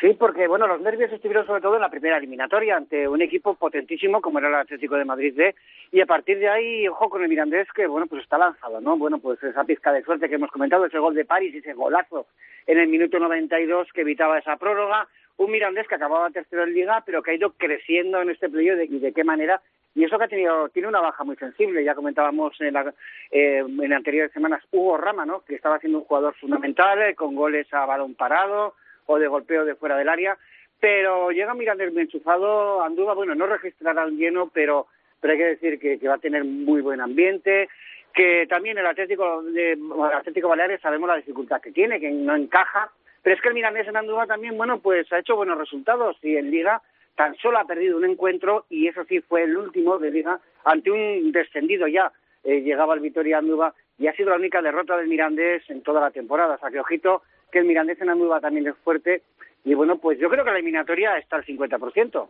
Sí, 0.03 0.15
porque 0.19 0.49
bueno, 0.49 0.67
los 0.67 0.81
nervios 0.81 1.13
estuvieron 1.13 1.47
sobre 1.47 1.61
todo 1.61 1.77
en 1.77 1.81
la 1.81 1.89
primera 1.89 2.17
eliminatoria 2.17 2.77
ante 2.77 3.07
un 3.07 3.23
equipo 3.23 3.55
potentísimo 3.55 4.21
como 4.21 4.41
era 4.41 4.49
el 4.49 4.55
Atlético 4.57 4.97
de 4.97 5.05
Madrid 5.05 5.33
B 5.37 5.55
y 5.93 6.01
a 6.01 6.07
partir 6.07 6.41
de 6.41 6.49
ahí, 6.49 6.89
ojo 6.89 7.09
con 7.09 7.23
el 7.23 7.29
Mirandés 7.29 7.69
que 7.73 7.87
bueno, 7.87 8.09
pues 8.09 8.25
está 8.25 8.37
lanzado, 8.37 8.81
¿no? 8.81 8.97
Bueno, 8.97 9.21
pues 9.21 9.41
esa 9.45 9.63
pizca 9.63 9.93
de 9.93 10.03
suerte 10.03 10.29
que 10.29 10.35
hemos 10.35 10.51
comentado, 10.51 10.87
ese 10.87 10.99
gol 10.99 11.15
de 11.15 11.25
París, 11.25 11.55
ese 11.55 11.75
golazo 11.75 12.27
en 12.67 12.81
el 12.81 12.89
minuto 12.89 13.21
92 13.21 13.93
que 13.95 14.01
evitaba 14.01 14.41
esa 14.41 14.57
prórroga, 14.57 15.07
un 15.37 15.53
Mirandés 15.53 15.87
que 15.87 15.95
acababa 15.95 16.31
tercero 16.31 16.65
en 16.65 16.75
liga, 16.75 17.05
pero 17.07 17.23
que 17.23 17.31
ha 17.31 17.35
ido 17.35 17.53
creciendo 17.53 18.21
en 18.21 18.31
este 18.31 18.49
playoff 18.49 18.81
y 18.83 18.99
de 18.99 19.13
qué 19.13 19.23
manera 19.23 19.63
y 19.95 20.03
eso 20.03 20.19
que 20.19 20.25
ha 20.25 20.29
tenido 20.29 20.69
tiene 20.71 20.89
una 20.89 21.01
baja 21.01 21.23
muy 21.23 21.37
sensible, 21.37 21.85
ya 21.85 21.95
comentábamos 21.95 22.61
en, 22.61 22.75
la, 22.75 22.93
eh, 23.31 23.59
en 23.59 23.93
anteriores 23.93 24.33
semanas 24.33 24.65
Hugo 24.73 24.97
Rama, 24.97 25.25
¿no? 25.25 25.45
Que 25.45 25.55
estaba 25.55 25.79
siendo 25.79 25.99
un 25.99 26.05
jugador 26.07 26.35
fundamental 26.41 27.01
eh, 27.03 27.15
con 27.15 27.37
goles 27.37 27.73
a 27.73 27.87
balón 27.87 28.17
parado 28.17 28.75
o 29.07 29.19
de 29.19 29.29
golpeo 29.29 29.65
de 29.65 29.75
fuera 29.75 29.97
del 29.97 30.09
área, 30.09 30.37
pero 30.81 31.31
llega 31.31 31.55
Mirandés 31.55 31.93
bien 31.93 32.07
enchufado, 32.07 32.83
Andúa, 32.83 33.15
bueno, 33.15 33.35
no 33.35 33.47
registrará 33.47 34.05
un 34.05 34.17
lleno, 34.17 34.51
pero, 34.53 34.87
pero 35.21 35.33
hay 35.33 35.39
que 35.39 35.47
decir 35.47 35.79
que, 35.79 35.99
que 35.99 36.09
va 36.09 36.15
a 36.15 36.19
tener 36.19 36.45
muy 36.45 36.81
buen 36.81 37.01
ambiente, 37.01 37.69
que 38.13 38.47
también 38.49 38.79
el 38.79 38.87
Atlético 38.87 39.43
de 39.43 39.79
Atlético 40.15 40.49
Baleares 40.49 40.81
sabemos 40.81 41.09
la 41.09 41.17
dificultad 41.17 41.61
que 41.61 41.73
tiene, 41.73 42.01
que 42.01 42.11
no 42.11 42.35
encaja, 42.35 42.91
pero 43.23 43.37
es 43.37 43.41
que 43.41 43.49
el 43.49 43.55
Mirandés 43.55 43.87
en 43.89 43.97
Andúa 43.97 44.27
también, 44.27 44.57
bueno, 44.57 44.81
pues 44.81 45.11
ha 45.13 45.19
hecho 45.19 45.37
buenos 45.37 45.59
resultados 45.59 46.17
y 46.23 46.37
en 46.37 46.51
Liga 46.51 46.83
tan 47.15 47.37
solo 47.37 47.59
ha 47.59 47.65
perdido 47.65 47.97
un 47.97 48.05
encuentro 48.05 48.65
y 48.69 48.89
eso 48.89 49.05
sí 49.05 49.21
fue 49.21 49.45
el 49.45 49.57
último 49.57 49.99
de 49.99 50.11
Liga 50.11 50.41
ante 50.65 50.91
un 50.91 51.31
descendido 51.33 51.87
ya. 51.87 52.13
Eh, 52.45 52.63
llegaba 52.63 52.95
el 52.95 53.01
Vitoria 53.01 53.39
Andúa 53.39 53.73
y 53.99 54.09
ha 54.09 54.15
sido 54.15 54.31
la 54.31 54.37
única 54.37 54.61
derrota 54.61 54.97
del 54.97 55.07
Mirandés 55.07 55.63
en 55.71 55.83
toda 55.83 56.01
la 56.01 56.11
temporada. 56.11 56.57
O 56.57 56.59
sea 56.59 56.71
que 56.71 56.81
ojito 56.81 57.23
que 57.53 57.59
el 57.61 57.65
Mirandés 57.67 58.01
en 58.01 58.11
Andúa 58.11 58.41
también 58.41 58.67
es 58.67 58.75
fuerte 58.83 59.23
y 59.65 59.75
bueno, 59.75 59.99
pues 59.99 60.19
yo 60.19 60.29
creo 60.29 60.43
que 60.45 60.51
la 60.51 60.57
eliminatoria 60.57 61.17
está 61.19 61.37
al 61.37 61.45
50%. 61.45 62.29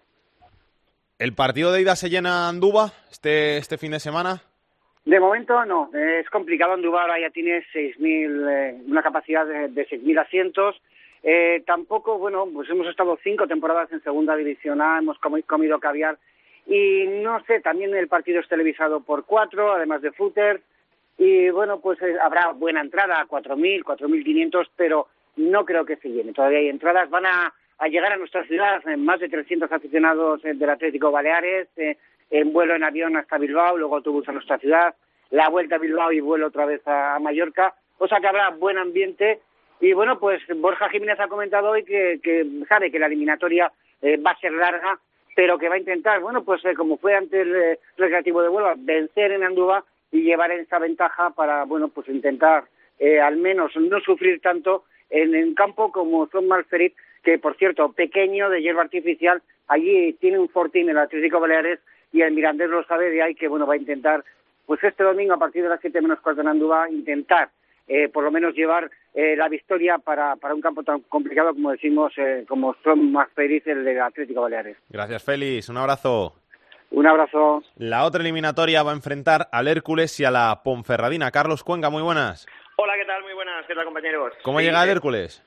¿El 1.18 1.34
partido 1.34 1.72
de 1.72 1.80
ida 1.82 1.96
se 1.96 2.10
llena 2.10 2.48
Andúba 2.48 2.92
este, 3.10 3.56
este 3.58 3.78
fin 3.78 3.92
de 3.92 4.00
semana? 4.00 4.42
De 5.04 5.18
momento 5.20 5.64
no, 5.64 5.90
es 5.94 6.28
complicado. 6.30 6.72
Andúba 6.74 7.02
ahora 7.02 7.20
ya 7.20 7.30
tiene 7.30 7.64
6.000, 7.72 8.50
eh, 8.50 8.82
una 8.86 9.02
capacidad 9.02 9.46
de, 9.46 9.68
de 9.68 9.88
6.000 9.88 10.20
asientos. 10.20 10.80
Eh, 11.22 11.62
tampoco, 11.66 12.18
bueno, 12.18 12.46
pues 12.52 12.68
hemos 12.70 12.86
estado 12.88 13.16
cinco 13.22 13.46
temporadas 13.46 13.90
en 13.92 14.02
Segunda 14.02 14.34
División 14.36 14.80
A, 14.82 14.98
hemos 14.98 15.16
comi- 15.20 15.44
comido 15.44 15.78
caviar 15.78 16.18
y 16.66 17.06
no 17.22 17.42
sé, 17.44 17.60
también 17.60 17.94
el 17.94 18.08
partido 18.08 18.40
es 18.40 18.48
televisado 18.48 19.00
por 19.00 19.24
cuatro, 19.24 19.72
además 19.72 20.02
de 20.02 20.12
footer 20.12 20.62
y 21.18 21.50
bueno, 21.50 21.80
pues 21.80 22.00
eh, 22.02 22.16
habrá 22.22 22.52
buena 22.52 22.80
entrada 22.80 23.20
a 23.20 23.26
4.000, 23.26 23.82
4.500, 23.84 24.68
pero 24.76 25.08
no 25.36 25.64
creo 25.64 25.84
que 25.84 25.96
se 25.96 26.08
llene. 26.08 26.32
Todavía 26.32 26.58
hay 26.58 26.68
entradas, 26.68 27.10
van 27.10 27.26
a, 27.26 27.52
a 27.78 27.88
llegar 27.88 28.12
a 28.12 28.16
nuestra 28.16 28.44
ciudad 28.44 28.80
eh, 28.88 28.96
más 28.96 29.20
de 29.20 29.28
300 29.28 29.70
aficionados 29.70 30.44
eh, 30.44 30.54
del 30.54 30.70
Atlético 30.70 31.10
Baleares, 31.10 31.68
eh, 31.76 31.96
en 32.30 32.52
vuelo 32.52 32.74
en 32.74 32.84
avión 32.84 33.16
hasta 33.16 33.38
Bilbao, 33.38 33.76
luego 33.76 33.96
autobús 33.96 34.28
a 34.28 34.32
nuestra 34.32 34.58
ciudad, 34.58 34.94
la 35.30 35.48
vuelta 35.48 35.76
a 35.76 35.78
Bilbao 35.78 36.12
y 36.12 36.20
vuelo 36.20 36.46
otra 36.46 36.66
vez 36.66 36.80
a, 36.86 37.18
Mallorca, 37.20 37.74
o 37.98 38.06
sea 38.06 38.20
que 38.20 38.26
habrá 38.28 38.50
buen 38.50 38.78
ambiente. 38.78 39.40
Y 39.80 39.94
bueno, 39.94 40.18
pues 40.18 40.40
Borja 40.56 40.88
Jiménez 40.90 41.18
ha 41.18 41.26
comentado 41.26 41.70
hoy 41.70 41.84
que, 41.84 42.46
sabe 42.68 42.90
que 42.90 42.98
la 42.98 43.06
eliminatoria 43.06 43.72
eh, 44.00 44.16
va 44.16 44.30
a 44.30 44.38
ser 44.38 44.52
larga, 44.52 44.98
pero 45.34 45.58
que 45.58 45.68
va 45.68 45.74
a 45.74 45.78
intentar, 45.78 46.20
bueno, 46.20 46.44
pues 46.44 46.64
eh, 46.64 46.74
como 46.74 46.98
fue 46.98 47.16
ante 47.16 47.40
el 47.40 47.78
Recreativo 47.96 48.42
de 48.42 48.48
Huelva, 48.48 48.74
vencer 48.76 49.32
en 49.32 49.42
Andúa 49.42 49.84
y 50.12 50.22
llevar 50.22 50.52
esa 50.52 50.78
ventaja 50.78 51.30
para, 51.30 51.64
bueno, 51.64 51.88
pues 51.88 52.08
intentar 52.08 52.64
eh, 52.98 53.20
al 53.20 53.38
menos 53.38 53.72
no 53.76 53.98
sufrir 54.00 54.40
tanto 54.40 54.84
en 55.10 55.34
el 55.34 55.54
campo 55.54 55.90
como 55.90 56.28
son 56.28 56.46
Malferit, 56.46 56.94
que 57.24 57.38
por 57.38 57.56
cierto, 57.56 57.92
pequeño, 57.92 58.50
de 58.50 58.62
hierba 58.62 58.82
artificial, 58.82 59.42
allí 59.68 60.12
tiene 60.20 60.38
un 60.38 60.48
fortín 60.48 60.88
el 60.88 60.98
Atlético 60.98 61.40
Baleares 61.40 61.80
y 62.12 62.20
el 62.20 62.32
Mirandés 62.32 62.68
lo 62.68 62.84
sabe 62.84 63.10
de 63.10 63.22
ahí 63.22 63.34
que, 63.34 63.48
bueno, 63.48 63.66
va 63.66 63.74
a 63.74 63.78
intentar, 63.78 64.24
pues 64.66 64.82
este 64.84 65.02
domingo 65.02 65.34
a 65.34 65.38
partir 65.38 65.62
de 65.62 65.70
las 65.70 65.80
siete 65.80 66.00
menos 66.00 66.20
cuarto 66.20 66.42
en 66.42 66.48
Andúa, 66.48 66.90
intentar 66.90 67.50
eh, 67.88 68.08
por 68.08 68.24
lo 68.24 68.30
menos 68.30 68.54
llevar 68.54 68.90
eh, 69.14 69.34
la 69.36 69.48
victoria 69.48 69.98
para, 69.98 70.36
para 70.36 70.54
un 70.54 70.60
campo 70.60 70.82
tan 70.82 71.00
complicado 71.00 71.52
como 71.52 71.72
decimos, 71.72 72.12
eh, 72.16 72.44
como 72.48 72.74
son 72.82 73.12
más 73.12 73.28
felices 73.32 73.76
el 73.76 73.84
de 73.84 74.00
Atlético 74.00 74.42
Baleares. 74.42 74.76
Gracias, 74.88 75.22
Félix. 75.24 75.68
Un 75.68 75.78
abrazo. 75.78 76.41
Un 76.92 77.06
abrazo. 77.06 77.62
La 77.76 78.04
otra 78.04 78.20
eliminatoria 78.20 78.82
va 78.82 78.90
a 78.90 78.94
enfrentar 78.94 79.48
al 79.50 79.66
Hércules 79.66 80.20
y 80.20 80.24
a 80.24 80.30
la 80.30 80.60
Ponferradina. 80.62 81.30
Carlos 81.30 81.64
Cuenca, 81.64 81.88
muy 81.88 82.02
buenas. 82.02 82.46
Hola, 82.76 82.94
¿qué 82.96 83.04
tal? 83.06 83.22
Muy 83.22 83.32
buenas, 83.32 83.64
¿qué 83.66 83.74
tal, 83.74 83.84
compañeros? 83.84 84.32
¿Cómo 84.42 84.58
Sí, 84.58 84.66
llega 84.66 84.82
el 84.82 84.88
eh, 84.90 84.92
Hércules? 84.92 85.42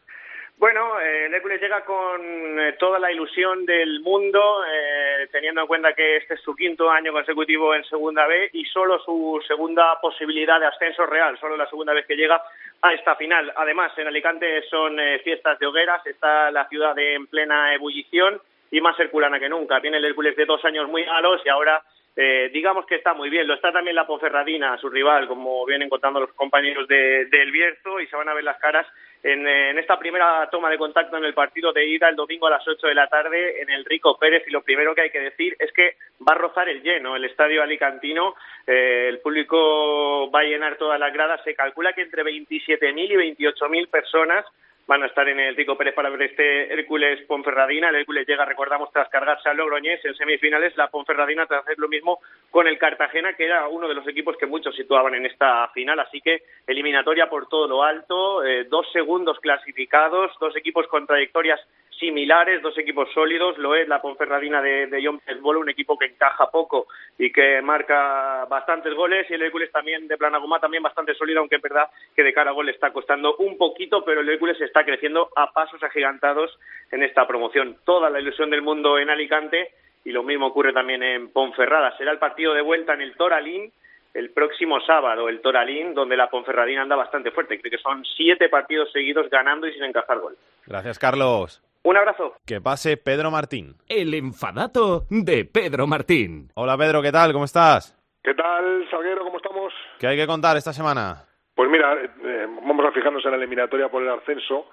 Bueno, 0.57 0.99
eh, 1.01 1.25
el 1.25 1.33
Hércules 1.33 1.61
llega 1.61 1.83
con 1.85 2.21
eh, 2.59 2.73
toda 2.79 2.97
la 2.97 3.11
ilusión 3.11 3.65
del 3.65 3.99
mundo, 4.01 4.63
eh, 4.65 5.27
teniendo 5.31 5.61
en 5.61 5.67
cuenta 5.67 5.93
que 5.93 6.17
este 6.17 6.35
es 6.35 6.41
su 6.41 6.55
quinto 6.55 6.89
año 6.89 7.11
consecutivo 7.11 7.75
en 7.75 7.83
Segunda 7.83 8.25
B 8.25 8.49
y 8.53 8.65
solo 8.65 8.97
su 8.99 9.39
segunda 9.47 9.99
posibilidad 10.01 10.59
de 10.59 10.65
ascenso 10.67 11.05
real, 11.05 11.37
solo 11.39 11.57
la 11.57 11.69
segunda 11.69 11.93
vez 11.93 12.05
que 12.07 12.15
llega 12.15 12.41
a 12.81 12.93
esta 12.93 13.15
final. 13.17 13.53
Además, 13.55 13.91
en 13.97 14.07
Alicante 14.07 14.63
son 14.69 14.99
eh, 14.99 15.19
fiestas 15.19 15.59
de 15.59 15.67
hogueras, 15.67 16.03
está 16.07 16.49
la 16.51 16.67
ciudad 16.69 16.97
en 16.97 17.27
plena 17.27 17.73
ebullición 17.75 18.41
y 18.71 18.81
más 18.81 18.99
herculana 18.99 19.39
que 19.39 19.49
nunca. 19.49 19.81
Tiene 19.81 19.97
el 19.97 20.05
Hércules 20.05 20.35
de 20.35 20.45
dos 20.45 20.63
años 20.65 20.89
muy 20.89 21.05
malos 21.05 21.41
y 21.45 21.49
ahora 21.49 21.81
eh, 22.17 22.49
digamos 22.53 22.85
que 22.85 22.95
está 22.95 23.13
muy 23.13 23.29
bien. 23.29 23.47
Lo 23.47 23.55
está 23.55 23.71
también 23.71 23.95
la 23.95 24.07
Ponferradina, 24.07 24.77
su 24.77 24.89
rival, 24.89 25.27
como 25.27 25.65
vienen 25.65 25.89
contando 25.89 26.21
los 26.21 26.31
compañeros 26.33 26.87
de, 26.87 27.25
del 27.25 27.51
Bierzo, 27.51 27.99
y 27.99 28.07
se 28.07 28.15
van 28.15 28.29
a 28.29 28.33
ver 28.33 28.43
las 28.43 28.57
caras 28.57 28.87
en, 29.21 29.45
eh, 29.45 29.71
en 29.71 29.79
esta 29.79 29.99
primera 29.99 30.47
toma 30.49 30.69
de 30.69 30.77
contacto 30.77 31.17
en 31.17 31.25
el 31.25 31.33
partido 31.33 31.73
de 31.73 31.85
ida 31.85 32.07
el 32.07 32.15
domingo 32.15 32.47
a 32.47 32.51
las 32.51 32.65
8 32.65 32.87
de 32.87 32.95
la 32.95 33.07
tarde 33.07 33.61
en 33.61 33.69
el 33.69 33.83
Rico 33.83 34.17
Pérez. 34.17 34.43
Y 34.47 34.51
lo 34.51 34.61
primero 34.61 34.95
que 34.95 35.01
hay 35.01 35.09
que 35.09 35.19
decir 35.19 35.57
es 35.59 35.73
que 35.73 35.97
va 36.25 36.33
a 36.33 36.37
rozar 36.37 36.69
el 36.69 36.81
lleno 36.81 37.17
el 37.17 37.25
estadio 37.25 37.61
alicantino. 37.61 38.35
Eh, 38.65 39.07
el 39.09 39.19
público 39.19 40.31
va 40.31 40.39
a 40.39 40.43
llenar 40.43 40.77
todas 40.77 40.99
las 40.99 41.11
gradas. 41.11 41.41
Se 41.43 41.53
calcula 41.53 41.91
que 41.91 42.01
entre 42.01 42.23
27.000 42.23 43.11
y 43.11 43.35
28.000 43.43 43.89
personas 43.89 44.45
van 44.87 45.03
a 45.03 45.07
estar 45.07 45.27
en 45.27 45.39
el 45.39 45.55
Rico 45.55 45.77
Pérez 45.77 45.95
para 45.95 46.09
ver 46.09 46.23
este 46.23 46.71
Hércules 46.73 47.21
Ponferradina. 47.27 47.89
El 47.89 47.95
Hércules 47.95 48.27
llega, 48.27 48.45
recordamos, 48.45 48.91
tras 48.91 49.09
cargarse 49.09 49.49
al 49.49 49.57
Logroñés 49.57 50.03
en 50.05 50.15
semifinales, 50.15 50.77
la 50.77 50.89
Ponferradina 50.89 51.47
tras 51.47 51.63
hacer 51.63 51.79
lo 51.79 51.87
mismo 51.87 52.19
con 52.51 52.67
el 52.67 52.77
Cartagena, 52.77 53.33
que 53.33 53.45
era 53.45 53.67
uno 53.67 53.87
de 53.87 53.95
los 53.95 54.07
equipos 54.07 54.37
que 54.37 54.45
muchos 54.45 54.75
situaban 54.75 55.15
en 55.15 55.25
esta 55.25 55.67
final. 55.69 55.99
Así 55.99 56.21
que 56.21 56.43
eliminatoria 56.67 57.27
por 57.29 57.47
todo 57.47 57.67
lo 57.67 57.83
alto, 57.83 58.43
eh, 58.43 58.65
dos 58.65 58.91
segundos 58.91 59.39
clasificados, 59.39 60.31
dos 60.39 60.55
equipos 60.55 60.87
con 60.87 61.07
trayectorias 61.07 61.59
similares, 61.99 62.61
dos 62.61 62.77
equipos 62.77 63.11
sólidos, 63.13 63.57
lo 63.57 63.75
es 63.75 63.87
la 63.87 64.01
Ponferradina 64.01 64.61
de, 64.61 64.87
de 64.87 65.05
John 65.05 65.19
Pesbolo, 65.19 65.59
un 65.59 65.69
equipo 65.69 65.97
que 65.97 66.05
encaja 66.05 66.49
poco 66.51 66.87
y 67.17 67.31
que 67.31 67.61
marca 67.61 68.45
bastantes 68.45 68.93
goles, 68.93 69.29
y 69.29 69.33
el 69.33 69.43
Hércules 69.43 69.71
también 69.71 70.07
de 70.07 70.17
Planagoma 70.17 70.59
también 70.59 70.83
bastante 70.83 71.13
sólido, 71.15 71.39
aunque 71.39 71.55
es 71.55 71.61
verdad 71.61 71.89
que 72.15 72.23
de 72.23 72.33
cara 72.33 72.51
a 72.51 72.53
gol 72.53 72.69
está 72.69 72.91
costando 72.91 73.35
un 73.37 73.57
poquito, 73.57 74.03
pero 74.03 74.21
el 74.21 74.29
Hércules 74.29 74.59
está 74.61 74.83
creciendo 74.83 75.29
a 75.35 75.51
pasos 75.51 75.81
agigantados 75.83 76.57
en 76.91 77.03
esta 77.03 77.27
promoción. 77.27 77.77
Toda 77.85 78.09
la 78.09 78.19
ilusión 78.19 78.49
del 78.49 78.61
mundo 78.61 78.99
en 78.99 79.09
Alicante 79.09 79.71
y 80.03 80.11
lo 80.11 80.23
mismo 80.23 80.47
ocurre 80.47 80.73
también 80.73 81.01
en 81.03 81.29
Ponferrada. 81.29 81.97
Será 81.97 82.11
el 82.11 82.19
partido 82.19 82.53
de 82.53 82.61
vuelta 82.61 82.93
en 82.93 83.01
el 83.01 83.15
Toralín 83.15 83.71
el 84.13 84.29
próximo 84.29 84.79
sábado, 84.79 85.27
el 85.27 85.41
Toralín, 85.41 85.93
donde 85.93 86.15
la 86.15 86.29
Ponferradina 86.29 86.83
anda 86.83 86.95
bastante 86.95 87.31
fuerte. 87.31 87.59
Creo 87.59 87.71
que 87.71 87.77
son 87.77 88.05
siete 88.15 88.47
partidos 88.47 88.89
seguidos 88.93 89.29
ganando 89.29 89.67
y 89.67 89.73
sin 89.73 89.83
encajar 89.83 90.19
gol. 90.19 90.37
Gracias, 90.65 90.97
Carlos. 90.97 91.61
Un 91.85 91.95
abrazo. 91.97 92.33
Que 92.47 92.61
pase 92.61 92.97
Pedro 92.97 93.29
Martín. 93.29 93.75
El 93.87 94.15
enfadato 94.15 95.03
de 95.11 95.45
Pedro 95.45 95.85
Martín. 95.85 96.49
Hola 96.55 96.75
Pedro, 96.79 96.99
¿qué 96.99 97.11
tal? 97.11 97.31
¿Cómo 97.31 97.45
estás? 97.45 97.95
¿Qué 98.23 98.33
tal, 98.33 98.89
Salguero? 98.89 99.23
¿Cómo 99.23 99.37
estamos? 99.37 99.71
¿Qué 99.99 100.07
hay 100.07 100.17
que 100.17 100.25
contar 100.25 100.57
esta 100.57 100.73
semana? 100.73 101.27
Pues 101.53 101.69
mira, 101.69 101.93
eh, 101.93 102.47
vamos 102.65 102.87
a 102.87 102.91
fijarnos 102.91 103.23
en 103.23 103.29
la 103.29 103.37
eliminatoria 103.37 103.87
por 103.89 104.01
el 104.01 104.09
ascenso, 104.09 104.65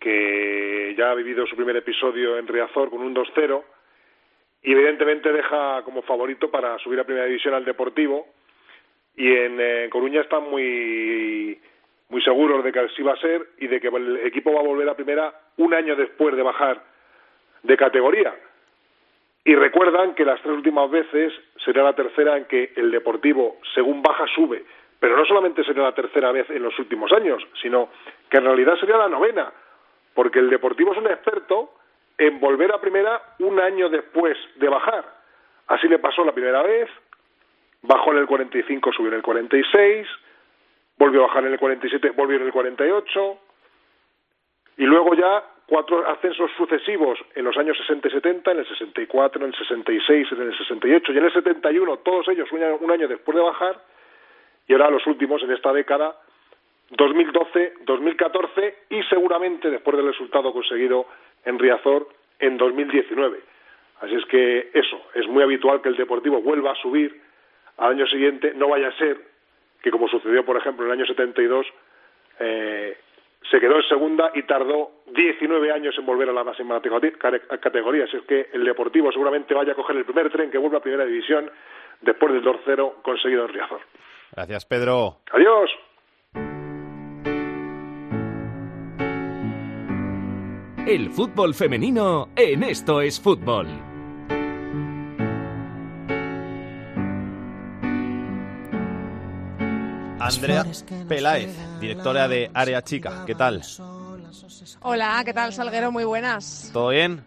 que 0.00 0.94
ya 0.96 1.10
ha 1.10 1.14
vivido 1.14 1.46
su 1.46 1.54
primer 1.54 1.76
episodio 1.76 2.38
en 2.38 2.48
Riazor 2.48 2.88
con 2.88 3.02
un 3.02 3.14
2-0 3.14 3.62
y 4.62 4.72
evidentemente 4.72 5.30
deja 5.30 5.82
como 5.82 6.00
favorito 6.00 6.50
para 6.50 6.78
subir 6.78 6.98
a 6.98 7.04
primera 7.04 7.26
división 7.26 7.52
al 7.52 7.66
Deportivo 7.66 8.26
y 9.14 9.30
en 9.30 9.60
eh, 9.60 9.88
Coruña 9.90 10.22
están 10.22 10.44
muy 10.44 11.60
muy 12.08 12.22
seguros 12.22 12.64
de 12.64 12.72
que 12.72 12.80
así 12.80 13.02
va 13.02 13.12
a 13.12 13.20
ser 13.20 13.50
y 13.58 13.66
de 13.66 13.78
que 13.78 13.88
el 13.88 14.16
equipo 14.24 14.50
va 14.50 14.60
a 14.60 14.66
volver 14.66 14.88
a 14.88 14.96
primera 14.96 15.30
un 15.58 15.74
año 15.74 15.94
después 15.94 16.34
de 16.34 16.42
bajar 16.42 16.82
de 17.62 17.76
categoría. 17.76 18.34
Y 19.44 19.54
recuerdan 19.54 20.14
que 20.14 20.24
las 20.24 20.40
tres 20.42 20.54
últimas 20.54 20.90
veces 20.90 21.32
será 21.64 21.82
la 21.82 21.94
tercera 21.94 22.36
en 22.36 22.46
que 22.46 22.72
el 22.76 22.90
Deportivo, 22.90 23.58
según 23.74 24.02
baja, 24.02 24.26
sube. 24.34 24.64
Pero 25.00 25.16
no 25.16 25.24
solamente 25.24 25.64
sería 25.64 25.84
la 25.84 25.94
tercera 25.94 26.32
vez 26.32 26.50
en 26.50 26.62
los 26.62 26.78
últimos 26.78 27.12
años, 27.12 27.42
sino 27.62 27.88
que 28.28 28.38
en 28.38 28.44
realidad 28.44 28.76
sería 28.78 28.96
la 28.96 29.08
novena, 29.08 29.52
porque 30.14 30.40
el 30.40 30.50
Deportivo 30.50 30.92
es 30.92 30.98
un 30.98 31.06
experto 31.06 31.72
en 32.18 32.40
volver 32.40 32.72
a 32.72 32.80
primera 32.80 33.22
un 33.38 33.60
año 33.60 33.88
después 33.88 34.36
de 34.56 34.68
bajar. 34.68 35.04
Así 35.68 35.86
le 35.86 35.98
pasó 35.98 36.24
la 36.24 36.32
primera 36.32 36.62
vez, 36.62 36.90
bajó 37.82 38.12
en 38.12 38.18
el 38.18 38.26
45, 38.26 38.92
subió 38.92 39.08
en 39.08 39.16
el 39.16 39.22
46, 39.22 40.08
volvió 40.98 41.22
a 41.22 41.26
bajar 41.28 41.44
en 41.46 41.52
el 41.52 41.58
47, 41.58 42.10
volvió 42.10 42.38
en 42.38 42.46
el 42.46 42.52
48, 42.52 43.38
y 44.78 44.84
luego 44.84 45.14
ya 45.14 45.44
cuatro 45.66 46.08
ascensos 46.08 46.50
sucesivos 46.56 47.18
en 47.34 47.44
los 47.44 47.56
años 47.58 47.76
60 47.76 48.08
y 48.08 48.10
70, 48.10 48.52
en 48.52 48.58
el 48.60 48.68
64, 48.68 49.42
en 49.42 49.48
el 49.48 49.54
66, 49.58 50.32
en 50.32 50.42
el 50.42 50.56
68 50.56 51.12
y 51.12 51.18
en 51.18 51.24
el 51.24 51.32
71, 51.32 51.96
todos 51.98 52.28
ellos 52.28 52.48
un 52.50 52.90
año, 52.90 53.06
después 53.06 53.36
de 53.36 53.42
bajar, 53.42 53.76
y 54.66 54.72
ahora 54.72 54.90
los 54.90 55.06
últimos 55.06 55.42
en 55.42 55.52
esta 55.52 55.72
década, 55.72 56.16
2012, 56.90 57.74
2014 57.84 58.76
y 58.90 59.02
seguramente 59.04 59.68
después 59.68 59.96
del 59.96 60.06
resultado 60.06 60.52
conseguido 60.52 61.06
en 61.44 61.58
Riazor 61.58 62.08
en 62.38 62.56
2019. 62.56 63.40
Así 64.00 64.14
es 64.14 64.24
que 64.26 64.70
eso, 64.72 65.02
es 65.14 65.26
muy 65.26 65.42
habitual 65.42 65.82
que 65.82 65.88
el 65.88 65.96
Deportivo 65.96 66.40
vuelva 66.40 66.72
a 66.72 66.76
subir 66.76 67.20
al 67.76 67.92
año 67.92 68.06
siguiente, 68.06 68.54
no 68.54 68.68
vaya 68.68 68.88
a 68.88 68.96
ser 68.96 69.18
que 69.82 69.90
como 69.90 70.08
sucedió 70.08 70.44
por 70.44 70.56
ejemplo 70.56 70.86
en 70.86 70.92
el 70.92 70.98
año 70.98 71.06
72, 71.06 71.66
eh, 72.40 72.96
se 73.50 73.60
quedó 73.60 73.76
en 73.76 73.88
segunda 73.88 74.30
y 74.34 74.42
tardó 74.42 74.90
19 75.06 75.72
años 75.72 75.94
en 75.98 76.06
volver 76.06 76.28
a 76.28 76.32
la 76.32 76.44
máxima 76.44 76.80
categoría. 76.80 78.04
Así 78.04 78.16
es 78.16 78.22
que 78.24 78.50
el 78.52 78.64
Deportivo 78.64 79.10
seguramente 79.12 79.54
vaya 79.54 79.72
a 79.72 79.76
coger 79.76 79.96
el 79.96 80.04
primer 80.04 80.30
tren 80.30 80.50
que 80.50 80.58
vuelva 80.58 80.78
a 80.78 80.82
Primera 80.82 81.04
División 81.04 81.50
después 82.02 82.32
del 82.32 82.44
2-0 82.44 83.02
conseguido 83.02 83.44
en 83.46 83.52
Riazor. 83.52 83.80
Gracias, 84.32 84.66
Pedro. 84.66 85.16
Adiós. 85.32 85.70
El 90.86 91.10
fútbol 91.10 91.54
femenino 91.54 92.28
en 92.36 92.62
Esto 92.62 93.02
es 93.02 93.20
Fútbol. 93.20 93.87
Andrea 100.28 100.66
Peláez, 101.08 101.56
directora 101.80 102.28
de 102.28 102.50
Área 102.52 102.82
Chica. 102.82 103.24
¿Qué 103.26 103.34
tal? 103.34 103.62
Hola, 104.82 105.22
¿qué 105.24 105.32
tal, 105.32 105.54
Salguero? 105.54 105.90
Muy 105.90 106.04
buenas. 106.04 106.68
¿Todo 106.70 106.90
bien? 106.90 107.24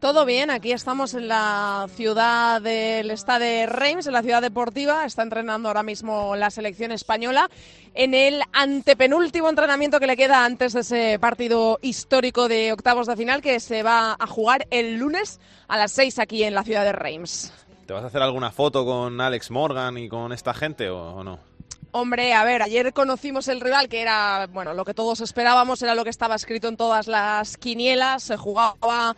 Todo 0.00 0.26
bien, 0.26 0.50
aquí 0.50 0.72
estamos 0.72 1.14
en 1.14 1.28
la 1.28 1.86
ciudad 1.94 2.60
del 2.60 3.12
Estado 3.12 3.44
de 3.44 3.66
Reims, 3.66 4.06
en 4.06 4.12
la 4.12 4.22
ciudad 4.22 4.42
deportiva. 4.42 5.06
Está 5.06 5.22
entrenando 5.22 5.68
ahora 5.68 5.84
mismo 5.84 6.34
la 6.34 6.50
selección 6.50 6.90
española 6.90 7.48
en 7.94 8.12
el 8.12 8.42
antepenúltimo 8.52 9.48
entrenamiento 9.48 10.00
que 10.00 10.08
le 10.08 10.16
queda 10.16 10.44
antes 10.44 10.72
de 10.72 10.80
ese 10.80 11.18
partido 11.20 11.78
histórico 11.80 12.48
de 12.48 12.72
octavos 12.72 13.06
de 13.06 13.16
final 13.16 13.40
que 13.40 13.60
se 13.60 13.84
va 13.84 14.16
a 14.18 14.26
jugar 14.26 14.66
el 14.70 14.96
lunes 14.96 15.40
a 15.68 15.78
las 15.78 15.92
seis 15.92 16.18
aquí 16.18 16.42
en 16.42 16.54
la 16.54 16.64
ciudad 16.64 16.84
de 16.84 16.92
Reims. 16.92 17.52
¿Te 17.86 17.92
vas 17.92 18.02
a 18.02 18.08
hacer 18.08 18.20
alguna 18.20 18.50
foto 18.50 18.84
con 18.84 19.20
Alex 19.20 19.50
Morgan 19.50 19.96
y 19.96 20.08
con 20.08 20.32
esta 20.32 20.52
gente 20.52 20.90
o, 20.90 20.98
o 20.98 21.24
no? 21.24 21.53
Hombre, 21.96 22.34
a 22.34 22.42
ver, 22.42 22.60
ayer 22.60 22.92
conocimos 22.92 23.46
el 23.46 23.60
rival 23.60 23.88
que 23.88 24.02
era, 24.02 24.48
bueno, 24.52 24.74
lo 24.74 24.84
que 24.84 24.94
todos 24.94 25.20
esperábamos, 25.20 25.80
era 25.80 25.94
lo 25.94 26.02
que 26.02 26.10
estaba 26.10 26.34
escrito 26.34 26.66
en 26.66 26.76
todas 26.76 27.06
las 27.06 27.56
quinielas, 27.56 28.24
se 28.24 28.36
jugaba 28.36 29.14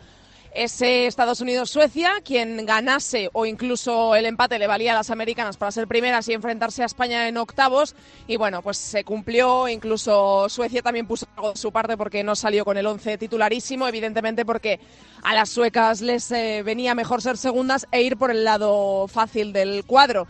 ese 0.53 1.07
Estados 1.07 1.41
Unidos-Suecia, 1.41 2.21
quien 2.23 2.67
ganase 2.67 3.31
o 3.33 3.47
incluso 3.47 4.13
el 4.13 4.27
empate 4.27 4.59
le 4.59 4.67
valía 4.67 4.91
a 4.91 4.95
las 4.95 5.09
americanas 5.09 5.57
para 5.57 5.71
ser 5.71 5.87
primeras 5.87 6.29
y 6.29 6.33
enfrentarse 6.33 6.83
a 6.83 6.85
España 6.85 7.27
en 7.27 7.37
octavos. 7.37 7.95
Y 8.27 8.37
bueno, 8.37 8.61
pues 8.61 8.77
se 8.77 9.03
cumplió, 9.03 9.67
incluso 9.67 10.47
Suecia 10.47 10.83
también 10.83 11.07
puso 11.07 11.25
algo 11.35 11.53
de 11.53 11.57
su 11.57 11.71
parte 11.71 11.97
porque 11.97 12.23
no 12.23 12.35
salió 12.35 12.63
con 12.63 12.77
el 12.77 12.85
11 12.85 13.17
titularísimo, 13.17 13.87
evidentemente 13.87 14.45
porque 14.45 14.79
a 15.23 15.33
las 15.33 15.49
suecas 15.49 16.01
les 16.01 16.29
eh, 16.31 16.61
venía 16.63 16.93
mejor 16.93 17.23
ser 17.23 17.37
segundas 17.37 17.87
e 17.91 18.03
ir 18.03 18.17
por 18.17 18.29
el 18.29 18.43
lado 18.43 19.07
fácil 19.07 19.51
del 19.51 19.83
cuadro 19.83 20.27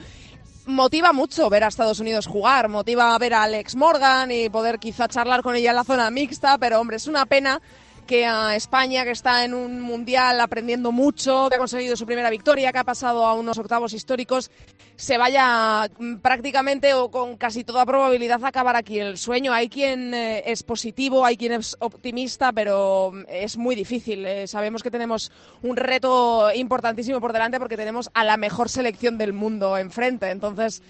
motiva 0.67 1.13
mucho 1.13 1.49
ver 1.49 1.63
a 1.63 1.67
Estados 1.67 1.99
Unidos 1.99 2.27
jugar, 2.27 2.67
motiva 2.67 3.17
ver 3.17 3.33
a 3.33 3.43
Alex 3.43 3.75
Morgan 3.75 4.31
y 4.31 4.49
poder 4.49 4.79
quizá 4.79 5.07
charlar 5.07 5.41
con 5.41 5.55
ella 5.55 5.71
en 5.71 5.77
la 5.77 5.83
zona 5.83 6.11
mixta, 6.11 6.57
pero 6.57 6.79
hombre, 6.79 6.97
es 6.97 7.07
una 7.07 7.25
pena 7.25 7.61
que 8.07 8.25
a 8.25 8.55
España, 8.55 9.03
que 9.03 9.11
está 9.11 9.45
en 9.45 9.53
un 9.53 9.81
mundial 9.81 10.39
aprendiendo 10.39 10.91
mucho, 10.91 11.49
que 11.49 11.55
ha 11.55 11.59
conseguido 11.59 11.95
su 11.95 12.05
primera 12.05 12.29
victoria, 12.31 12.71
que 12.71 12.79
ha 12.79 12.83
pasado 12.83 13.25
a 13.25 13.35
unos 13.35 13.57
octavos 13.59 13.93
históricos, 13.93 14.49
se 14.95 15.17
vaya 15.17 15.87
mm, 15.99 16.15
prácticamente 16.15 16.95
o 16.95 17.11
con 17.11 17.37
casi 17.37 17.63
toda 17.63 17.85
probabilidad 17.85 18.43
a 18.43 18.47
acabar 18.47 18.75
aquí 18.75 18.99
el 18.99 19.17
sueño. 19.17 19.53
Hay 19.53 19.69
quien 19.69 20.13
eh, 20.13 20.43
es 20.47 20.63
positivo, 20.63 21.23
hay 21.23 21.37
quien 21.37 21.51
es 21.51 21.75
optimista, 21.79 22.51
pero 22.51 23.11
mm, 23.13 23.23
es 23.27 23.57
muy 23.57 23.75
difícil. 23.75 24.25
Eh, 24.25 24.47
sabemos 24.47 24.81
que 24.81 24.89
tenemos 24.89 25.31
un 25.61 25.75
reto 25.75 26.51
importantísimo 26.55 27.21
por 27.21 27.33
delante 27.33 27.59
porque 27.59 27.77
tenemos 27.77 28.09
a 28.15 28.23
la 28.23 28.37
mejor 28.37 28.69
selección 28.69 29.17
del 29.19 29.33
mundo 29.33 29.77
enfrente. 29.77 30.31
Entonces, 30.31 30.81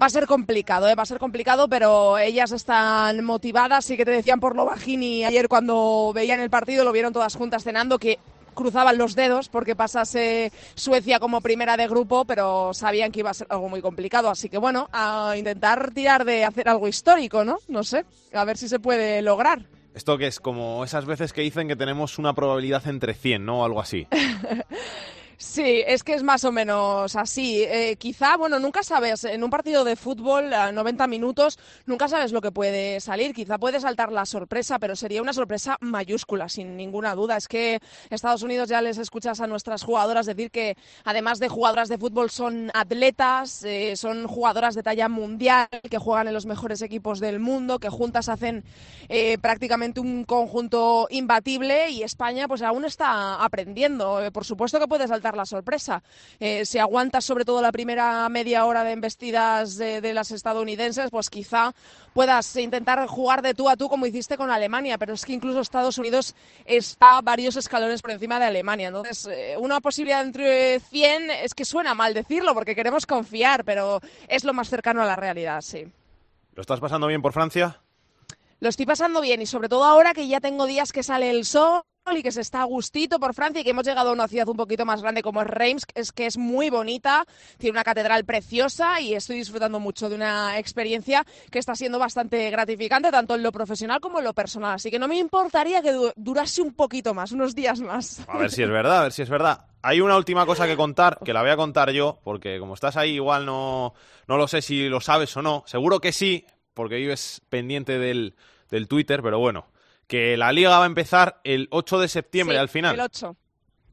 va 0.00 0.06
a 0.06 0.10
ser 0.10 0.26
complicado, 0.26 0.88
¿eh? 0.88 0.94
va 0.94 1.02
a 1.02 1.06
ser 1.06 1.18
complicado, 1.18 1.68
pero 1.68 2.18
ellas 2.18 2.52
están 2.52 3.24
motivadas. 3.24 3.84
Sí 3.84 3.96
que 3.96 4.04
te 4.04 4.10
decían 4.10 4.40
por 4.40 4.56
lo 4.56 4.64
bajini 4.64 5.24
ayer 5.24 5.48
cuando 5.48 6.12
veían 6.14 6.40
el 6.40 6.50
partido, 6.50 6.84
lo 6.84 6.92
vieron 6.92 7.12
todas 7.12 7.36
juntas 7.36 7.64
cenando, 7.64 7.98
que 7.98 8.18
cruzaban 8.54 8.98
los 8.98 9.14
dedos 9.14 9.48
porque 9.48 9.76
pasase 9.76 10.52
Suecia 10.74 11.20
como 11.20 11.40
primera 11.40 11.76
de 11.76 11.86
grupo, 11.86 12.24
pero 12.24 12.72
sabían 12.74 13.12
que 13.12 13.20
iba 13.20 13.30
a 13.30 13.34
ser 13.34 13.46
algo 13.50 13.68
muy 13.68 13.82
complicado. 13.82 14.30
Así 14.30 14.48
que 14.48 14.58
bueno, 14.58 14.88
a 14.92 15.34
intentar 15.36 15.92
tirar 15.92 16.24
de 16.24 16.44
hacer 16.44 16.68
algo 16.68 16.88
histórico, 16.88 17.44
¿no? 17.44 17.58
No 17.68 17.84
sé, 17.84 18.04
a 18.32 18.44
ver 18.44 18.56
si 18.56 18.68
se 18.68 18.80
puede 18.80 19.22
lograr. 19.22 19.66
Esto 19.94 20.16
que 20.16 20.28
es 20.28 20.40
como 20.40 20.84
esas 20.84 21.04
veces 21.04 21.32
que 21.32 21.42
dicen 21.42 21.68
que 21.68 21.76
tenemos 21.76 22.18
una 22.18 22.32
probabilidad 22.32 22.86
entre 22.86 23.12
100, 23.12 23.44
¿no? 23.44 23.60
O 23.60 23.64
algo 23.64 23.80
así. 23.80 24.06
Sí, 25.42 25.82
es 25.86 26.04
que 26.04 26.12
es 26.12 26.22
más 26.22 26.44
o 26.44 26.52
menos 26.52 27.16
así. 27.16 27.62
Eh, 27.62 27.96
quizá, 27.98 28.36
bueno, 28.36 28.58
nunca 28.58 28.82
sabes, 28.82 29.24
en 29.24 29.42
un 29.42 29.48
partido 29.48 29.84
de 29.84 29.96
fútbol 29.96 30.52
a 30.52 30.70
90 30.70 31.06
minutos, 31.06 31.58
nunca 31.86 32.08
sabes 32.08 32.32
lo 32.32 32.42
que 32.42 32.52
puede 32.52 33.00
salir. 33.00 33.32
Quizá 33.32 33.56
puede 33.56 33.80
saltar 33.80 34.12
la 34.12 34.26
sorpresa, 34.26 34.78
pero 34.78 34.94
sería 34.94 35.22
una 35.22 35.32
sorpresa 35.32 35.78
mayúscula, 35.80 36.50
sin 36.50 36.76
ninguna 36.76 37.14
duda. 37.14 37.38
Es 37.38 37.48
que 37.48 37.80
Estados 38.10 38.42
Unidos 38.42 38.68
ya 38.68 38.82
les 38.82 38.98
escuchas 38.98 39.40
a 39.40 39.46
nuestras 39.46 39.82
jugadoras 39.82 40.26
decir 40.26 40.50
que, 40.50 40.76
además 41.04 41.38
de 41.38 41.48
jugadoras 41.48 41.88
de 41.88 41.96
fútbol, 41.96 42.28
son 42.28 42.70
atletas, 42.74 43.64
eh, 43.64 43.96
son 43.96 44.26
jugadoras 44.26 44.74
de 44.74 44.82
talla 44.82 45.08
mundial, 45.08 45.68
que 45.88 45.96
juegan 45.96 46.28
en 46.28 46.34
los 46.34 46.44
mejores 46.44 46.82
equipos 46.82 47.18
del 47.18 47.40
mundo, 47.40 47.78
que 47.78 47.88
juntas 47.88 48.28
hacen 48.28 48.62
eh, 49.08 49.38
prácticamente 49.38 50.00
un 50.00 50.24
conjunto 50.24 51.06
imbatible 51.08 51.88
y 51.88 52.02
España, 52.02 52.46
pues 52.46 52.60
aún 52.60 52.84
está 52.84 53.42
aprendiendo. 53.42 54.22
Eh, 54.22 54.30
por 54.30 54.44
supuesto 54.44 54.78
que 54.78 54.86
puede 54.86 55.08
saltar 55.08 55.29
la 55.36 55.46
sorpresa. 55.46 56.02
Eh, 56.38 56.64
si 56.64 56.78
aguantas 56.78 57.24
sobre 57.24 57.44
todo 57.44 57.62
la 57.62 57.72
primera 57.72 58.28
media 58.28 58.64
hora 58.64 58.84
de 58.84 58.92
embestidas 58.92 59.76
de, 59.76 60.00
de, 60.00 60.14
las 60.14 60.30
estadounidenses, 60.30 61.10
pues 61.10 61.30
quizá 61.30 61.72
puedas 62.12 62.56
intentar 62.56 63.06
jugar 63.06 63.42
de 63.42 63.54
tú 63.54 63.68
a 63.68 63.76
tú 63.76 63.88
como 63.88 64.06
hiciste 64.06 64.36
con 64.36 64.50
Alemania, 64.50 64.98
pero 64.98 65.14
es 65.14 65.24
que 65.24 65.32
incluso 65.32 65.60
Estados 65.60 65.98
Unidos 65.98 66.34
está 66.64 67.20
varios 67.20 67.56
escalones 67.56 68.02
por 68.02 68.10
encima 68.10 68.38
de 68.38 68.46
Alemania. 68.46 68.88
Entonces, 68.88 69.26
eh, 69.26 69.56
una 69.58 69.80
posibilidad 69.80 70.22
entre 70.22 70.80
100 70.80 71.30
es 71.30 71.54
que 71.54 71.64
suena 71.64 71.94
mal 71.94 72.14
decirlo 72.14 72.54
porque 72.54 72.74
queremos 72.74 73.06
confiar, 73.06 73.64
pero 73.64 74.00
es 74.28 74.44
lo 74.44 74.52
más 74.52 74.68
cercano 74.68 75.02
a 75.02 75.06
la 75.06 75.16
realidad, 75.16 75.60
sí. 75.60 75.86
¿Lo 76.54 76.60
estás 76.60 76.80
pasando 76.80 77.06
bien 77.06 77.22
por 77.22 77.32
Francia? 77.32 77.80
Lo 78.60 78.68
estoy 78.68 78.84
pasando 78.84 79.20
bien 79.20 79.40
y 79.40 79.46
sobre 79.46 79.68
todo 79.68 79.84
ahora 79.84 80.12
que 80.12 80.28
ya 80.28 80.40
tengo 80.40 80.66
días 80.66 80.92
que 80.92 81.02
sale 81.02 81.30
el 81.30 81.46
sol 81.46 81.82
y 82.16 82.22
que 82.22 82.32
se 82.32 82.40
está 82.40 82.60
a 82.62 82.64
gustito 82.64 83.18
por 83.20 83.34
Francia 83.34 83.60
y 83.60 83.64
que 83.64 83.70
hemos 83.70 83.86
llegado 83.86 84.10
a 84.10 84.12
una 84.12 84.28
ciudad 84.28 84.48
un 84.48 84.56
poquito 84.56 84.84
más 84.84 85.02
grande 85.02 85.22
como 85.22 85.40
es 85.42 85.46
Reims, 85.48 85.86
es 85.94 86.12
que 86.12 86.26
es 86.26 86.36
muy 86.38 86.70
bonita, 86.70 87.24
tiene 87.58 87.72
una 87.72 87.84
catedral 87.84 88.24
preciosa 88.24 89.00
y 89.00 89.14
estoy 89.14 89.36
disfrutando 89.36 89.80
mucho 89.80 90.08
de 90.08 90.16
una 90.16 90.58
experiencia 90.58 91.24
que 91.50 91.58
está 91.58 91.74
siendo 91.74 91.98
bastante 91.98 92.50
gratificante 92.50 93.10
tanto 93.10 93.34
en 93.34 93.42
lo 93.42 93.52
profesional 93.52 94.00
como 94.00 94.18
en 94.18 94.24
lo 94.24 94.32
personal. 94.34 94.74
Así 94.74 94.90
que 94.90 94.98
no 94.98 95.08
me 95.08 95.16
importaría 95.18 95.82
que 95.82 95.92
du- 95.92 96.12
durase 96.16 96.62
un 96.62 96.74
poquito 96.74 97.14
más, 97.14 97.32
unos 97.32 97.54
días 97.54 97.80
más. 97.80 98.20
A 98.28 98.38
ver 98.38 98.50
si 98.50 98.62
es 98.62 98.68
verdad, 98.70 98.98
a 99.00 99.02
ver 99.04 99.12
si 99.12 99.22
es 99.22 99.28
verdad. 99.30 99.66
Hay 99.82 100.00
una 100.00 100.16
última 100.16 100.44
cosa 100.44 100.66
que 100.66 100.76
contar, 100.76 101.18
que 101.24 101.32
la 101.32 101.40
voy 101.40 101.50
a 101.50 101.56
contar 101.56 101.90
yo, 101.90 102.18
porque 102.22 102.58
como 102.58 102.74
estás 102.74 102.96
ahí 102.96 103.12
igual 103.12 103.46
no, 103.46 103.94
no 104.28 104.36
lo 104.36 104.46
sé 104.46 104.60
si 104.60 104.88
lo 104.88 105.00
sabes 105.00 105.34
o 105.36 105.42
no. 105.42 105.64
Seguro 105.66 106.00
que 106.00 106.12
sí, 106.12 106.44
porque 106.74 106.96
vives 106.96 107.40
pendiente 107.48 107.98
del, 107.98 108.34
del 108.70 108.88
Twitter, 108.88 109.22
pero 109.22 109.38
bueno. 109.38 109.66
Que 110.10 110.36
la 110.36 110.50
liga 110.50 110.76
va 110.76 110.82
a 110.82 110.86
empezar 110.86 111.40
el 111.44 111.68
8 111.70 112.00
de 112.00 112.08
septiembre 112.08 112.56
Sí, 112.56 112.60
al 112.60 112.68
final. 112.68 112.94
El 112.96 113.00
8. 113.02 113.36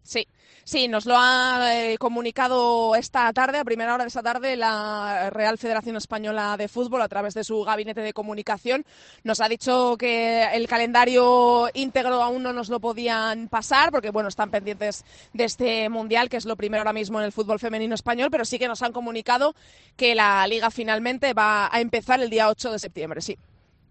Sí. 0.02 0.28
Sí, 0.64 0.88
nos 0.88 1.06
lo 1.06 1.14
ha 1.16 1.76
eh, 1.76 1.98
comunicado 2.00 2.96
esta 2.96 3.32
tarde, 3.34 3.60
a 3.60 3.64
primera 3.64 3.94
hora 3.94 4.04
de 4.04 4.08
esta 4.08 4.24
tarde, 4.24 4.58
la 4.58 5.30
Real 5.30 5.60
Federación 5.60 5.96
Española 5.96 6.58
de 6.58 6.68
Fútbol 6.68 7.04
a 7.04 7.08
través 7.08 7.36
de 7.36 7.44
su 7.44 7.64
gabinete 7.64 8.02
de 8.02 8.14
comunicación. 8.14 8.84
Nos 9.24 9.42
ha 9.42 9.48
dicho 9.48 9.96
que 9.96 10.44
el 10.54 10.68
calendario 10.68 11.70
íntegro 11.76 12.24
aún 12.24 12.42
no 12.42 12.52
nos 12.52 12.70
lo 12.70 12.80
podían 12.80 13.48
pasar 13.48 13.92
porque, 13.92 14.10
bueno, 14.10 14.28
están 14.28 14.50
pendientes 14.50 15.06
de 15.34 15.44
este 15.44 15.88
mundial, 15.88 16.30
que 16.30 16.38
es 16.38 16.46
lo 16.46 16.56
primero 16.56 16.82
ahora 16.82 16.94
mismo 16.94 17.20
en 17.20 17.26
el 17.26 17.32
fútbol 17.32 17.60
femenino 17.60 17.94
español, 17.94 18.30
pero 18.32 18.44
sí 18.44 18.58
que 18.58 18.68
nos 18.68 18.82
han 18.82 18.92
comunicado 18.92 19.54
que 19.96 20.16
la 20.16 20.48
liga 20.48 20.72
finalmente 20.72 21.36
va 21.36 21.70
a 21.72 21.80
empezar 21.80 22.20
el 22.22 22.32
día 22.32 22.50
8 22.50 22.72
de 22.72 22.80
septiembre, 22.80 23.22
sí. 23.22 23.38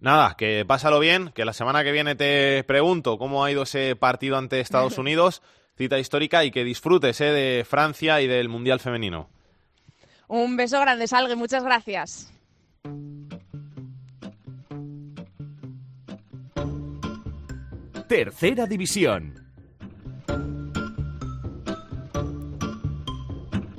Nada, 0.00 0.36
que 0.36 0.64
pásalo 0.66 1.00
bien, 1.00 1.30
que 1.34 1.44
la 1.44 1.52
semana 1.52 1.82
que 1.82 1.92
viene 1.92 2.14
te 2.14 2.62
pregunto 2.64 3.18
cómo 3.18 3.44
ha 3.44 3.50
ido 3.50 3.62
ese 3.62 3.96
partido 3.96 4.36
ante 4.36 4.60
Estados 4.60 4.98
Unidos, 4.98 5.42
cita 5.76 5.98
histórica, 5.98 6.44
y 6.44 6.50
que 6.50 6.64
disfrutes 6.64 7.20
eh, 7.20 7.32
de 7.32 7.64
Francia 7.64 8.20
y 8.20 8.26
del 8.26 8.48
Mundial 8.48 8.80
Femenino. 8.80 9.28
Un 10.28 10.56
beso 10.56 10.80
grande, 10.80 11.06
Salgue, 11.06 11.36
muchas 11.36 11.64
gracias. 11.64 12.32
Tercera 18.08 18.66
división. 18.66 19.46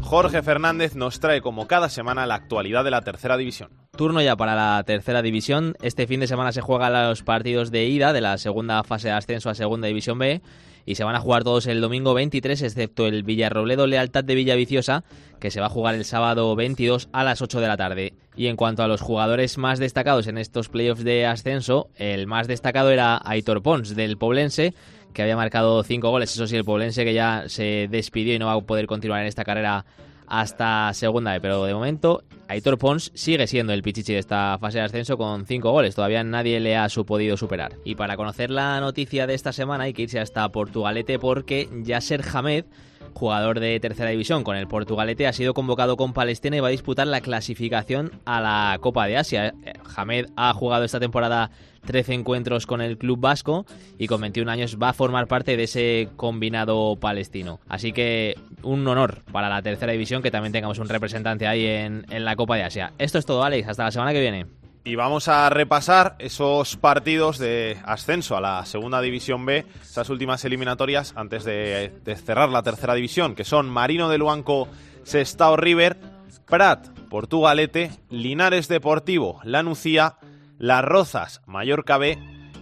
Jorge 0.02 0.42
Fernández 0.42 0.96
nos 0.96 1.20
trae 1.20 1.42
como 1.42 1.68
cada 1.68 1.90
semana 1.90 2.26
la 2.26 2.36
actualidad 2.36 2.84
de 2.84 2.92
la 2.92 3.02
tercera 3.02 3.36
división. 3.36 3.87
Turno 3.98 4.22
ya 4.22 4.38
para 4.38 4.56
la 4.56 4.84
tercera 4.84 5.22
división. 5.22 5.76
Este 5.82 6.08
fin 6.08 6.22
de 6.22 6.28
semana 6.28 6.52
se 6.52 6.62
juegan 6.62 6.94
los 6.94 7.24
partidos 7.24 7.72
de 7.72 7.86
ida 7.86 8.14
de 8.14 8.22
la 8.22 8.38
segunda 8.38 8.84
fase 8.84 9.10
de 9.10 9.16
ascenso 9.16 9.50
a 9.50 9.56
segunda 9.56 9.88
división 9.88 10.18
B 10.20 10.42
y 10.86 10.96
se 10.96 11.04
van 11.04 11.16
a 11.16 11.20
jugar 11.20 11.44
todos 11.44 11.68
el 11.68 11.82
domingo 11.82 12.14
23, 12.14 12.62
excepto 12.62 13.08
el 13.08 13.24
Villarrobledo 13.24 13.88
Lealtad 13.88 14.24
de 14.24 14.36
Villaviciosa, 14.36 15.04
que 15.40 15.52
se 15.52 15.60
va 15.60 15.66
a 15.66 15.70
jugar 15.70 15.96
el 15.96 16.06
sábado 16.06 16.56
22 16.56 17.10
a 17.12 17.26
las 17.26 17.42
8 17.42 17.60
de 17.60 17.68
la 17.68 17.76
tarde. 17.76 18.14
Y 18.38 18.48
en 18.48 18.56
cuanto 18.56 18.84
a 18.84 18.88
los 18.88 19.02
jugadores 19.02 19.58
más 19.58 19.80
destacados 19.80 20.28
en 20.28 20.38
estos 20.38 20.70
playoffs 20.70 21.04
de 21.04 21.26
ascenso, 21.26 21.90
el 21.96 22.28
más 22.28 22.48
destacado 22.48 22.92
era 22.92 23.20
Aitor 23.26 23.62
Pons 23.62 23.96
del 23.96 24.18
Poblense, 24.18 24.76
que 25.14 25.24
había 25.24 25.36
marcado 25.36 25.84
cinco 25.84 26.10
goles. 26.12 26.32
Eso 26.32 26.48
sí, 26.48 26.56
el 26.56 26.64
Poblense 26.64 27.04
que 27.04 27.14
ya 27.14 27.46
se 27.48 27.90
despidió 27.90 28.36
y 28.36 28.40
no 28.40 28.46
va 28.46 28.54
a 28.54 28.62
poder 28.62 28.86
continuar 28.88 29.22
en 29.22 29.28
esta 29.28 29.44
carrera 29.44 29.86
hasta 30.28 30.94
segunda 30.94 31.34
B, 31.34 31.42
pero 31.42 31.64
de 31.64 31.74
momento 31.74 32.24
Aitor 32.48 32.78
Pons 32.78 33.12
sigue 33.14 33.48
siendo 33.48 33.74
el 33.74 33.82
pichichi 33.82 34.14
de 34.14 34.20
esta 34.20 34.58
fase 34.60 34.80
de 34.80 34.86
ascenso 34.86 35.18
con 35.18 35.46
cinco 35.46 35.72
goles, 35.72 35.96
todavía 35.96 36.24
nadie 36.24 36.60
le 36.60 36.78
ha 36.78 36.88
podido 37.06 37.38
superar. 37.38 37.74
Y 37.84 37.96
para 37.96 38.18
conocer 38.18 38.50
la 38.52 38.80
noticia 38.80 39.28
de 39.28 39.34
esta 39.34 39.54
semana 39.54 39.86
hay 39.86 39.94
que 39.94 40.04
irse 40.04 40.20
hasta 40.20 40.50
Portugalete 40.50 41.20
porque 41.20 41.70
Yasser 41.84 42.24
Hamed, 42.34 42.66
jugador 43.14 43.60
de 43.60 43.80
tercera 43.80 44.10
división 44.10 44.44
con 44.44 44.56
el 44.56 44.68
Portugalete, 44.68 45.28
ha 45.28 45.34
sido 45.34 45.54
convocado 45.54 45.98
con 45.98 46.14
Palestina 46.14 46.58
y 46.58 46.60
va 46.60 46.68
a 46.68 46.72
disputar 46.72 47.08
la 47.08 47.22
clasificación 47.22 48.12
a 48.26 48.42
la 48.42 48.78
Copa 48.80 49.08
de 49.08 49.18
Asia. 49.18 49.54
Eh, 49.64 49.74
Hamed 49.96 50.28
ha 50.36 50.54
jugado 50.54 50.84
esta 50.84 51.00
temporada 51.00 51.52
13 51.86 52.14
encuentros 52.14 52.66
con 52.66 52.82
el 52.82 52.98
club 52.98 53.20
vasco 53.20 53.66
y 53.98 54.08
con 54.08 54.22
21 54.22 54.52
años 54.52 54.78
va 54.82 54.90
a 54.90 54.94
formar 54.94 55.28
parte 55.28 55.58
de 55.58 55.64
ese 55.64 56.10
combinado 56.16 56.98
palestino. 56.98 57.60
Así 57.68 57.94
que 57.94 58.36
un 58.62 58.88
honor 58.88 59.24
para 59.32 59.50
la 59.50 59.62
tercera 59.62 59.92
división 59.92 60.22
que 60.22 60.32
también 60.32 60.52
tengamos 60.52 60.80
un 60.80 60.90
representante 60.90 61.48
ahí 61.48 61.66
en, 61.66 62.06
en 62.10 62.26
la 62.26 62.36
Copa 62.36 62.56
de 62.58 62.64
Asia. 62.64 62.94
Esto 62.98 63.18
es 63.18 63.26
todo, 63.26 63.44
Alex. 63.44 63.68
Hasta 63.68 63.86
la 63.86 63.92
semana 63.92 64.14
que 64.14 64.22
viene. 64.22 64.57
Y 64.88 64.96
vamos 64.96 65.28
a 65.28 65.50
repasar 65.50 66.16
esos 66.18 66.78
partidos 66.78 67.40
de 67.40 67.78
ascenso 67.84 68.38
a 68.38 68.42
la 68.42 68.66
segunda 68.66 69.02
división 69.02 69.46
B, 69.46 69.66
esas 69.82 70.10
últimas 70.10 70.46
eliminatorias 70.46 71.12
antes 71.18 71.44
de, 71.44 71.92
cerrar 72.26 72.48
la 72.48 72.64
tercera 72.64 72.94
división, 72.94 73.36
que 73.36 73.44
son 73.44 73.70
Marino 73.70 74.08
de 74.08 74.18
Luanco, 74.18 74.70
Sestao 75.04 75.58
River, 75.58 75.98
Prat, 76.46 76.88
Portugalete, 77.10 77.92
Linares 78.10 78.70
Deportivo, 78.70 79.42
La 79.44 79.62
Nucía, 79.62 80.16
Las 80.58 80.86
Rozas, 80.86 81.42
Mallorca 81.48 81.98
B, 81.98 82.18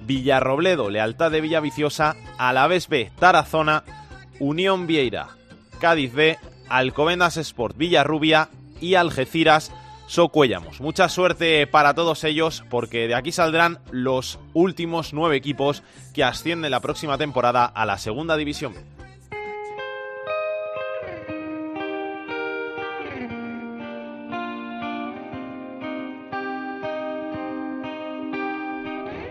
Villarrobledo, 0.07 0.89
Lealtad 0.89 1.29
de 1.29 1.41
Villaviciosa, 1.41 2.15
Alavés 2.39 2.89
B, 2.89 3.11
Tarazona, 3.19 3.83
Unión 4.39 4.87
Vieira, 4.87 5.27
Cádiz 5.79 6.11
B, 6.11 6.39
Alcobendas 6.69 7.37
Sport 7.37 7.77
Villarrubia 7.77 8.49
y 8.81 8.95
Algeciras 8.95 9.71
Socuellamos. 10.07 10.81
Mucha 10.81 11.09
suerte 11.09 11.65
para 11.67 11.95
todos 11.95 12.23
ellos 12.23 12.63
porque 12.69 13.07
de 13.07 13.15
aquí 13.15 13.31
saldrán 13.31 13.79
los 13.91 14.39
últimos 14.53 15.13
nueve 15.13 15.35
equipos 15.35 15.83
que 16.13 16.23
ascienden 16.23 16.71
la 16.71 16.79
próxima 16.79 17.17
temporada 17.17 17.65
a 17.65 17.85
la 17.85 17.97
segunda 17.97 18.37
división. 18.37 18.73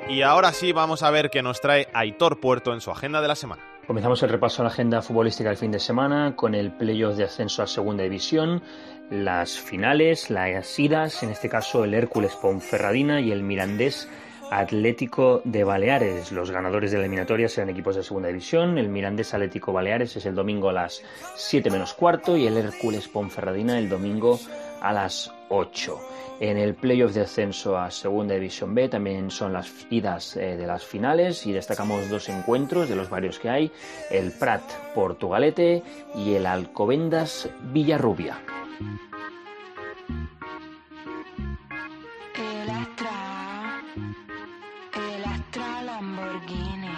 Y 0.09 0.23
ahora 0.23 0.53
sí 0.53 0.73
vamos 0.73 1.03
a 1.03 1.11
ver 1.11 1.29
qué 1.29 1.43
nos 1.43 1.61
trae 1.61 1.89
Aitor 1.93 2.39
Puerto 2.39 2.73
en 2.73 2.81
su 2.81 2.93
agenda 2.93 3.21
de 3.21 3.27
la 3.27 3.35
semana. 3.35 3.63
Comenzamos 3.87 4.23
el 4.23 4.31
repaso 4.31 4.63
a 4.63 4.65
la 4.65 4.71
agenda 4.71 5.03
futbolística 5.03 5.49
del 5.51 5.59
fin 5.59 5.73
de 5.73 5.81
semana 5.81 6.37
con 6.37 6.55
el 6.55 6.71
playoff 6.71 7.17
de 7.17 7.25
ascenso 7.25 7.63
a 7.63 7.67
segunda 7.67 8.05
división, 8.05 8.63
las 9.11 9.59
finales, 9.59 10.31
las 10.31 10.79
idas, 10.79 11.23
en 11.23 11.31
este 11.31 11.49
caso 11.49 11.85
el 11.85 11.95
Hércules 11.95 12.35
Ponferradina 12.37 13.21
y 13.21 13.33
el 13.33 13.43
Mirandés 13.43 14.09
Atlético 14.51 15.43
de 15.45 15.65
Baleares. 15.65 16.33
Los 16.33 16.51
ganadores 16.51 16.91
de 16.91 16.99
la 16.99 17.05
eliminatoria 17.05 17.49
serán 17.49 17.71
equipos 17.71 17.97
de 17.97 18.03
segunda 18.03 18.29
división. 18.29 18.79
El 18.79 18.89
Mirandés 18.89 19.35
Atlético 19.35 19.73
Baleares 19.73 20.17
es 20.17 20.27
el 20.27 20.35
domingo 20.35 20.69
a 20.69 20.73
las 20.73 21.03
7 21.37 21.71
menos 21.71 21.95
cuarto 21.95 22.37
y 22.37 22.47
el 22.47 22.57
Hércules 22.57 23.09
Ponferradina 23.09 23.79
el 23.79 23.89
domingo 23.89 24.39
a 24.81 24.93
las 24.93 25.33
8. 25.49 25.99
En 26.41 26.59
el 26.59 26.75
playoff 26.75 27.15
de 27.15 27.23
ascenso 27.23 27.79
a 27.79 27.91
Segunda 27.91 28.35
División 28.35 28.75
B 28.75 28.89
también 28.89 29.31
son 29.31 29.53
las 29.53 29.71
idas 29.91 30.37
eh, 30.37 30.57
de 30.57 30.67
las 30.67 30.85
finales 30.85 31.47
y 31.47 31.53
destacamos 31.53 32.09
dos 32.09 32.29
encuentros 32.29 32.89
de 32.89 32.97
los 32.97 33.09
varios 33.09 33.39
que 33.39 33.51
hay, 33.51 33.73
el 34.11 34.33
Prat 34.33 34.63
Portugalete 34.95 35.83
y 36.15 36.35
el 36.35 36.47
Alcobendas 36.47 37.49
Villarrubia. 37.73 38.41
El 42.41 42.69
el 44.95 45.87
Lamborghini. 45.87 46.89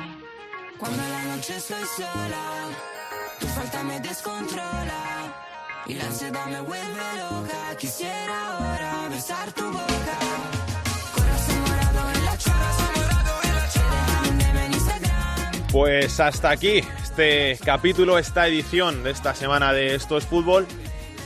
Cuando 0.79 1.03
la 1.03 1.25
noche 1.25 1.57
estoy 1.57 1.85
sola, 1.97 2.69
tu 3.41 3.47
falta 3.47 3.83
me 3.83 4.01
descontrola 4.01 5.35
y 5.87 5.95
la 5.95 6.05
ansiedad 6.05 6.47
me 6.47 6.61
vuelve 6.61 7.17
loca. 7.19 7.77
Quisiera 7.79 8.57
ahora 8.57 9.09
besar 9.11 9.53
tu 9.53 9.65
boca. 9.65 10.19
Corazón 11.15 11.61
morado 11.61 12.11
en 12.15 12.25
la. 12.25 12.37
Pues 15.73 16.21
hasta 16.21 16.51
aquí 16.51 16.83
este 17.03 17.59
capítulo, 17.63 18.19
esta 18.19 18.47
edición 18.47 19.03
de 19.03 19.11
esta 19.11 19.35
semana 19.35 19.73
de 19.73 19.95
Esto 19.95 20.17
es 20.17 20.25
Fútbol, 20.25 20.67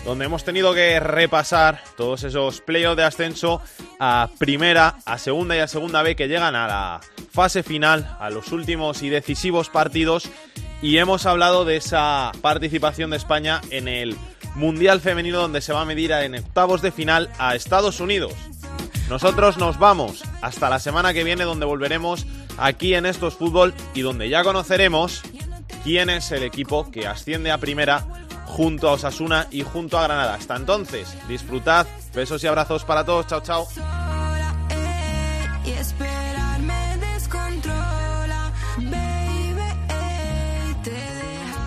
donde 0.05 0.25
hemos 0.25 0.45
tenido 0.45 0.75
que 0.75 0.99
repasar 1.01 1.83
todos 1.97 2.25
esos 2.25 2.61
playoffs 2.61 2.97
de 2.97 3.05
ascenso 3.05 3.61
a 3.99 4.29
primera, 4.39 4.97
a 5.05 5.19
segunda 5.19 5.57
y 5.57 5.61
a 5.61 5.69
segunda 5.69 6.03
B 6.03 6.17
que 6.17 6.29
llegan 6.29 6.55
a 6.55 6.67
la 6.67 7.01
fase 7.33 7.63
final, 7.63 8.17
a 8.19 8.31
los 8.31 8.53
últimos 8.53 9.03
y 9.03 9.09
decisivos 9.09 9.69
partidos, 9.69 10.29
y 10.83 10.97
hemos 10.99 11.27
hablado 11.27 11.65
de 11.65 11.77
esa 11.77 12.33
participación 12.41 13.11
de 13.11 13.19
España 13.19 13.61
en 13.71 13.89
el 13.89 14.17
Mundial 14.55 15.01
Femenino 15.01 15.41
donde 15.41 15.61
se 15.61 15.73
va 15.73 15.83
a 15.83 15.85
medir 15.85 16.13
en 16.13 16.35
octavos 16.35 16.83
de 16.83 16.91
final 16.91 17.29
a 17.39 17.55
Estados 17.55 18.01
Unidos. 18.01 18.33
Nosotros 19.09 19.59
nos 19.59 19.79
vamos 19.79 20.23
hasta 20.41 20.71
la 20.71 20.79
semana 20.79 21.13
que 21.13 21.25
viene 21.25 21.45
donde 21.45 21.67
volveremos 21.67 22.27
aquí 22.59 22.95
en 22.95 23.07
Estos 23.07 23.35
Fútbol 23.35 23.75
y 23.95 24.03
donde 24.03 24.29
ya 24.29 24.45
conoceremos 24.45 25.23
quién 25.85 26.11
es 26.11 26.31
el 26.31 26.43
equipo 26.43 26.91
que 26.91 27.07
asciende 27.07 27.51
a 27.51 27.59
primera 27.59 28.07
junto 28.51 28.89
a 28.89 28.93
Osasuna 28.93 29.47
y 29.51 29.63
junto 29.63 29.99
a 29.99 30.03
Granada. 30.03 30.35
Hasta 30.35 30.57
entonces, 30.57 31.17
disfrutad. 31.29 31.87
Besos 32.15 32.45
y 32.45 32.47
abrazos 32.47 32.85
para 32.85 33.05
todos. 33.05 33.27
Chao, 33.27 33.41
chao. 33.41 33.67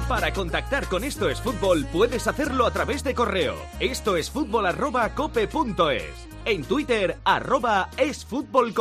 Para 0.07 0.31
contactar 0.31 0.87
con 0.87 1.03
Esto 1.03 1.27
es 1.29 1.41
Fútbol 1.41 1.87
puedes 1.91 2.27
hacerlo 2.27 2.67
a 2.67 2.71
través 2.71 3.03
de 3.03 3.15
correo. 3.15 3.55
Esto 3.79 4.15
es 4.15 4.29
fútbol 4.29 4.67
cope.es. 5.15 6.27
En 6.45 6.63
Twitter 6.65 7.17
arroba 7.23 7.89
es 7.97 8.23
fútbol. 8.23 8.73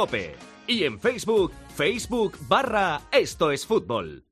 Y 0.66 0.84
en 0.84 1.00
Facebook, 1.00 1.52
Facebook 1.74 2.36
barra 2.48 3.00
Esto 3.12 3.50
es 3.50 3.66
Fútbol. 3.66 4.24